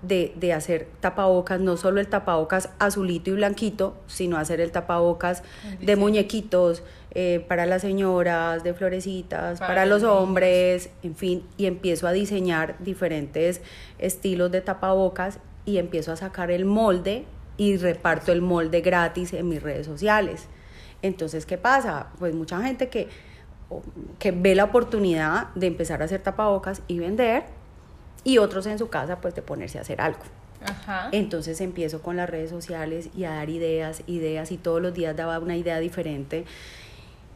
de, 0.01 0.33
de, 0.35 0.51
hacer 0.51 0.89
tapabocas, 0.99 1.61
no 1.61 1.77
solo 1.77 2.01
el 2.01 2.07
tapabocas 2.07 2.69
azulito 2.77 3.29
y 3.29 3.33
blanquito, 3.33 3.95
sino 4.07 4.35
hacer 4.35 4.59
el 4.59 4.71
tapabocas 4.71 5.43
de 5.79 5.95
muñequitos 5.95 6.83
eh, 7.15 7.45
para 7.47 7.65
las 7.65 7.81
señoras, 7.81 8.63
de 8.63 8.73
florecitas, 8.73 9.59
para, 9.59 9.67
para 9.67 9.85
los 9.85 10.01
niños. 10.01 10.15
hombres, 10.15 10.89
en 11.03 11.15
fin, 11.15 11.43
y 11.57 11.67
empiezo 11.67 12.07
a 12.07 12.11
diseñar 12.11 12.75
diferentes 12.79 13.61
estilos 13.99 14.51
de 14.51 14.61
tapabocas 14.61 15.39
y 15.65 15.77
empiezo 15.77 16.11
a 16.11 16.15
sacar 16.15 16.49
el 16.49 16.65
molde 16.65 17.25
y 17.57 17.77
reparto 17.77 18.31
el 18.31 18.41
molde 18.41 18.81
gratis 18.81 19.33
en 19.33 19.47
mis 19.47 19.61
redes 19.61 19.85
sociales. 19.85 20.47
Entonces, 21.03 21.45
¿qué 21.45 21.57
pasa? 21.57 22.07
Pues 22.17 22.33
mucha 22.33 22.61
gente 22.61 22.89
que, 22.89 23.09
que 24.17 24.31
ve 24.31 24.55
la 24.55 24.63
oportunidad 24.63 25.49
de 25.53 25.67
empezar 25.67 26.01
a 26.01 26.05
hacer 26.05 26.21
tapabocas 26.21 26.81
y 26.87 26.99
vender 26.99 27.43
y 28.23 28.37
otros 28.37 28.65
en 28.65 28.79
su 28.79 28.89
casa 28.89 29.19
pues 29.21 29.35
de 29.35 29.41
ponerse 29.41 29.77
a 29.77 29.81
hacer 29.81 30.01
algo. 30.01 30.21
Entonces 31.11 31.59
empiezo 31.59 32.01
con 32.01 32.15
las 32.15 32.29
redes 32.29 32.49
sociales 32.49 33.09
y 33.15 33.25
a 33.25 33.31
dar 33.31 33.49
ideas, 33.49 34.01
ideas 34.07 34.51
y 34.51 34.57
todos 34.57 34.81
los 34.81 34.93
días 34.93 35.15
daba 35.15 35.37
una 35.39 35.57
idea 35.57 35.79
diferente 35.79 36.45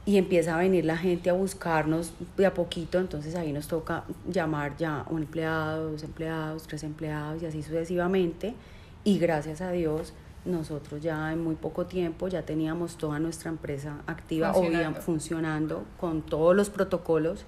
y 0.07 0.15
empieza 0.15 0.55
a 0.55 0.57
venir 0.57 0.85
la 0.85 0.95
gente 0.95 1.29
a 1.29 1.33
buscarnos 1.33 2.13
de 2.37 2.45
a 2.45 2.53
poquito, 2.53 2.97
entonces 2.97 3.35
ahí 3.35 3.51
nos 3.51 3.67
toca 3.67 4.05
llamar 4.31 4.77
ya 4.77 5.05
un 5.09 5.23
empleado, 5.23 5.91
dos 5.91 6.01
empleados, 6.01 6.63
tres 6.63 6.83
empleados 6.83 7.43
y 7.43 7.45
así 7.45 7.61
sucesivamente 7.61 8.55
y 9.03 9.19
gracias 9.19 9.59
a 9.59 9.69
Dios 9.71 10.13
nosotros 10.45 11.01
ya 11.01 11.33
en 11.33 11.43
muy 11.43 11.55
poco 11.55 11.87
tiempo 11.87 12.29
ya 12.29 12.43
teníamos 12.43 12.97
toda 12.97 13.19
nuestra 13.19 13.49
empresa 13.49 13.97
activa 14.07 14.53
funcionando, 14.53 15.01
funcionando 15.01 15.83
con 15.99 16.21
todos 16.21 16.55
los 16.55 16.69
protocolos 16.69 17.43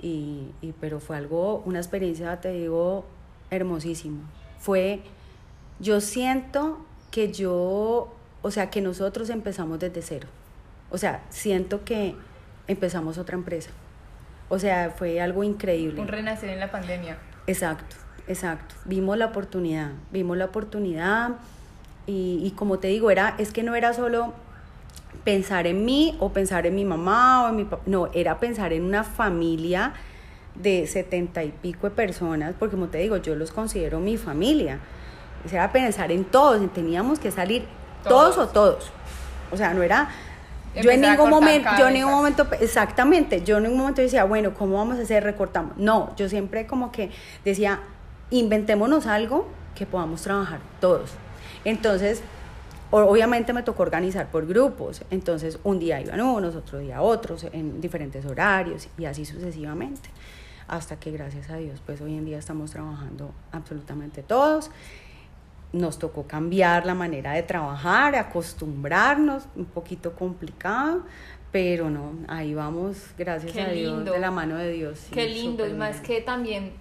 y, 0.00 0.46
y, 0.62 0.72
pero 0.80 1.00
fue 1.00 1.18
algo, 1.18 1.62
una 1.66 1.80
experiencia, 1.80 2.40
te 2.40 2.52
digo, 2.52 3.04
hermosísima. 3.50 4.20
Fue, 4.58 5.02
yo 5.80 6.00
siento 6.00 6.78
que 7.10 7.30
yo, 7.30 8.10
o 8.40 8.50
sea, 8.50 8.70
que 8.70 8.80
nosotros 8.80 9.28
empezamos 9.28 9.78
desde 9.78 10.00
cero. 10.00 10.28
O 10.94 10.98
sea, 10.98 11.22
siento 11.28 11.82
que 11.84 12.14
empezamos 12.68 13.18
otra 13.18 13.34
empresa. 13.34 13.70
O 14.48 14.60
sea, 14.60 14.94
fue 14.96 15.20
algo 15.20 15.42
increíble. 15.42 16.00
Un 16.00 16.06
renacer 16.06 16.50
en 16.50 16.60
la 16.60 16.70
pandemia. 16.70 17.18
Exacto, 17.48 17.96
exacto. 18.28 18.76
Vimos 18.84 19.18
la 19.18 19.26
oportunidad, 19.26 19.90
vimos 20.12 20.36
la 20.36 20.44
oportunidad 20.44 21.32
y, 22.06 22.40
y 22.44 22.52
como 22.52 22.78
te 22.78 22.86
digo, 22.86 23.10
era, 23.10 23.34
es 23.38 23.50
que 23.50 23.64
no 23.64 23.74
era 23.74 23.92
solo 23.92 24.34
pensar 25.24 25.66
en 25.66 25.84
mí 25.84 26.16
o 26.20 26.28
pensar 26.28 26.64
en 26.64 26.76
mi 26.76 26.84
mamá 26.84 27.44
o 27.44 27.48
en 27.48 27.56
mi 27.56 27.64
papá, 27.64 27.82
no, 27.86 28.08
era 28.14 28.38
pensar 28.38 28.72
en 28.72 28.84
una 28.84 29.02
familia 29.02 29.94
de 30.54 30.86
setenta 30.86 31.42
y 31.42 31.50
pico 31.50 31.88
de 31.88 31.96
personas, 31.96 32.54
porque 32.56 32.76
como 32.76 32.86
te 32.86 32.98
digo, 32.98 33.16
yo 33.16 33.34
los 33.34 33.50
considero 33.50 33.98
mi 33.98 34.16
familia. 34.16 34.78
Era 35.50 35.72
pensar 35.72 36.12
en 36.12 36.24
todos, 36.24 36.72
teníamos 36.72 37.18
que 37.18 37.32
salir 37.32 37.66
todos, 38.04 38.38
o 38.38 38.46
todos. 38.46 38.92
O 39.50 39.56
sea, 39.56 39.74
no 39.74 39.82
era 39.82 40.08
yo 40.82 40.90
en 40.90 41.00
ningún 41.00 41.30
momento, 41.30 41.70
yo 41.78 41.88
en 41.88 41.94
ningún 41.94 42.12
momento, 42.12 42.46
exactamente, 42.60 43.42
yo 43.42 43.58
en 43.58 43.64
ningún 43.64 43.78
momento 43.78 44.02
decía, 44.02 44.24
bueno, 44.24 44.54
¿cómo 44.54 44.76
vamos 44.76 44.98
a 44.98 45.02
hacer? 45.02 45.22
Recortamos. 45.22 45.76
No, 45.76 46.14
yo 46.16 46.28
siempre 46.28 46.66
como 46.66 46.90
que 46.90 47.10
decía, 47.44 47.80
inventémonos 48.30 49.06
algo 49.06 49.48
que 49.74 49.86
podamos 49.86 50.22
trabajar 50.22 50.60
todos. 50.80 51.10
Entonces, 51.64 52.22
obviamente 52.90 53.52
me 53.52 53.62
tocó 53.62 53.82
organizar 53.82 54.30
por 54.30 54.46
grupos, 54.46 55.02
entonces 55.10 55.58
un 55.64 55.78
día 55.78 56.00
iban 56.00 56.20
unos, 56.20 56.54
otro 56.54 56.78
día 56.78 57.00
otros, 57.00 57.44
en 57.52 57.80
diferentes 57.80 58.24
horarios 58.24 58.88
y 58.98 59.04
así 59.06 59.24
sucesivamente, 59.24 60.10
hasta 60.68 60.96
que 60.96 61.10
gracias 61.10 61.50
a 61.50 61.56
Dios, 61.56 61.80
pues 61.84 62.00
hoy 62.00 62.16
en 62.16 62.24
día 62.24 62.38
estamos 62.38 62.70
trabajando 62.70 63.32
absolutamente 63.52 64.22
todos. 64.22 64.70
Nos 65.74 65.98
tocó 65.98 66.26
cambiar 66.26 66.86
la 66.86 66.94
manera 66.94 67.32
de 67.32 67.42
trabajar, 67.42 68.14
acostumbrarnos, 68.16 69.44
un 69.56 69.66
poquito 69.66 70.14
complicado, 70.14 71.04
pero 71.52 71.90
no, 71.90 72.12
ahí 72.28 72.54
vamos, 72.54 72.96
gracias 73.18 73.56
a 73.56 73.70
Dios, 73.70 74.04
de 74.04 74.18
la 74.18 74.30
mano 74.30 74.56
de 74.56 74.72
Dios. 74.72 75.06
Qué 75.12 75.28
lindo, 75.28 75.66
y 75.66 75.72
más 75.72 76.00
que 76.00 76.20
también 76.20 76.72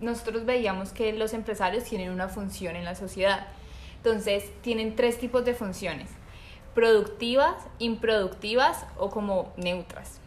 nosotros 0.00 0.44
veíamos 0.44 0.92
que 0.92 1.12
los 1.12 1.32
empresarios 1.32 1.84
tienen 1.84 2.10
una 2.10 2.28
función 2.28 2.76
en 2.76 2.84
la 2.84 2.94
sociedad 2.94 3.46
entonces, 4.06 4.52
tienen 4.62 4.94
tres 4.94 5.18
tipos 5.18 5.44
de 5.44 5.52
funciones, 5.52 6.08
productivas, 6.76 7.56
improductivas 7.80 8.86
o 8.98 9.10
como 9.10 9.52
neutras. 9.56 10.20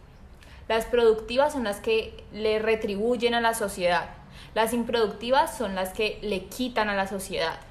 Las 0.68 0.84
productivas 0.84 1.54
son 1.54 1.64
las 1.64 1.80
que 1.80 2.26
le 2.34 2.60
retribuyen 2.60 3.36
a 3.36 3.40
la 3.40 3.54
sociedad. 3.54 4.10
Las 4.54 4.74
improductivas 4.74 5.58
son 5.58 5.76
las 5.76 5.94
que 5.94 6.20
le 6.22 6.44
quitan 6.48 6.90
a 6.90 6.96
la 6.96 7.08
sociedad. 7.08 7.62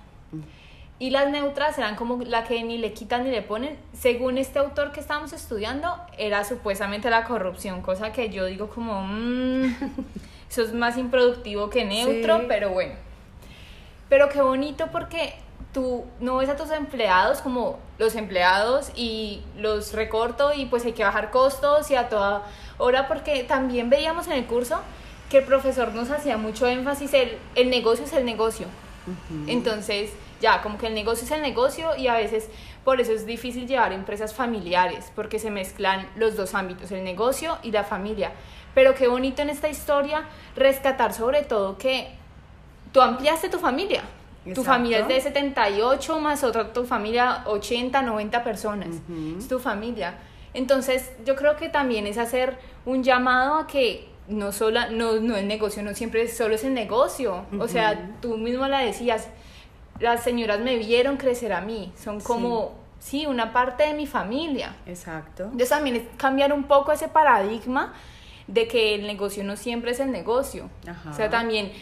Y 1.01 1.11
las 1.11 1.31
neutras 1.31 1.79
eran 1.79 1.95
como 1.95 2.23
la 2.25 2.43
que 2.45 2.63
ni 2.65 2.77
le 2.77 2.93
quitan 2.93 3.25
ni 3.25 3.31
le 3.31 3.43
ponen. 3.43 3.79
Según 3.93 4.37
este 4.37 4.59
autor 4.59 4.91
que 4.91 4.99
estábamos 4.99 5.33
estudiando, 5.33 5.97
era 6.17 6.43
supuestamente 6.45 7.09
la 7.09 7.25
corrupción, 7.25 7.83
cosa 7.83 8.13
que 8.13 8.31
yo 8.31 8.47
digo 8.47 8.69
como, 8.69 9.03
mm, 9.03 9.65
eso 10.51 10.63
es 10.63 10.73
más 10.73 10.99
improductivo 10.99 11.71
que 11.71 11.85
neutro, 11.85 12.43
pero 12.49 12.71
bueno. 12.71 12.95
Pero 14.09 14.29
qué 14.29 14.43
bonito 14.43 14.89
porque 14.91 15.35
tú 15.73 16.05
no 16.19 16.39
ves 16.39 16.49
a 16.49 16.57
tus 16.57 16.71
empleados 16.71 17.41
como 17.43 17.79
los 17.99 18.17
empleados 18.17 18.91
y 18.97 19.43
los 19.57 19.93
recorto 19.93 20.53
y 20.55 20.67
pues 20.67 20.85
hay 20.85 20.93
que 20.93 21.05
bajar 21.05 21.31
costos 21.31 21.91
y 21.91 21.95
a 21.95 22.09
toda 22.09 22.43
hora 22.79 23.07
porque 23.07 23.45
también 23.45 23.91
veíamos 23.91 24.27
en 24.29 24.33
el 24.33 24.47
curso 24.47 24.81
que 25.31 25.39
el 25.39 25.45
profesor 25.45 25.93
nos 25.95 26.11
hacía 26.11 26.39
mucho 26.39 26.67
énfasis 26.67 27.13
el, 27.13 27.39
el 27.55 27.71
negocio 27.71 28.05
es 28.05 28.13
el 28.15 28.25
negocio. 28.25 28.67
Entonces, 29.47 30.11
ya, 30.41 30.63
como 30.63 30.79
que 30.79 30.87
el 30.87 30.95
negocio 30.95 31.25
es 31.25 31.31
el 31.31 31.43
negocio 31.43 31.97
y 31.97 32.09
a 32.09 32.15
veces 32.15 32.49
por 32.85 33.01
eso 33.01 33.13
es 33.13 33.27
difícil 33.27 33.67
llevar 33.67 33.93
empresas 33.93 34.35
familiares, 34.35 35.13
porque 35.15 35.39
se 35.39 35.51
mezclan 35.51 36.09
los 36.17 36.37
dos 36.37 36.55
ámbitos, 36.55 36.91
el 36.93 37.05
negocio 37.05 37.59
y 37.63 37.71
la 37.71 37.85
familia. 37.85 38.33
Pero 38.75 38.95
qué 38.95 39.09
bonito 39.09 39.43
en 39.43 39.51
esta 39.51 39.69
historia 39.69 40.25
rescatar 40.57 41.13
sobre 41.13 41.43
todo 41.43 41.79
que 41.79 42.09
tú 42.93 43.01
ampliaste 43.01 43.49
tu 43.49 43.59
familia, 43.59 44.03
tu 44.55 44.65
familia 44.65 45.01
es 45.01 45.09
de 45.09 45.21
78 45.21 46.21
más 46.21 46.45
otra 46.45 46.73
tu 46.73 46.85
familia 46.85 47.43
80, 47.47 48.03
90 48.03 48.45
personas. 48.45 48.89
Es 49.39 49.49
tu 49.49 49.59
familia. 49.59 50.15
Entonces, 50.55 51.11
yo 51.25 51.37
creo 51.37 51.57
que 51.57 51.69
también 51.69 52.07
es 52.07 52.19
hacer 52.19 52.59
un 52.87 53.03
llamado 53.03 53.59
a 53.59 53.67
que 53.67 54.09
no 54.29 54.53
solo 54.53 54.91
no, 54.91 55.21
no 55.21 55.37
el 55.37 55.47
negocio, 55.47 55.83
no 55.83 55.95
siempre 55.95 56.29
solo 56.29 56.55
es 56.55 56.65
el 56.65 56.75
negocio. 56.75 57.45
O 57.59 57.69
sea, 57.69 58.13
tú 58.21 58.37
mismo 58.37 58.67
la 58.67 58.81
decías, 58.81 59.29
las 60.01 60.23
señoras 60.23 60.61
me 60.61 60.77
vieron 60.77 61.17
crecer 61.17 61.53
a 61.53 61.61
mí, 61.61 61.93
son 61.97 62.21
como 62.21 62.75
sí. 62.99 63.27
una 63.27 63.53
parte 63.53 63.85
de 63.85 63.95
mi 63.95 64.07
familia. 64.07 64.77
Exacto. 64.87 65.45
Entonces 65.45 65.69
también 65.69 65.97
es 65.97 66.03
cambiar 66.17 66.53
un 66.53 66.65
poco 66.65 66.93
ese 66.93 67.09
paradigma 67.09 67.95
de 68.47 68.67
que 68.67 68.95
el 68.95 69.07
negocio 69.07 69.45
no 69.45 69.57
siempre 69.57 69.91
es 69.93 70.01
el 70.01 70.11
negocio. 70.11 70.71
O 71.09 71.13
sea, 71.13 71.29
también 71.29 71.73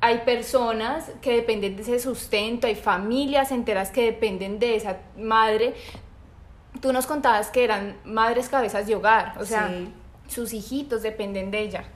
hay 0.00 0.18
personas 0.18 1.10
que 1.22 1.34
dependen 1.34 1.76
de 1.76 1.82
ese 1.82 1.98
sustento, 1.98 2.66
hay 2.66 2.74
familias 2.74 3.50
enteras 3.50 3.90
que 3.90 4.04
dependen 4.04 4.58
de 4.58 4.76
esa 4.76 4.98
madre. 5.16 5.74
Tú 6.80 6.92
nos 6.92 7.06
contabas 7.06 7.50
que 7.50 7.64
eran 7.64 7.96
madres 8.04 8.48
cabezas 8.48 8.86
de 8.86 8.94
hogar, 8.94 9.34
o 9.40 9.46
sea, 9.46 9.70
sus 10.28 10.52
hijitos 10.52 11.02
dependen 11.02 11.50
de 11.50 11.60
ellas. 11.60 11.86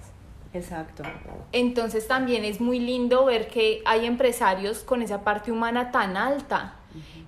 Exacto. 0.52 1.04
Entonces 1.52 2.08
también 2.08 2.44
es 2.44 2.60
muy 2.60 2.80
lindo 2.80 3.24
ver 3.24 3.48
que 3.48 3.82
hay 3.84 4.06
empresarios 4.06 4.80
con 4.80 5.02
esa 5.02 5.22
parte 5.22 5.52
humana 5.52 5.92
tan 5.92 6.16
alta 6.16 6.74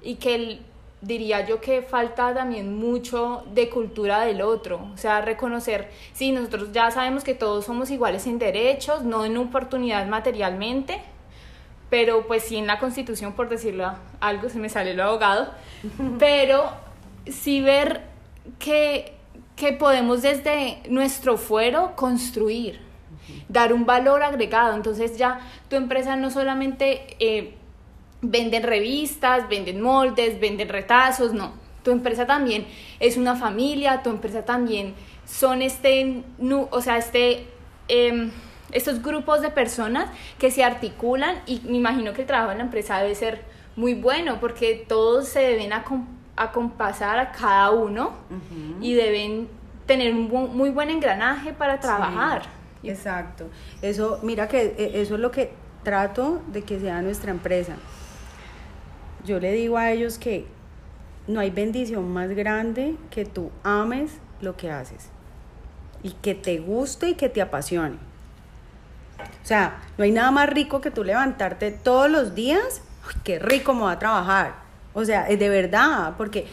y 0.03 0.17
que 0.17 0.35
el, 0.35 0.63
diría 1.03 1.47
yo 1.47 1.61
que 1.61 1.83
falta 1.83 2.33
también 2.33 2.77
mucho 2.77 3.45
de 3.53 3.69
cultura 3.69 4.21
del 4.25 4.41
otro, 4.41 4.89
o 4.95 4.97
sea, 4.97 5.21
reconocer, 5.21 5.91
sí, 6.13 6.33
nosotros 6.33 6.73
ya 6.73 6.91
sabemos 6.91 7.25
que 7.25 7.35
todos 7.35 7.65
somos 7.65 7.91
iguales 7.91 8.27
en 8.27 8.39
derechos, 8.39 9.03
no 9.03 9.25
en 9.25 9.37
oportunidad 9.37 10.07
materialmente, 10.07 11.03
pero 11.91 12.27
pues 12.27 12.45
sí 12.45 12.57
en 12.57 12.67
la 12.67 12.79
constitución, 12.79 13.35
por 13.35 13.49
decirlo 13.49 13.93
algo, 14.21 14.49
se 14.49 14.59
me 14.59 14.69
sale 14.69 14.95
lo 14.95 15.05
abogado, 15.05 15.51
pero 16.19 16.71
sí 17.27 17.61
ver 17.61 18.03
que, 18.59 19.15
que 19.57 19.73
podemos 19.73 20.23
desde 20.23 20.79
nuestro 20.89 21.37
fuero 21.37 21.95
construir, 21.97 22.81
dar 23.49 23.73
un 23.73 23.87
valor 23.87 24.23
agregado, 24.23 24.75
entonces 24.75 25.17
ya 25.17 25.41
tu 25.69 25.77
empresa 25.77 26.17
no 26.17 26.31
solamente... 26.31 27.17
Eh, 27.21 27.55
venden 28.23 28.63
revistas, 28.63 29.49
venden 29.49 29.81
moldes, 29.81 30.41
venden 30.41 30.69
retazos, 30.69 31.35
no. 31.35 31.53
Tu 31.83 31.91
empresa 31.91 32.27
también 32.27 32.65
es 33.01 33.17
una 33.17 33.35
familia, 33.35 34.03
tu 34.03 34.11
empresa 34.11 34.45
también 34.45 34.95
son 35.27 35.61
este, 35.61 36.23
o 36.71 36.81
sea, 36.81 36.97
este, 36.97 37.47
em, 37.89 38.31
estos 38.71 39.03
grupos 39.03 39.43
de 39.43 39.51
personas 39.51 40.09
que 40.39 40.51
se 40.53 40.63
articulan 40.63 41.43
y 41.47 41.61
me 41.65 41.77
imagino 41.77 42.13
que 42.13 42.23
el 42.23 42.27
trabajo 42.27 42.53
en 42.53 42.59
la 42.59 42.65
empresa 42.65 42.99
debe 42.99 43.15
ser 43.17 43.43
muy 43.75 43.95
bueno 43.95 44.39
porque 44.41 44.85
todos 44.89 45.29
se 45.29 45.41
deben 45.41 45.73
acompasar 46.37 47.19
a 47.19 47.33
cada 47.33 47.73
uno 47.73 48.13
y 48.81 48.95
deben 48.95 49.49
tener 49.87 50.15
un 50.15 50.29
muy 50.57 50.71
buen 50.71 50.91
engranaje 50.91 51.53
para 51.53 51.81
trabajar. 51.81 52.43
Exacto. 52.83 53.49
Eso, 53.81 54.21
mira 54.23 54.49
que 54.49 54.75
e, 54.79 55.01
eso 55.03 55.15
es 55.15 55.21
lo 55.21 55.31
que 55.31 55.53
trato 55.83 56.43
de 56.53 56.63
que 56.63 56.79
sea 56.79 57.03
nuestra 57.03 57.31
empresa 57.31 57.77
yo 59.25 59.39
le 59.39 59.53
digo 59.53 59.77
a 59.77 59.91
ellos 59.91 60.19
que 60.19 60.47
no 61.27 61.41
hay 61.41 61.51
bendición 61.51 62.13
más 62.13 62.31
grande 62.31 62.97
que 63.11 63.25
tú 63.25 63.51
ames 63.63 64.13
lo 64.41 64.57
que 64.57 64.71
haces 64.71 65.09
y 66.03 66.11
que 66.11 66.35
te 66.35 66.59
guste 66.59 67.11
y 67.11 67.15
que 67.15 67.29
te 67.29 67.41
apasione. 67.41 67.97
O 69.21 69.47
sea, 69.47 69.81
no 69.97 70.05
hay 70.05 70.11
nada 70.11 70.33
más 70.33 70.49
rico 70.49 70.81
que 70.81 70.91
tú 70.91 71.05
levantarte 71.05 71.71
todos 71.71 72.11
los 72.11 72.35
días, 72.35 72.83
qué 73.23 73.39
rico 73.39 73.73
me 73.75 73.83
va 73.83 73.93
a 73.93 73.99
trabajar. 73.99 74.55
O 74.95 75.05
sea, 75.05 75.25
de 75.25 75.49
verdad, 75.49 76.15
porque 76.19 76.47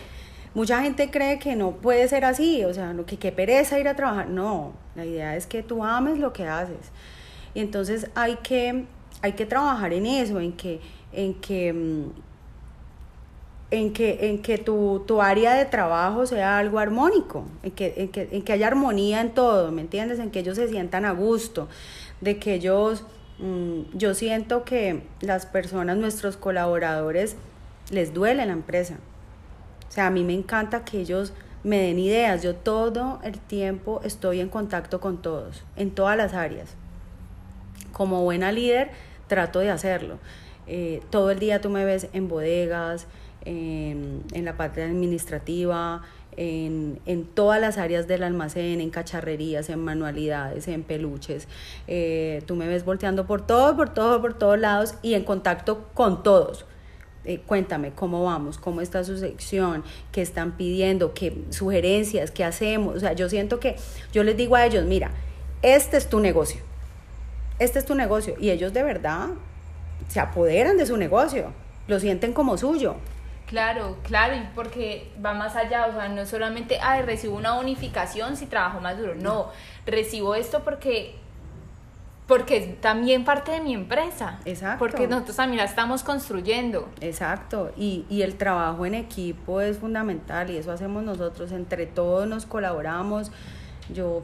mucha 0.54 0.82
gente 0.82 1.12
cree 1.12 1.40
que 1.40 1.56
no 1.56 1.72
puede 1.72 2.08
ser 2.08 2.26
así, 2.26 2.64
o 2.66 2.74
sea, 2.74 2.96
que 3.06 3.18
qué 3.18 3.32
pereza 3.32 3.80
ir 3.80 3.88
a 3.88 3.96
trabajar. 3.96 4.30
No, 4.30 4.74
la 4.96 5.06
idea 5.06 5.36
es 5.36 5.48
que 5.48 5.64
tú 5.64 5.84
ames 5.84 6.20
lo 6.20 6.34
que 6.34 6.46
haces. 6.46 6.92
Y 7.54 7.62
entonces 7.62 8.10
hay 8.16 8.38
que, 8.38 8.86
hay 9.22 9.34
que 9.34 9.46
trabajar 9.46 9.94
en 9.94 10.06
eso, 10.06 10.40
en 10.40 10.54
que, 10.54 10.80
en 11.12 11.34
que 11.36 11.74
mm, 11.74 12.30
en 13.72 13.94
que, 13.94 14.30
en 14.30 14.42
que 14.42 14.58
tu, 14.58 15.04
tu, 15.06 15.22
área 15.22 15.54
de 15.54 15.66
trabajo 15.66 16.26
sea 16.26 16.58
algo 16.58 16.80
armónico, 16.80 17.46
en 17.62 17.72
que, 17.72 17.94
en, 17.98 18.10
que, 18.10 18.28
en 18.32 18.42
que 18.42 18.54
haya 18.54 18.68
armonía 18.68 19.22
en 19.22 19.32
todo, 19.32 19.72
¿me 19.72 19.82
entiendes? 19.82 20.20
En 20.20 20.32
que 20.32 20.40
ellos 20.40 20.56
se 20.56 20.68
sientan 20.68 21.06
a 21.06 21.12
gusto, 21.12 21.68
de 22.22 22.40
que 22.40 22.56
ellos, 22.56 23.04
mm, 23.38 23.96
yo 23.96 24.16
siento 24.16 24.64
que 24.64 25.04
las 25.22 25.46
personas, 25.46 25.98
nuestros 25.98 26.36
colaboradores, 26.36 27.36
les 27.92 28.14
duele 28.14 28.46
la 28.46 28.54
empresa. 28.54 28.98
O 29.90 29.92
sea, 29.92 30.08
a 30.08 30.10
mí 30.12 30.24
me 30.24 30.34
encanta 30.34 30.86
que 30.86 31.02
ellos 31.02 31.34
me 31.64 31.80
den 31.80 32.00
ideas. 32.00 32.44
Yo 32.44 32.56
todo 32.56 33.20
el 33.24 33.40
tiempo 33.40 34.02
estoy 34.04 34.40
en 34.40 34.50
contacto 34.50 35.00
con 35.00 35.22
todos, 35.22 35.64
en 35.76 35.92
todas 35.92 36.16
las 36.16 36.34
áreas. 36.34 36.76
Como 37.92 38.24
buena 38.24 38.52
líder, 38.52 38.92
trato 39.28 39.60
de 39.60 39.72
hacerlo. 39.72 40.20
Eh, 40.68 41.02
todo 41.10 41.32
el 41.32 41.40
día 41.40 41.62
tú 41.62 41.70
me 41.70 41.84
ves 41.84 42.08
en 42.14 42.28
bodegas, 42.28 43.08
en, 43.44 44.24
la 44.34 44.56
parte 44.56 44.84
administrativa, 44.84 46.04
en, 46.38 47.00
en, 47.06 47.26
todas 47.26 47.60
las 47.60 47.78
áreas 47.78 48.08
del 48.08 48.24
almacén, 48.24 48.80
en 48.80 48.92
cacharrerías, 48.92 49.70
en 49.70 49.80
manualidades, 49.80 50.68
en 50.68 50.84
peluches. 50.84 51.48
Eh, 51.88 52.44
tú 52.46 52.56
me 52.56 52.68
ves 52.68 52.86
volteando 52.86 53.26
por 53.26 53.46
todo, 53.46 53.76
por 53.76 53.94
todo, 53.94 54.22
por 54.22 54.38
todos 54.38 54.60
lados 54.60 54.94
y 55.02 55.16
en 55.16 55.24
contacto 55.24 55.88
con 55.96 56.22
todos. 56.22 56.66
Eh, 57.26 57.42
cuéntame 57.46 57.92
cómo 57.92 58.24
vamos, 58.24 58.58
cómo 58.58 58.80
está 58.82 59.04
su 59.04 59.18
sección, 59.18 59.84
qué 60.12 60.22
están 60.22 60.54
pidiendo, 60.54 61.14
qué 61.14 61.44
sugerencias, 61.50 62.32
qué 62.32 62.46
hacemos. 62.46 62.96
O 62.96 63.00
sea, 63.00 63.14
yo 63.14 63.30
siento 63.30 63.60
que 63.60 63.76
yo 64.14 64.24
les 64.24 64.38
digo 64.38 64.56
a 64.56 64.66
ellos, 64.66 64.86
mira, 64.86 65.12
este 65.62 65.98
es 65.98 66.10
tu 66.10 66.20
negocio, 66.20 66.62
este 67.60 67.80
es 67.80 67.86
tu 67.86 67.96
negocio. 67.96 68.36
Y 68.40 68.52
ellos 68.52 68.74
de 68.74 68.84
verdad 68.84 69.28
se 70.08 70.20
apoderan 70.20 70.78
de 70.78 70.86
su 70.86 70.96
negocio, 70.96 71.52
lo 71.88 72.00
sienten 72.00 72.34
como 72.34 72.58
suyo. 72.58 72.96
Claro, 73.48 73.98
claro, 74.04 74.36
y 74.36 74.48
porque 74.54 75.12
va 75.24 75.34
más 75.34 75.56
allá, 75.56 75.88
o 75.88 75.92
sea, 75.92 76.08
no 76.08 76.26
solamente, 76.26 76.78
ay, 76.82 77.02
recibo 77.02 77.36
una 77.36 77.56
unificación 77.56 78.38
si 78.38 78.46
trabajo 78.46 78.80
más 78.80 78.98
duro, 78.98 79.16
no, 79.16 79.50
recibo 79.88 80.36
esto 80.36 80.64
porque 80.64 81.16
porque 82.30 82.58
es 82.58 82.80
también 82.80 83.26
parte 83.26 83.52
de 83.52 83.60
mi 83.60 83.74
empresa. 83.74 84.40
Exacto. 84.46 84.80
Porque 84.80 85.08
nosotros 85.08 85.36
también 85.36 85.58
la 85.58 85.66
estamos 85.66 86.04
construyendo. 86.04 86.88
Exacto. 87.02 87.74
Y, 87.76 88.06
y, 88.10 88.22
el 88.22 88.36
trabajo 88.36 88.86
en 88.86 88.94
equipo 88.94 89.60
es 89.60 89.80
fundamental 89.80 90.50
y 90.50 90.56
eso 90.56 90.72
hacemos 90.72 91.04
nosotros. 91.04 91.52
Entre 91.52 91.88
todos 91.88 92.28
nos 92.28 92.46
colaboramos. 92.46 93.32
Yo 93.94 94.24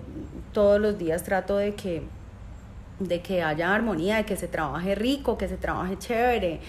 todos 0.53 0.79
los 0.79 0.97
días 0.97 1.23
trato 1.23 1.57
de 1.57 1.73
que, 1.73 2.03
de 2.99 3.21
que 3.21 3.41
haya 3.41 3.73
armonía, 3.73 4.17
de 4.17 4.25
que 4.25 4.37
se 4.37 4.47
trabaje 4.47 4.95
rico, 4.95 5.37
que 5.37 5.49
se 5.49 5.57
trabaje 5.57 5.97
chévere, 5.97 6.61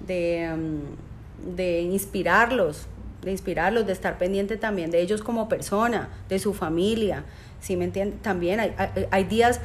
de... 0.00 0.52
Mm, 0.56 1.08
de 1.38 1.82
inspirarlos, 1.82 2.86
de 3.22 3.30
inspirarlos, 3.30 3.86
de 3.86 3.92
estar 3.92 4.18
pendiente 4.18 4.56
también 4.56 4.90
de 4.90 5.00
ellos 5.00 5.22
como 5.22 5.48
persona, 5.48 6.08
de 6.28 6.38
su 6.38 6.54
familia, 6.54 7.24
¿sí 7.60 7.76
me 7.76 7.84
entiendes? 7.84 8.20
También 8.22 8.60
hay, 8.60 8.74
hay, 9.10 9.24
días 9.24 9.60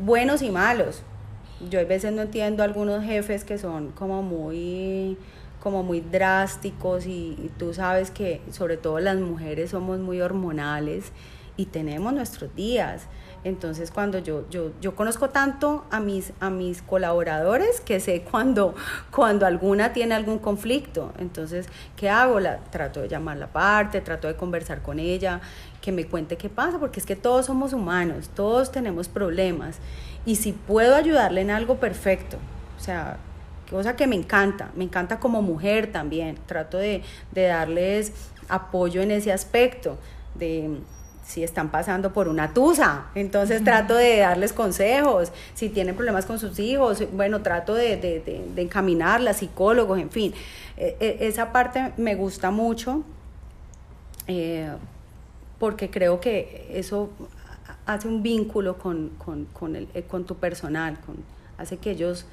buenos 0.00 0.42
y 0.42 0.50
malos. 0.50 1.02
Yo 1.68 1.80
a 1.80 1.84
veces 1.84 2.12
no 2.12 2.22
entiendo 2.22 2.62
algunos 2.62 3.04
jefes 3.04 3.44
que 3.44 3.58
son 3.58 3.90
como 3.92 4.22
muy 4.22 5.16
como 5.60 5.82
muy 5.82 6.00
drásticos 6.00 7.04
y, 7.04 7.36
y, 7.38 7.50
tú 7.58 7.74
sabes 7.74 8.10
que 8.10 8.40
sobre 8.50 8.78
todo 8.78 8.98
las 8.98 9.18
mujeres 9.18 9.72
somos 9.72 9.98
muy 9.98 10.22
hormonales 10.22 11.12
y 11.58 11.66
tenemos 11.66 12.14
nuestros 12.14 12.54
días. 12.56 13.02
Entonces, 13.42 13.90
cuando 13.90 14.18
yo, 14.18 14.48
yo, 14.50 14.72
yo 14.80 14.94
conozco 14.94 15.30
tanto 15.30 15.86
a 15.90 15.98
mis, 15.98 16.32
a 16.40 16.50
mis 16.50 16.82
colaboradores 16.82 17.80
que 17.80 18.00
sé 18.00 18.22
cuando, 18.30 18.74
cuando 19.10 19.46
alguna 19.46 19.92
tiene 19.92 20.14
algún 20.14 20.38
conflicto. 20.38 21.12
Entonces, 21.18 21.66
¿qué 21.96 22.10
hago? 22.10 22.40
La, 22.40 22.58
trato 22.58 23.00
de 23.00 23.08
llamarla 23.08 23.46
aparte, 23.46 24.00
trato 24.00 24.28
de 24.28 24.36
conversar 24.36 24.82
con 24.82 24.98
ella, 24.98 25.40
que 25.80 25.92
me 25.92 26.06
cuente 26.06 26.36
qué 26.36 26.48
pasa, 26.48 26.78
porque 26.78 27.00
es 27.00 27.06
que 27.06 27.16
todos 27.16 27.46
somos 27.46 27.72
humanos, 27.72 28.30
todos 28.34 28.70
tenemos 28.70 29.08
problemas. 29.08 29.78
Y 30.26 30.36
si 30.36 30.52
puedo 30.52 30.94
ayudarle 30.94 31.40
en 31.40 31.50
algo 31.50 31.76
perfecto, 31.76 32.36
o 32.78 32.82
sea, 32.82 33.16
cosa 33.70 33.96
que 33.96 34.06
me 34.06 34.16
encanta, 34.16 34.70
me 34.76 34.84
encanta 34.84 35.18
como 35.18 35.42
mujer 35.42 35.90
también, 35.92 36.38
trato 36.46 36.76
de, 36.76 37.02
de 37.32 37.42
darles 37.44 38.12
apoyo 38.48 39.00
en 39.00 39.10
ese 39.10 39.32
aspecto, 39.32 39.96
de 40.34 40.78
si 41.24 41.44
están 41.44 41.70
pasando 41.70 42.12
por 42.12 42.26
una 42.26 42.52
tusa, 42.52 43.06
entonces 43.14 43.62
trato 43.62 43.94
de 43.94 44.18
darles 44.18 44.52
consejos, 44.52 45.30
si 45.54 45.68
tienen 45.68 45.94
problemas 45.94 46.26
con 46.26 46.40
sus 46.40 46.58
hijos, 46.58 47.04
bueno, 47.12 47.40
trato 47.40 47.74
de, 47.74 47.96
de, 47.96 48.18
de, 48.18 48.44
de 48.52 48.62
encaminarlas, 48.62 49.36
psicólogos, 49.36 50.00
en 50.00 50.10
fin, 50.10 50.34
e, 50.76 50.96
e, 50.98 51.28
esa 51.28 51.52
parte 51.52 51.92
me 51.96 52.16
gusta 52.16 52.50
mucho 52.50 53.04
eh, 54.26 54.70
porque 55.60 55.90
creo 55.90 56.18
que 56.20 56.66
eso 56.72 57.10
hace 57.86 58.08
un 58.08 58.22
vínculo 58.22 58.78
con, 58.78 59.10
con, 59.10 59.44
con, 59.44 59.76
el, 59.76 59.88
eh, 59.94 60.02
con 60.02 60.24
tu 60.24 60.36
personal, 60.36 60.98
con, 61.00 61.16
hace 61.58 61.76
que 61.76 61.92
ellos 61.92 62.26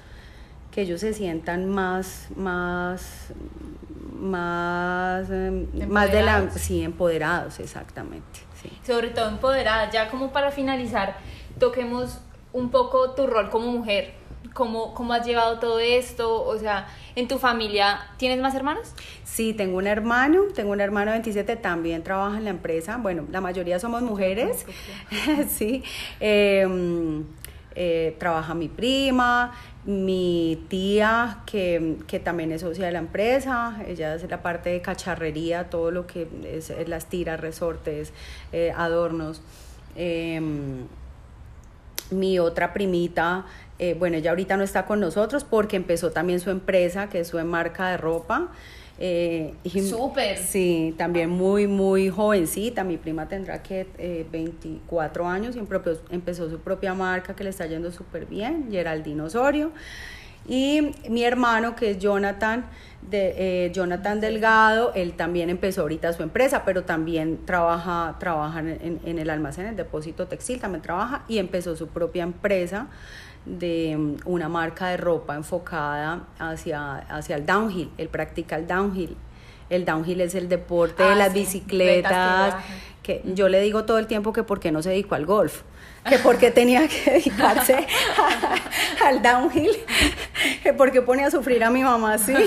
que 0.72 0.82
ellos 0.82 1.02
se 1.02 1.14
sientan 1.14 1.70
más, 1.70 2.28
más, 2.36 3.30
más, 4.20 5.30
em, 5.30 5.68
más 5.88 6.12
de 6.12 6.24
la, 6.24 6.50
sí, 6.52 6.84
empoderados, 6.84 7.60
exactamente. 7.60 8.42
Sobre 8.86 9.10
todo 9.10 9.30
empoderada. 9.30 9.90
Ya 9.90 10.10
como 10.10 10.32
para 10.32 10.52
finalizar, 10.52 11.18
toquemos 11.60 12.20
un 12.54 12.70
poco 12.70 13.12
tu 13.12 13.28
rol 13.28 13.50
como 13.50 13.72
mujer. 13.72 14.14
¿Cómo, 14.54 14.94
¿Cómo 14.94 15.14
has 15.14 15.26
llevado 15.26 15.60
todo 15.60 15.80
esto? 15.80 16.44
O 16.44 16.58
sea, 16.58 16.88
¿en 17.16 17.28
tu 17.28 17.38
familia 17.38 18.00
tienes 18.18 18.40
más 18.40 18.56
hermanos? 18.56 18.94
Sí, 19.24 19.54
tengo 19.54 19.78
un 19.78 19.88
hermano, 19.88 20.44
tengo 20.56 20.72
un 20.72 20.82
hermano 20.82 21.12
de 21.12 21.18
27, 21.18 21.56
también 21.58 22.04
trabaja 22.04 22.38
en 22.38 22.44
la 22.46 22.50
empresa. 22.50 22.98
Bueno, 22.98 23.26
la 23.32 23.42
mayoría 23.42 23.80
somos 23.80 24.02
mujeres, 24.02 24.66
sí. 25.50 25.84
Em, 26.20 27.26
eh, 27.76 28.16
trabaja 28.18 28.56
mi 28.56 28.70
prima, 28.70 29.54
mi 29.86 30.66
tía, 30.68 31.44
que, 31.46 31.98
que, 32.08 32.20
también 32.20 32.52
es 32.52 32.62
socia 32.62 32.88
de 32.88 32.92
la 32.92 33.00
empresa, 33.00 33.84
ella 33.88 34.14
hace 34.14 34.28
la 34.28 34.42
parte 34.42 34.72
de 34.72 34.82
cacharrería, 34.82 35.70
todo 35.70 35.92
lo 35.92 36.08
que 36.08 36.28
es, 36.44 36.74
las 36.88 37.06
tiras, 37.06 37.40
resortes, 37.40 38.14
eh, 38.52 38.74
adornos. 38.76 39.42
Em, 39.96 40.88
mi 42.12 42.40
otra 42.40 42.74
primita, 42.74 43.46
eh, 43.80 43.96
bueno, 43.98 44.18
ella 44.18 44.32
ahorita 44.32 44.58
no 44.58 44.64
está 44.64 44.86
con 44.86 45.00
nosotros 45.00 45.44
porque 45.44 45.76
empezó 45.76 46.12
también 46.12 46.40
su 46.40 46.50
empresa, 46.50 47.10
que 47.10 47.20
es 47.20 47.28
su 47.28 47.38
marca 47.44 47.90
de 47.90 47.98
ropa. 47.98 48.52
Eh, 49.00 49.54
Súper. 49.88 50.38
Sí, 50.38 50.96
también 50.98 51.30
muy, 51.30 51.68
muy 51.68 52.10
jovencita. 52.10 52.84
Mi 52.84 52.98
prima 52.98 53.28
tendrá 53.28 53.62
que 53.62 53.88
eh, 53.98 54.26
24 54.32 55.28
años 55.28 55.56
y 55.56 55.60
empezó 56.10 56.50
su 56.50 56.60
propia 56.60 56.94
marca 56.94 57.36
que 57.36 57.44
le 57.44 57.52
está 57.52 57.66
yendo 57.68 57.92
súper 57.92 58.26
bien, 58.26 58.70
Geraldine 58.72 59.22
Osorio. 59.22 59.72
Y 60.48 60.94
mi 61.10 61.24
hermano, 61.24 61.76
que 61.76 61.92
es 61.92 62.00
Jonathan, 62.00 62.66
de, 63.02 63.66
eh, 63.66 63.72
Jonathan 63.74 64.22
Delgado, 64.22 64.94
él 64.96 65.14
también 65.14 65.50
empezó 65.50 65.82
ahorita 65.82 66.14
su 66.14 66.24
empresa, 66.24 66.64
pero 66.66 66.84
también 66.84 67.46
trabaja, 67.46 68.16
trabaja 68.18 68.62
en, 68.62 69.00
en 69.04 69.20
el 69.20 69.30
almacén, 69.30 69.66
el 69.66 69.76
depósito 69.76 70.28
textil, 70.28 70.60
también 70.60 70.82
trabaja 70.82 71.24
y 71.28 71.38
empezó 71.38 71.76
su 71.76 71.90
propia 71.90 72.24
empresa 72.24 72.88
de 73.48 73.96
mm, 73.98 74.16
una 74.26 74.50
marca 74.50 74.88
de 74.88 74.98
ropa 74.98 75.36
enfocada 75.36 76.28
hacia, 76.40 76.98
hacia 76.98 77.36
el 77.36 77.46
downhill, 77.46 77.90
él 77.98 78.10
practica 78.10 78.56
el 78.56 78.68
downhill. 78.68 79.16
El 79.70 79.84
downhill 79.84 80.22
es 80.22 80.36
el 80.36 80.48
deporte 80.48 81.04
de 81.04 81.10
ah, 81.10 81.16
las 81.16 81.34
bicicletas, 81.34 82.56
que 83.04 83.22
yo 83.26 83.50
le 83.50 83.60
digo 83.60 83.84
todo 83.84 84.00
el 84.00 84.08
tiempo 84.08 84.32
que 84.32 84.44
por 84.44 84.60
qué 84.60 84.72
no 84.72 84.82
se 84.82 84.90
dedicó 84.90 85.16
al 85.16 85.26
golf 85.26 85.64
que 86.10 86.20
porque 86.20 86.52
tenía 86.52 86.88
que 86.88 87.12
dedicarse 87.12 87.88
al 89.04 89.22
downhill, 89.22 89.72
que 90.64 90.74
porque 90.74 91.02
ponía 91.02 91.28
a 91.28 91.32
sufrir 91.32 91.64
a 91.64 91.70
mi 91.70 91.84
mamá 91.84 92.14
así. 92.14 92.34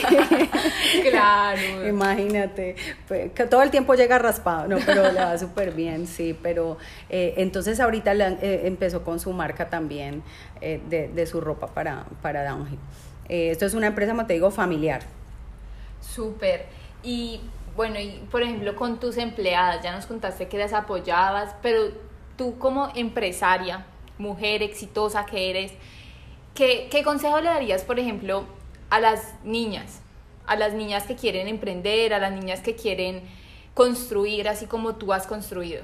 Claro. 1.11 1.86
Imagínate, 1.86 2.76
pues, 3.06 3.32
que 3.32 3.46
todo 3.46 3.62
el 3.62 3.70
tiempo 3.70 3.94
llega 3.94 4.18
raspado, 4.18 4.68
no, 4.68 4.78
pero 4.84 5.11
le 5.12 5.20
va 5.20 5.38
súper 5.38 5.72
bien, 5.72 6.06
sí, 6.06 6.36
pero 6.40 6.78
eh, 7.08 7.34
entonces 7.38 7.80
ahorita 7.80 8.12
eh, 8.12 8.62
empezó 8.64 9.02
con 9.02 9.18
su 9.20 9.32
marca 9.32 9.70
también 9.70 10.22
eh, 10.61 10.80
de, 10.88 11.08
de, 11.08 11.26
su 11.26 11.40
ropa 11.40 11.68
para, 11.68 12.04
para 12.22 12.44
downhill. 12.44 12.78
esto 13.28 13.66
es 13.66 13.74
una 13.74 13.88
empresa, 13.88 14.12
como 14.12 14.26
te 14.26 14.34
digo, 14.34 14.50
familiar. 14.50 15.02
Súper. 16.00 16.66
Y 17.02 17.40
bueno, 17.76 17.98
y 17.98 18.22
por 18.30 18.42
ejemplo, 18.42 18.74
con 18.76 19.00
tus 19.00 19.16
empleadas, 19.16 19.82
ya 19.82 19.94
nos 19.94 20.06
contaste 20.06 20.48
que 20.48 20.58
las 20.58 20.72
apoyabas, 20.72 21.54
pero 21.62 21.92
tú 22.41 22.57
como 22.57 22.88
empresaria, 22.95 23.84
mujer 24.16 24.62
exitosa 24.62 25.26
que 25.26 25.51
eres, 25.51 25.72
¿qué, 26.55 27.03
consejo 27.05 27.38
le 27.38 27.51
darías, 27.51 27.84
por 27.84 27.99
ejemplo, 27.99 28.47
a 28.88 28.99
las 28.99 29.34
niñas, 29.45 30.01
a 30.47 30.57
las 30.57 30.72
niñas 30.72 31.03
que 31.03 31.16
quieren 31.16 31.49
emprender, 31.49 32.14
a 32.14 32.18
las 32.18 32.32
niñas 32.32 32.61
que 32.61 32.74
quieren 32.76 33.20
construir 33.74 34.49
así 34.49 34.64
como 34.64 34.95
tú 34.95 35.12
has 35.12 35.26
construido? 35.26 35.82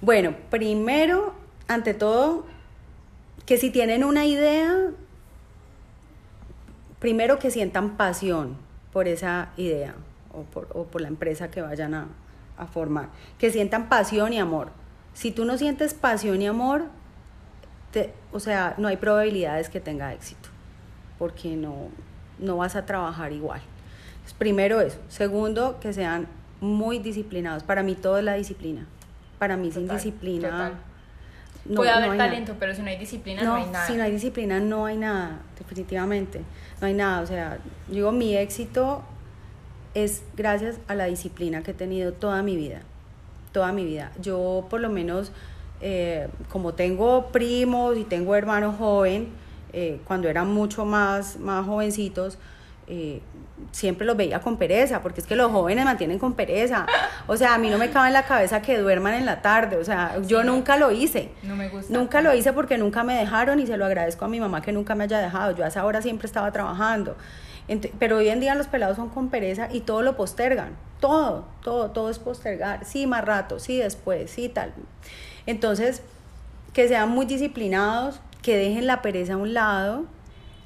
Bueno, 0.00 0.34
primero, 0.50 1.32
ante 1.68 1.94
todo, 1.94 2.44
que 3.46 3.56
si 3.56 3.70
tienen 3.70 4.02
una 4.02 4.24
idea, 4.24 4.90
primero 6.98 7.38
que 7.38 7.52
sientan 7.52 7.96
pasión 7.96 8.56
por 8.92 9.06
esa 9.06 9.52
idea 9.58 9.94
o 10.32 10.42
por, 10.42 11.00
la 11.00 11.06
empresa 11.06 11.52
que 11.52 11.62
vayan 11.62 11.94
a, 11.94 12.08
formar, 12.72 13.10
que 13.38 13.52
sientan 13.52 13.88
pasión 13.88 14.32
y 14.32 14.40
amor. 14.40 14.82
Si 15.14 15.30
tú 15.30 15.44
no 15.44 15.56
sientes 15.56 15.94
pasión 15.94 16.42
y 16.42 16.46
amor, 16.46 16.86
o 18.32 18.40
sea, 18.40 18.74
no 18.78 18.88
hay 18.88 18.96
probabilidades 18.96 19.68
que 19.68 19.80
tenga 19.80 20.12
éxito, 20.12 20.48
porque 21.18 21.56
no, 21.56 21.88
no 22.38 22.56
vas 22.56 22.76
a 22.76 22.84
trabajar 22.84 23.32
igual. 23.32 23.60
primero 24.38 24.80
eso. 24.80 24.98
Segundo, 25.08 25.78
que 25.80 25.92
sean 25.92 26.26
muy 26.60 26.98
disciplinados. 26.98 27.62
Para 27.62 27.82
mí 27.82 27.94
todo 27.94 28.18
es 28.18 28.24
la 28.24 28.34
disciplina. 28.34 28.86
Para 29.38 29.56
mí 29.56 29.70
sin 29.70 29.88
disciplina... 29.88 30.72
No, 31.66 31.76
Puede 31.76 31.90
haber 31.90 32.18
talento, 32.18 32.56
pero 32.58 32.74
si 32.74 32.82
no 32.82 32.88
hay 32.88 32.98
disciplina 32.98 33.42
no, 33.42 33.54
hay 33.54 33.64
nada. 33.64 33.86
Si 33.86 33.96
no 33.96 34.02
hay 34.02 34.12
disciplina 34.12 34.60
no 34.60 34.84
hay 34.84 34.98
nada, 34.98 35.38
definitivamente. 35.58 36.42
No 36.78 36.86
hay 36.86 36.92
nada. 36.92 37.22
O 37.22 37.26
sea, 37.26 37.56
digo, 37.88 38.12
mi 38.12 38.36
éxito 38.36 39.02
es 39.94 40.24
gracias 40.36 40.76
a 40.88 40.94
la 40.94 41.06
disciplina 41.06 41.62
que 41.62 41.70
he 41.70 41.74
tenido 41.74 42.12
toda 42.12 42.42
mi 42.42 42.54
vida. 42.56 42.82
Toda 43.54 43.70
mi 43.70 43.84
vida. 43.84 44.10
Yo 44.20 44.66
por 44.68 44.80
lo 44.80 44.90
menos, 44.90 45.30
eh, 45.80 46.28
como 46.50 46.74
tengo 46.74 47.28
primos 47.28 47.96
y 47.96 48.02
tengo 48.02 48.34
hermanos 48.34 48.74
jóvenes, 48.76 49.28
eh, 49.72 50.00
cuando 50.04 50.28
eran 50.28 50.52
mucho 50.52 50.84
más, 50.84 51.38
más 51.38 51.64
jovencitos, 51.64 52.36
eh, 52.88 53.20
siempre 53.70 54.06
los 54.06 54.16
veía 54.16 54.40
con 54.40 54.56
pereza, 54.56 55.02
porque 55.02 55.20
es 55.20 55.26
que 55.26 55.36
los 55.36 55.52
jóvenes 55.52 55.84
mantienen 55.84 56.18
con 56.18 56.34
pereza. 56.34 56.84
O 57.26 57.36
sea, 57.36 57.54
a 57.54 57.58
mí 57.58 57.70
no 57.70 57.78
me 57.78 57.90
cabe 57.90 58.08
en 58.08 58.12
la 58.12 58.24
cabeza 58.24 58.60
que 58.60 58.76
duerman 58.76 59.14
en 59.14 59.24
la 59.24 59.40
tarde. 59.40 59.76
O 59.76 59.84
sea, 59.84 60.20
yo 60.26 60.42
nunca 60.42 60.76
lo 60.76 60.90
hice. 60.90 61.30
No 61.44 61.54
me 61.54 61.68
gusta. 61.68 61.92
Nunca 61.92 62.20
lo 62.22 62.34
hice 62.34 62.52
porque 62.52 62.76
nunca 62.76 63.04
me 63.04 63.14
dejaron 63.14 63.60
y 63.60 63.66
se 63.66 63.76
lo 63.76 63.86
agradezco 63.86 64.24
a 64.24 64.28
mi 64.28 64.40
mamá 64.40 64.62
que 64.62 64.72
nunca 64.72 64.94
me 64.94 65.04
haya 65.04 65.20
dejado. 65.20 65.52
Yo 65.52 65.64
a 65.64 65.68
esa 65.68 65.84
hora 65.84 66.02
siempre 66.02 66.26
estaba 66.26 66.50
trabajando. 66.50 67.16
Pero 67.98 68.18
hoy 68.18 68.28
en 68.28 68.40
día 68.40 68.54
los 68.54 68.66
pelados 68.66 68.96
son 68.96 69.08
con 69.08 69.30
pereza 69.30 69.68
y 69.72 69.80
todo 69.80 70.02
lo 70.02 70.16
postergan. 70.16 70.76
Todo, 71.00 71.46
todo, 71.62 71.90
todo 71.90 72.10
es 72.10 72.18
postergar. 72.18 72.84
Sí, 72.84 73.06
más 73.06 73.24
rato, 73.24 73.58
sí, 73.58 73.78
después, 73.78 74.30
sí, 74.30 74.48
tal. 74.48 74.72
Entonces, 75.46 76.02
que 76.72 76.88
sean 76.88 77.10
muy 77.10 77.26
disciplinados, 77.26 78.20
que 78.42 78.56
dejen 78.56 78.86
la 78.86 79.02
pereza 79.02 79.34
a 79.34 79.36
un 79.36 79.54
lado, 79.54 80.04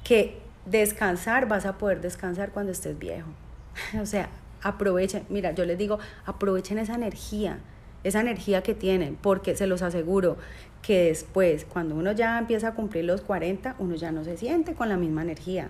que 0.03 0.39
descansar, 0.65 1.47
vas 1.47 1.65
a 1.65 1.77
poder 1.77 2.01
descansar 2.01 2.51
cuando 2.51 2.71
estés 2.71 2.97
viejo. 2.97 3.29
o 4.01 4.05
sea, 4.05 4.29
aprovechen, 4.61 5.23
mira, 5.29 5.51
yo 5.51 5.65
les 5.65 5.77
digo, 5.77 5.99
aprovechen 6.25 6.79
esa 6.79 6.95
energía, 6.95 7.59
esa 8.03 8.21
energía 8.21 8.61
que 8.61 8.73
tienen, 8.73 9.15
porque 9.15 9.55
se 9.55 9.67
los 9.67 9.81
aseguro 9.81 10.37
que 10.81 11.05
después, 11.05 11.65
cuando 11.65 11.95
uno 11.95 12.11
ya 12.11 12.37
empieza 12.37 12.69
a 12.69 12.73
cumplir 12.73 13.05
los 13.05 13.21
40, 13.21 13.75
uno 13.79 13.95
ya 13.95 14.11
no 14.11 14.23
se 14.23 14.37
siente 14.37 14.73
con 14.73 14.89
la 14.89 14.97
misma 14.97 15.21
energía, 15.21 15.69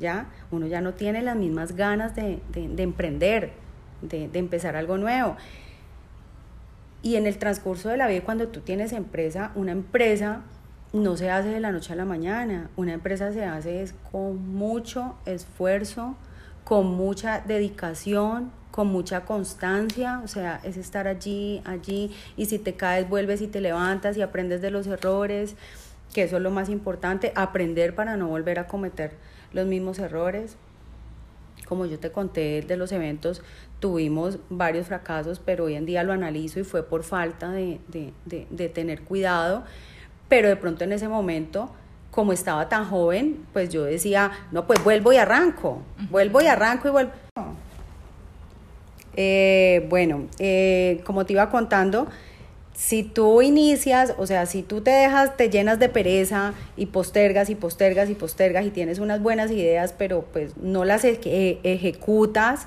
¿ya? 0.00 0.26
Uno 0.50 0.66
ya 0.66 0.80
no 0.80 0.94
tiene 0.94 1.22
las 1.22 1.36
mismas 1.36 1.76
ganas 1.76 2.14
de, 2.14 2.40
emprender, 2.54 3.52
de, 4.02 4.28
de 4.28 4.38
empezar 4.38 4.76
algo 4.76 4.98
nuevo. 4.98 5.36
Y 7.02 7.16
en 7.16 7.26
el 7.26 7.38
transcurso 7.38 7.88
de 7.88 7.96
la 7.96 8.08
vida, 8.08 8.22
cuando 8.24 8.48
tú 8.48 8.60
tienes 8.60 8.92
empresa, 8.92 9.52
una 9.54 9.72
empresa 9.72 10.42
no 10.92 11.16
se 11.16 11.30
hace 11.30 11.48
de 11.48 11.60
la 11.60 11.72
noche 11.72 11.92
a 11.92 11.96
la 11.96 12.04
mañana. 12.04 12.70
Una 12.76 12.94
empresa 12.94 13.32
se 13.32 13.44
hace 13.44 13.82
es 13.82 13.94
con 14.10 14.54
mucho 14.54 15.16
esfuerzo, 15.26 16.16
con 16.64 16.86
mucha 16.96 17.40
dedicación, 17.40 18.50
con 18.70 18.88
mucha 18.88 19.24
constancia, 19.24 20.20
o 20.24 20.28
sea, 20.28 20.60
es 20.62 20.76
estar 20.76 21.08
allí, 21.08 21.62
allí, 21.64 22.14
y 22.36 22.46
si 22.46 22.58
te 22.58 22.74
caes, 22.74 23.08
vuelves 23.08 23.40
y 23.40 23.46
te 23.46 23.60
levantas 23.60 24.16
y 24.16 24.22
aprendes 24.22 24.60
de 24.60 24.70
los 24.70 24.86
errores, 24.86 25.54
que 26.12 26.24
eso 26.24 26.36
es 26.36 26.42
lo 26.42 26.50
más 26.50 26.68
importante, 26.68 27.32
aprender 27.34 27.94
para 27.94 28.16
no 28.16 28.28
volver 28.28 28.58
a 28.58 28.66
cometer 28.66 29.12
los 29.52 29.66
mismos 29.66 29.98
errores. 29.98 30.56
Como 31.66 31.86
yo 31.86 31.98
te 31.98 32.12
conté 32.12 32.62
de 32.62 32.76
los 32.76 32.92
eventos, 32.92 33.42
tuvimos 33.80 34.38
varios 34.50 34.86
fracasos, 34.86 35.40
pero 35.44 35.64
hoy 35.64 35.74
en 35.74 35.86
día 35.86 36.02
lo 36.02 36.12
analizo 36.12 36.60
y 36.60 36.64
fue 36.64 36.82
por 36.82 37.02
falta 37.02 37.50
de, 37.50 37.80
de, 37.88 38.12
de, 38.24 38.46
de 38.50 38.68
tener 38.68 39.02
cuidado 39.02 39.64
pero 40.28 40.48
de 40.48 40.56
pronto 40.56 40.84
en 40.84 40.92
ese 40.92 41.08
momento, 41.08 41.70
como 42.10 42.32
estaba 42.32 42.68
tan 42.68 42.86
joven, 42.86 43.46
pues 43.52 43.68
yo 43.68 43.84
decía, 43.84 44.32
no, 44.50 44.66
pues 44.66 44.82
vuelvo 44.82 45.12
y 45.12 45.16
arranco, 45.16 45.82
vuelvo 46.10 46.40
y 46.40 46.46
arranco 46.46 46.88
y 46.88 46.90
vuelvo. 46.90 47.12
Eh, 49.16 49.86
bueno, 49.88 50.26
eh, 50.38 51.02
como 51.06 51.24
te 51.24 51.32
iba 51.32 51.48
contando, 51.48 52.08
si 52.76 53.02
tú 53.02 53.40
inicias, 53.40 54.14
o 54.18 54.26
sea, 54.26 54.44
si 54.44 54.62
tú 54.62 54.82
te 54.82 54.90
dejas, 54.90 55.34
te 55.38 55.48
llenas 55.48 55.78
de 55.78 55.88
pereza 55.88 56.52
y 56.76 56.86
postergas 56.86 57.48
y 57.48 57.54
postergas 57.54 58.10
y 58.10 58.14
postergas 58.14 58.66
y 58.66 58.70
tienes 58.70 58.98
unas 58.98 59.22
buenas 59.22 59.50
ideas, 59.50 59.94
pero 59.96 60.26
pues 60.30 60.58
no 60.58 60.84
las 60.84 61.02
ejecutas, 61.04 62.66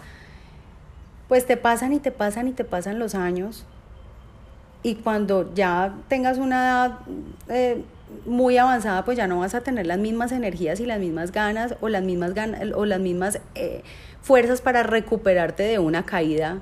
pues 1.28 1.46
te 1.46 1.58
pasan 1.58 1.94
y 1.94 2.00
te 2.00 2.10
pasan 2.10 2.48
y 2.48 2.54
te 2.54 2.64
pasan 2.64 2.98
los 2.98 3.14
años. 3.14 3.68
Y 4.82 4.96
cuando 4.96 5.54
ya 5.54 5.94
tengas 6.08 6.40
una 6.40 6.58
edad 6.58 7.00
eh, 7.48 7.84
muy 8.26 8.58
avanzada, 8.58 9.06
pues 9.06 9.16
ya 9.16 9.28
no 9.28 9.40
vas 9.42 9.54
a 9.54 9.62
tener 9.62 9.86
las 9.86 10.00
mismas 10.00 10.32
energías 10.32 10.80
y 10.80 10.88
las 10.88 11.00
mismas 11.00 11.32
ganas 11.32 11.76
o 11.82 11.88
las 11.88 12.02
mismas, 12.02 12.32
o 12.74 12.86
las 12.86 13.00
mismas 13.00 13.42
eh, 13.54 13.84
fuerzas 14.24 14.62
para 14.62 14.82
recuperarte 14.82 15.62
de 15.62 15.78
una 15.78 16.04
caída 16.04 16.62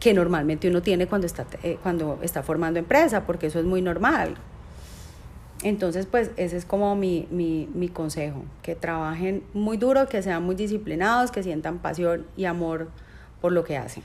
que 0.00 0.14
normalmente 0.14 0.68
uno 0.68 0.80
tiene 0.80 1.06
cuando 1.06 1.26
está, 1.26 1.46
eh, 1.62 1.78
cuando 1.82 2.18
está 2.22 2.42
formando 2.42 2.78
empresa, 2.78 3.26
porque 3.26 3.46
eso 3.46 3.58
es 3.58 3.66
muy 3.66 3.82
normal. 3.82 4.34
Entonces, 5.62 6.06
pues 6.06 6.30
ese 6.38 6.56
es 6.56 6.64
como 6.64 6.96
mi, 6.96 7.28
mi, 7.30 7.68
mi 7.74 7.88
consejo, 7.88 8.44
que 8.62 8.74
trabajen 8.74 9.44
muy 9.52 9.76
duro, 9.76 10.08
que 10.08 10.22
sean 10.22 10.42
muy 10.42 10.54
disciplinados, 10.54 11.30
que 11.30 11.42
sientan 11.42 11.78
pasión 11.78 12.26
y 12.34 12.46
amor 12.46 12.88
por 13.42 13.52
lo 13.52 13.62
que 13.62 13.76
hacen. 13.76 14.02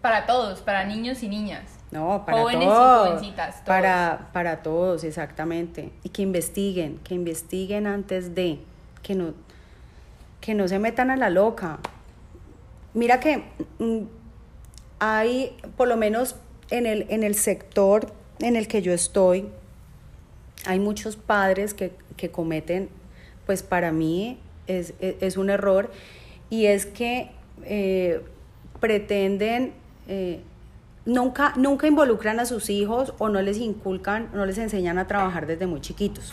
Para 0.00 0.26
todos, 0.26 0.60
para 0.60 0.84
niños 0.84 1.24
y 1.24 1.28
niñas. 1.28 1.64
No, 1.90 2.24
para 2.24 2.38
Jóvenes 2.38 2.68
todos. 2.68 3.06
y 3.06 3.10
jovencitas. 3.10 3.56
Para, 3.66 4.28
para 4.32 4.62
todos, 4.62 5.02
exactamente. 5.02 5.92
Y 6.04 6.10
que 6.10 6.22
investiguen, 6.22 6.98
que 6.98 7.14
investiguen 7.14 7.88
antes 7.88 8.34
de, 8.36 8.60
que 9.02 9.16
no, 9.16 9.34
que 10.40 10.54
no 10.54 10.68
se 10.68 10.78
metan 10.78 11.10
a 11.10 11.16
la 11.16 11.30
loca. 11.30 11.80
Mira 12.94 13.18
que 13.20 13.44
mm, 13.78 14.21
hay, 15.04 15.56
por 15.76 15.88
lo 15.88 15.96
menos 15.96 16.36
en 16.70 16.86
el, 16.86 17.06
en 17.08 17.24
el 17.24 17.34
sector 17.34 18.12
en 18.38 18.54
el 18.54 18.68
que 18.68 18.82
yo 18.82 18.92
estoy, 18.92 19.48
hay 20.64 20.78
muchos 20.78 21.16
padres 21.16 21.74
que, 21.74 21.92
que 22.16 22.30
cometen, 22.30 22.88
pues 23.44 23.64
para 23.64 23.90
mí 23.90 24.38
es, 24.68 24.94
es, 25.00 25.36
un 25.36 25.50
error, 25.50 25.90
y 26.50 26.66
es 26.66 26.86
que 26.86 27.32
eh, 27.64 28.22
pretenden 28.78 29.72
eh, 30.06 30.38
nunca, 31.04 31.52
nunca 31.56 31.88
involucran 31.88 32.38
a 32.38 32.46
sus 32.46 32.70
hijos 32.70 33.12
o 33.18 33.28
no 33.28 33.42
les 33.42 33.58
inculcan, 33.58 34.30
no 34.32 34.46
les 34.46 34.58
enseñan 34.58 34.98
a 34.98 35.08
trabajar 35.08 35.48
desde 35.48 35.66
muy 35.66 35.80
chiquitos. 35.80 36.32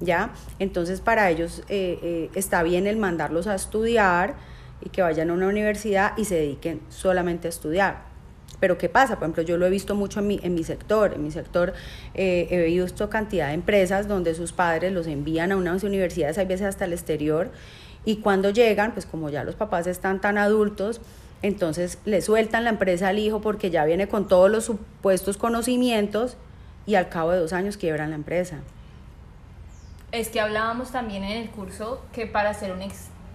¿Ya? 0.00 0.32
Entonces 0.58 1.02
para 1.02 1.28
ellos 1.28 1.62
eh, 1.68 1.98
eh, 2.02 2.30
está 2.34 2.62
bien 2.62 2.86
el 2.86 2.96
mandarlos 2.96 3.46
a 3.46 3.54
estudiar 3.54 4.36
y 4.80 4.88
que 4.90 5.02
vayan 5.02 5.30
a 5.30 5.32
una 5.32 5.48
universidad 5.48 6.16
y 6.16 6.24
se 6.24 6.36
dediquen 6.36 6.80
solamente 6.88 7.48
a 7.48 7.50
estudiar. 7.50 8.10
Pero 8.60 8.76
¿qué 8.76 8.88
pasa? 8.88 9.14
Por 9.16 9.24
ejemplo, 9.24 9.42
yo 9.42 9.56
lo 9.56 9.66
he 9.66 9.70
visto 9.70 9.94
mucho 9.94 10.20
en 10.20 10.26
mi, 10.26 10.40
en 10.42 10.54
mi 10.54 10.64
sector. 10.64 11.14
En 11.14 11.22
mi 11.22 11.30
sector 11.30 11.72
eh, 12.14 12.46
he 12.50 12.64
visto 12.64 13.08
cantidad 13.08 13.48
de 13.48 13.54
empresas 13.54 14.06
donde 14.06 14.34
sus 14.34 14.52
padres 14.52 14.92
los 14.92 15.06
envían 15.06 15.50
a 15.50 15.56
unas 15.56 15.82
universidades, 15.82 16.36
hay 16.36 16.46
veces 16.46 16.66
hasta 16.66 16.84
el 16.84 16.92
exterior, 16.92 17.50
y 18.04 18.16
cuando 18.16 18.50
llegan, 18.50 18.92
pues 18.92 19.06
como 19.06 19.28
ya 19.30 19.44
los 19.44 19.54
papás 19.54 19.86
están 19.86 20.20
tan 20.20 20.38
adultos, 20.38 21.00
entonces 21.42 21.98
le 22.04 22.20
sueltan 22.20 22.64
la 22.64 22.70
empresa 22.70 23.08
al 23.08 23.18
hijo 23.18 23.40
porque 23.40 23.70
ya 23.70 23.84
viene 23.84 24.08
con 24.08 24.28
todos 24.28 24.50
los 24.50 24.64
supuestos 24.64 25.36
conocimientos 25.36 26.36
y 26.86 26.94
al 26.94 27.08
cabo 27.08 27.32
de 27.32 27.38
dos 27.38 27.52
años 27.52 27.76
quiebran 27.76 28.10
la 28.10 28.16
empresa. 28.16 28.58
Es 30.12 30.28
que 30.28 30.40
hablábamos 30.40 30.90
también 30.90 31.24
en 31.24 31.42
el 31.42 31.50
curso 31.50 32.02
que 32.12 32.26
para 32.26 32.52
ser 32.52 32.72
un 32.72 32.82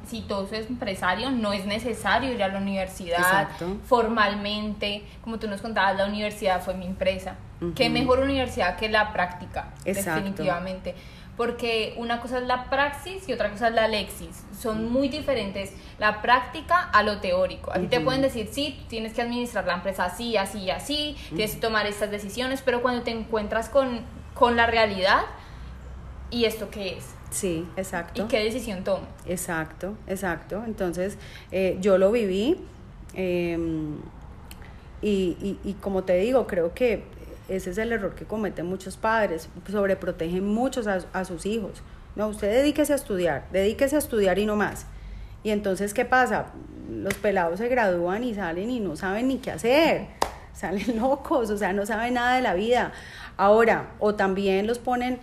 exitoso 0.06 0.56
empresario 0.56 1.32
no 1.32 1.52
es 1.52 1.66
necesario 1.66 2.32
ir 2.32 2.42
a 2.44 2.48
la 2.48 2.60
universidad 2.60 3.50
formalmente. 3.86 5.04
Como 5.22 5.40
tú 5.40 5.48
nos 5.48 5.62
contabas, 5.62 5.98
la 5.98 6.06
universidad 6.06 6.62
fue 6.62 6.76
mi 6.76 6.86
empresa. 6.86 7.36
¿Qué 7.76 7.90
mejor 7.90 8.20
universidad 8.20 8.78
que 8.78 8.90
la 8.90 9.12
práctica? 9.12 9.74
Definitivamente 9.84 10.96
porque 11.38 11.94
una 11.98 12.22
cosa 12.22 12.38
es 12.38 12.46
la 12.46 12.70
praxis 12.70 13.28
y 13.28 13.34
otra 13.34 13.50
cosa 13.52 13.68
es 13.68 13.74
la 13.74 13.88
lexis. 13.88 14.44
Son 14.58 14.92
muy 14.92 15.10
diferentes 15.10 15.74
la 16.00 16.22
práctica 16.22 16.90
a 16.94 17.04
lo 17.04 17.20
teórico. 17.20 17.72
A 17.72 17.80
ti 17.80 17.88
te 17.88 18.00
pueden 18.00 18.22
decir, 18.22 18.50
sí, 18.52 18.80
tienes 18.88 19.14
que 19.14 19.22
administrar 19.22 19.66
la 19.66 19.74
empresa 19.74 20.06
así, 20.06 20.38
así, 20.38 20.70
así, 20.70 21.18
tienes 21.30 21.56
que 21.56 21.62
tomar 21.62 21.88
estas 21.88 22.10
decisiones, 22.10 22.62
pero 22.62 22.82
cuando 22.82 23.04
te 23.04 23.12
encuentras 23.12 23.70
con, 23.70 24.02
con 24.34 24.56
la 24.56 24.66
realidad, 24.66 25.24
¿y 26.32 26.46
esto 26.46 26.70
qué 26.70 26.98
es? 26.98 27.16
Sí, 27.36 27.68
exacto. 27.76 28.24
¿Y 28.24 28.28
qué 28.28 28.46
decisión 28.46 28.86
tomo? 28.86 29.04
Exacto, 29.26 29.98
exacto. 30.08 30.64
Entonces, 30.66 31.18
eh, 31.52 31.78
yo 31.82 31.98
lo 31.98 32.14
viví 32.14 32.56
em, 33.14 33.98
y, 35.02 35.58
y, 35.66 35.74
como 35.82 36.06
te 36.06 36.16
digo, 36.18 36.48
creo 36.48 36.74
que 36.74 37.04
ese 37.50 37.72
es 37.72 37.78
el 37.78 37.92
error 37.92 38.16
que 38.16 38.24
cometen 38.24 38.66
muchos 38.68 38.96
padres, 38.96 39.50
sobreprotegen 39.70 40.48
muchos 40.48 40.88
a, 40.88 41.00
a 41.12 41.26
sus 41.26 41.46
hijos. 41.46 41.84
No, 42.16 42.30
usted 42.30 42.50
dedíquese 42.50 42.94
a 42.94 42.96
estudiar, 42.96 43.44
dedíquese 43.52 43.98
a 43.98 44.00
estudiar 44.00 44.40
y 44.40 44.46
no 44.46 44.56
más. 44.56 44.86
Y 45.44 45.50
entonces, 45.50 45.94
¿qué 45.94 46.06
pasa? 46.06 46.54
Los 46.90 47.16
pelados 47.16 47.60
se 47.60 47.68
gradúan 47.68 48.24
y 48.24 48.34
salen 48.34 48.70
y 48.70 48.80
no 48.80 48.96
saben 48.96 49.28
ni 49.28 49.40
qué 49.40 49.52
hacer. 49.52 50.08
Salen 50.54 50.98
locos, 51.02 51.50
o 51.50 51.58
sea, 51.58 51.74
no 51.74 51.86
saben 51.86 52.14
nada 52.14 52.38
de 52.38 52.42
la 52.42 52.54
vida. 52.54 52.94
Ahora, 53.36 53.92
o 54.00 54.16
también 54.16 54.68
los 54.68 54.80
ponen 54.80 55.20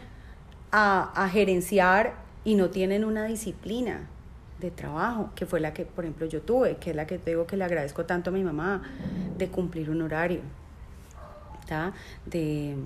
a, 0.72 1.28
gerenciar 1.30 2.14
y 2.44 2.54
no 2.54 2.70
tienen 2.70 3.04
una 3.04 3.24
disciplina 3.26 4.08
de 4.58 4.70
trabajo, 4.70 5.30
que 5.34 5.44
fue 5.44 5.60
la 5.60 5.74
que, 5.74 5.84
por 5.84 6.04
ejemplo, 6.04 6.26
yo 6.26 6.40
tuve, 6.40 6.76
que 6.76 6.90
es 6.90 6.96
la 6.96 7.06
que 7.06 7.18
digo 7.18 7.46
que 7.46 7.56
le 7.56 7.64
agradezco 7.64 8.06
tanto 8.06 8.30
a 8.30 8.32
mi 8.32 8.42
mamá, 8.42 8.82
de 9.36 9.48
cumplir 9.48 9.90
un 9.90 10.02
horario, 10.02 10.40
de, 12.26 12.76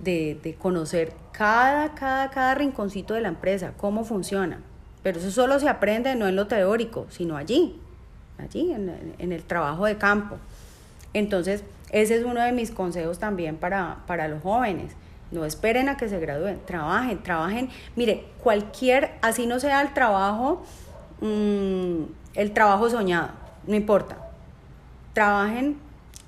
de, 0.00 0.56
conocer 0.58 1.12
cada, 1.32 1.94
cada, 1.94 2.30
cada 2.30 2.54
rinconcito 2.54 3.14
de 3.14 3.20
la 3.20 3.28
empresa, 3.28 3.72
cómo 3.76 4.04
funciona. 4.04 4.60
Pero 5.02 5.18
eso 5.18 5.30
solo 5.30 5.58
se 5.60 5.68
aprende 5.68 6.14
no 6.14 6.26
en 6.26 6.36
lo 6.36 6.46
teórico, 6.46 7.06
sino 7.10 7.36
allí, 7.36 7.78
allí, 8.38 8.72
en, 8.72 9.14
en 9.18 9.32
el 9.32 9.44
trabajo 9.44 9.86
de 9.86 9.96
campo. 9.98 10.36
Entonces, 11.12 11.64
ese 11.90 12.16
es 12.16 12.24
uno 12.24 12.42
de 12.42 12.52
mis 12.52 12.70
consejos 12.70 13.18
también 13.18 13.56
para, 13.56 13.98
para 14.06 14.26
los 14.26 14.42
jóvenes 14.42 14.96
no 15.34 15.44
esperen 15.44 15.88
a 15.88 15.96
que 15.96 16.08
se 16.08 16.18
gradúen, 16.20 16.60
trabajen, 16.64 17.22
trabajen. 17.22 17.68
Mire, 17.96 18.24
cualquier, 18.42 19.18
así 19.20 19.46
no 19.46 19.60
sea 19.60 19.82
el 19.82 19.92
trabajo, 19.92 20.64
mm, 21.20 22.04
el 22.34 22.52
trabajo 22.52 22.88
soñado, 22.88 23.30
no 23.66 23.74
importa. 23.74 24.16
Trabajen 25.12 25.76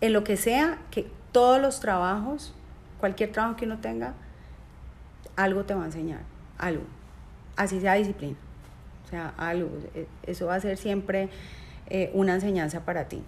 en 0.00 0.12
lo 0.12 0.24
que 0.24 0.36
sea, 0.36 0.78
que 0.90 1.06
todos 1.32 1.60
los 1.60 1.80
trabajos, 1.80 2.52
cualquier 2.98 3.32
trabajo 3.32 3.56
que 3.56 3.64
uno 3.64 3.78
tenga, 3.78 4.14
algo 5.36 5.64
te 5.64 5.74
va 5.74 5.82
a 5.82 5.86
enseñar, 5.86 6.20
algo. 6.58 6.82
Así 7.56 7.80
sea 7.80 7.94
disciplina. 7.94 8.36
O 9.06 9.08
sea, 9.08 9.32
algo. 9.36 9.70
E, 9.94 10.06
eso 10.24 10.46
va 10.46 10.56
a 10.56 10.60
ser 10.60 10.76
siempre 10.76 11.28
eh, 11.88 12.10
una 12.12 12.34
enseñanza 12.34 12.84
para 12.84 13.08
ti. 13.08 13.22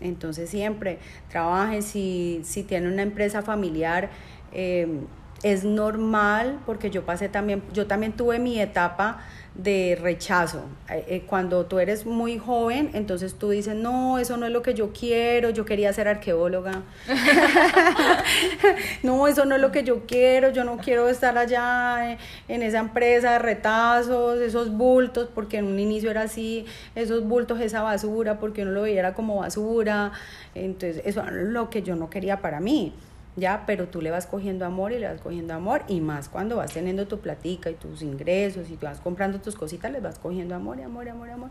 Entonces 0.00 0.50
siempre 0.50 0.98
trabajen, 1.28 1.82
si, 1.82 2.40
si 2.44 2.62
tienen 2.62 2.92
una 2.92 3.02
empresa 3.02 3.42
familiar, 3.42 4.10
eh, 4.52 5.00
es 5.42 5.64
normal 5.64 6.60
porque 6.66 6.90
yo 6.90 7.04
pasé 7.04 7.28
también, 7.28 7.62
yo 7.72 7.86
también 7.86 8.12
tuve 8.12 8.38
mi 8.38 8.60
etapa 8.60 9.22
de 9.54 9.98
rechazo. 10.00 10.64
Eh, 10.88 11.04
eh, 11.08 11.22
cuando 11.26 11.66
tú 11.66 11.78
eres 11.78 12.06
muy 12.06 12.38
joven, 12.38 12.90
entonces 12.94 13.34
tú 13.34 13.50
dices, 13.50 13.74
no, 13.74 14.18
eso 14.18 14.36
no 14.36 14.46
es 14.46 14.52
lo 14.52 14.62
que 14.62 14.72
yo 14.72 14.92
quiero, 14.92 15.50
yo 15.50 15.64
quería 15.64 15.92
ser 15.92 16.08
arqueóloga. 16.08 16.82
no, 19.02 19.26
eso 19.26 19.44
no 19.44 19.56
es 19.56 19.60
lo 19.60 19.72
que 19.72 19.82
yo 19.82 20.06
quiero, 20.06 20.50
yo 20.50 20.64
no 20.64 20.78
quiero 20.78 21.08
estar 21.08 21.36
allá 21.36 22.16
en 22.48 22.62
esa 22.62 22.78
empresa 22.78 23.32
de 23.32 23.38
retazos, 23.40 24.40
esos 24.40 24.70
bultos, 24.70 25.28
porque 25.34 25.58
en 25.58 25.66
un 25.66 25.78
inicio 25.78 26.10
era 26.10 26.22
así, 26.22 26.64
esos 26.94 27.24
bultos, 27.24 27.60
esa 27.60 27.82
basura, 27.82 28.38
porque 28.38 28.62
uno 28.62 28.70
lo 28.70 28.82
veía 28.82 29.12
como 29.12 29.40
basura. 29.40 30.12
Entonces, 30.54 31.02
eso 31.04 31.22
es 31.26 31.32
lo 31.32 31.68
que 31.68 31.82
yo 31.82 31.96
no 31.96 32.08
quería 32.08 32.40
para 32.40 32.60
mí. 32.60 32.94
¿Ya? 33.36 33.64
Pero 33.66 33.88
tú 33.88 34.00
le 34.02 34.10
vas 34.10 34.26
cogiendo 34.26 34.64
amor 34.64 34.92
y 34.92 34.98
le 34.98 35.08
vas 35.08 35.20
cogiendo 35.20 35.54
amor 35.54 35.82
y 35.88 36.00
más 36.00 36.28
cuando 36.28 36.56
vas 36.56 36.72
teniendo 36.72 37.06
tu 37.06 37.20
platica 37.20 37.70
y 37.70 37.74
tus 37.74 38.02
ingresos 38.02 38.70
y 38.70 38.76
te 38.76 38.86
vas 38.86 39.00
comprando 39.00 39.40
tus 39.40 39.54
cositas, 39.54 39.90
les 39.90 40.02
vas 40.02 40.18
cogiendo 40.18 40.54
amor 40.54 40.78
y 40.78 40.82
amor 40.82 41.06
y 41.06 41.10
amor 41.10 41.28
y 41.28 41.30
amor. 41.32 41.50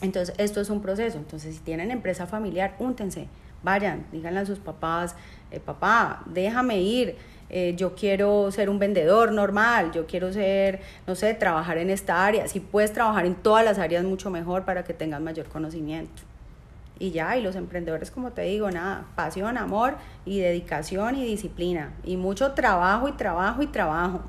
Entonces, 0.00 0.34
esto 0.38 0.60
es 0.60 0.70
un 0.70 0.82
proceso. 0.82 1.18
Entonces, 1.18 1.56
si 1.56 1.60
tienen 1.62 1.90
empresa 1.90 2.26
familiar, 2.26 2.74
úntense, 2.78 3.28
vayan, 3.62 4.06
díganle 4.12 4.40
a 4.40 4.46
sus 4.46 4.58
papás, 4.58 5.14
eh, 5.50 5.60
papá, 5.60 6.22
déjame 6.26 6.80
ir, 6.80 7.16
eh, 7.48 7.74
yo 7.76 7.94
quiero 7.94 8.50
ser 8.50 8.68
un 8.68 8.78
vendedor 8.78 9.32
normal, 9.32 9.92
yo 9.92 10.06
quiero 10.06 10.32
ser, 10.32 10.80
no 11.06 11.14
sé, 11.14 11.34
trabajar 11.34 11.78
en 11.78 11.90
esta 11.90 12.26
área. 12.26 12.48
Si 12.48 12.60
puedes 12.60 12.92
trabajar 12.92 13.26
en 13.26 13.34
todas 13.34 13.64
las 13.64 13.78
áreas, 13.78 14.04
mucho 14.04 14.30
mejor 14.30 14.64
para 14.64 14.84
que 14.84 14.92
tengas 14.92 15.20
mayor 15.20 15.46
conocimiento 15.46 16.22
y 16.98 17.10
ya, 17.10 17.36
y 17.36 17.42
los 17.42 17.56
emprendedores, 17.56 18.10
como 18.10 18.32
te 18.32 18.42
digo, 18.42 18.70
nada, 18.70 19.06
pasión, 19.16 19.58
amor 19.58 19.96
y 20.24 20.40
dedicación 20.40 21.16
y 21.16 21.24
disciplina, 21.24 21.94
y 22.04 22.16
mucho 22.16 22.52
trabajo 22.52 23.08
y 23.08 23.12
trabajo 23.12 23.62
y 23.62 23.66
trabajo. 23.66 24.22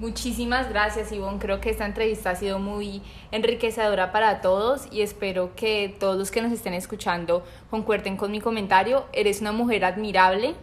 Muchísimas 0.00 0.70
gracias, 0.70 1.12
Ivonne. 1.12 1.38
Creo 1.38 1.60
que 1.60 1.68
esta 1.68 1.84
entrevista 1.84 2.30
ha 2.30 2.34
sido 2.34 2.58
muy 2.58 3.02
enriquecedora 3.32 4.12
para 4.12 4.40
todos 4.40 4.88
y 4.90 5.02
espero 5.02 5.54
que 5.54 5.94
todos 6.00 6.16
los 6.16 6.30
que 6.30 6.40
nos 6.40 6.52
estén 6.52 6.72
escuchando 6.72 7.44
concuerden 7.68 8.16
con 8.16 8.30
mi 8.30 8.40
comentario. 8.40 9.04
Eres 9.12 9.42
una 9.42 9.52
mujer 9.52 9.84
admirable. 9.84 10.54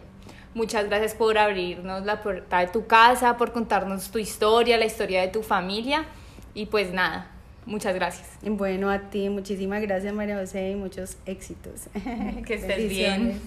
Muchas 0.54 0.86
gracias 0.86 1.14
por 1.14 1.38
abrirnos 1.38 2.04
la 2.04 2.20
puerta 2.20 2.58
de 2.58 2.66
tu 2.66 2.88
casa, 2.88 3.36
por 3.36 3.52
contarnos 3.52 4.10
tu 4.10 4.18
historia, 4.18 4.76
la 4.76 4.86
historia 4.86 5.20
de 5.20 5.28
tu 5.28 5.44
familia. 5.44 6.06
Y 6.52 6.66
pues 6.66 6.92
nada, 6.92 7.30
Muchas 7.68 7.94
gracias. 7.94 8.26
Bueno, 8.42 8.90
a 8.90 9.10
ti, 9.10 9.28
muchísimas 9.28 9.82
gracias 9.82 10.14
María 10.14 10.38
José 10.38 10.70
y 10.70 10.74
muchos 10.74 11.18
éxitos. 11.26 11.88
Que 12.46 12.54
estés 12.54 12.88
bien. 12.88 13.38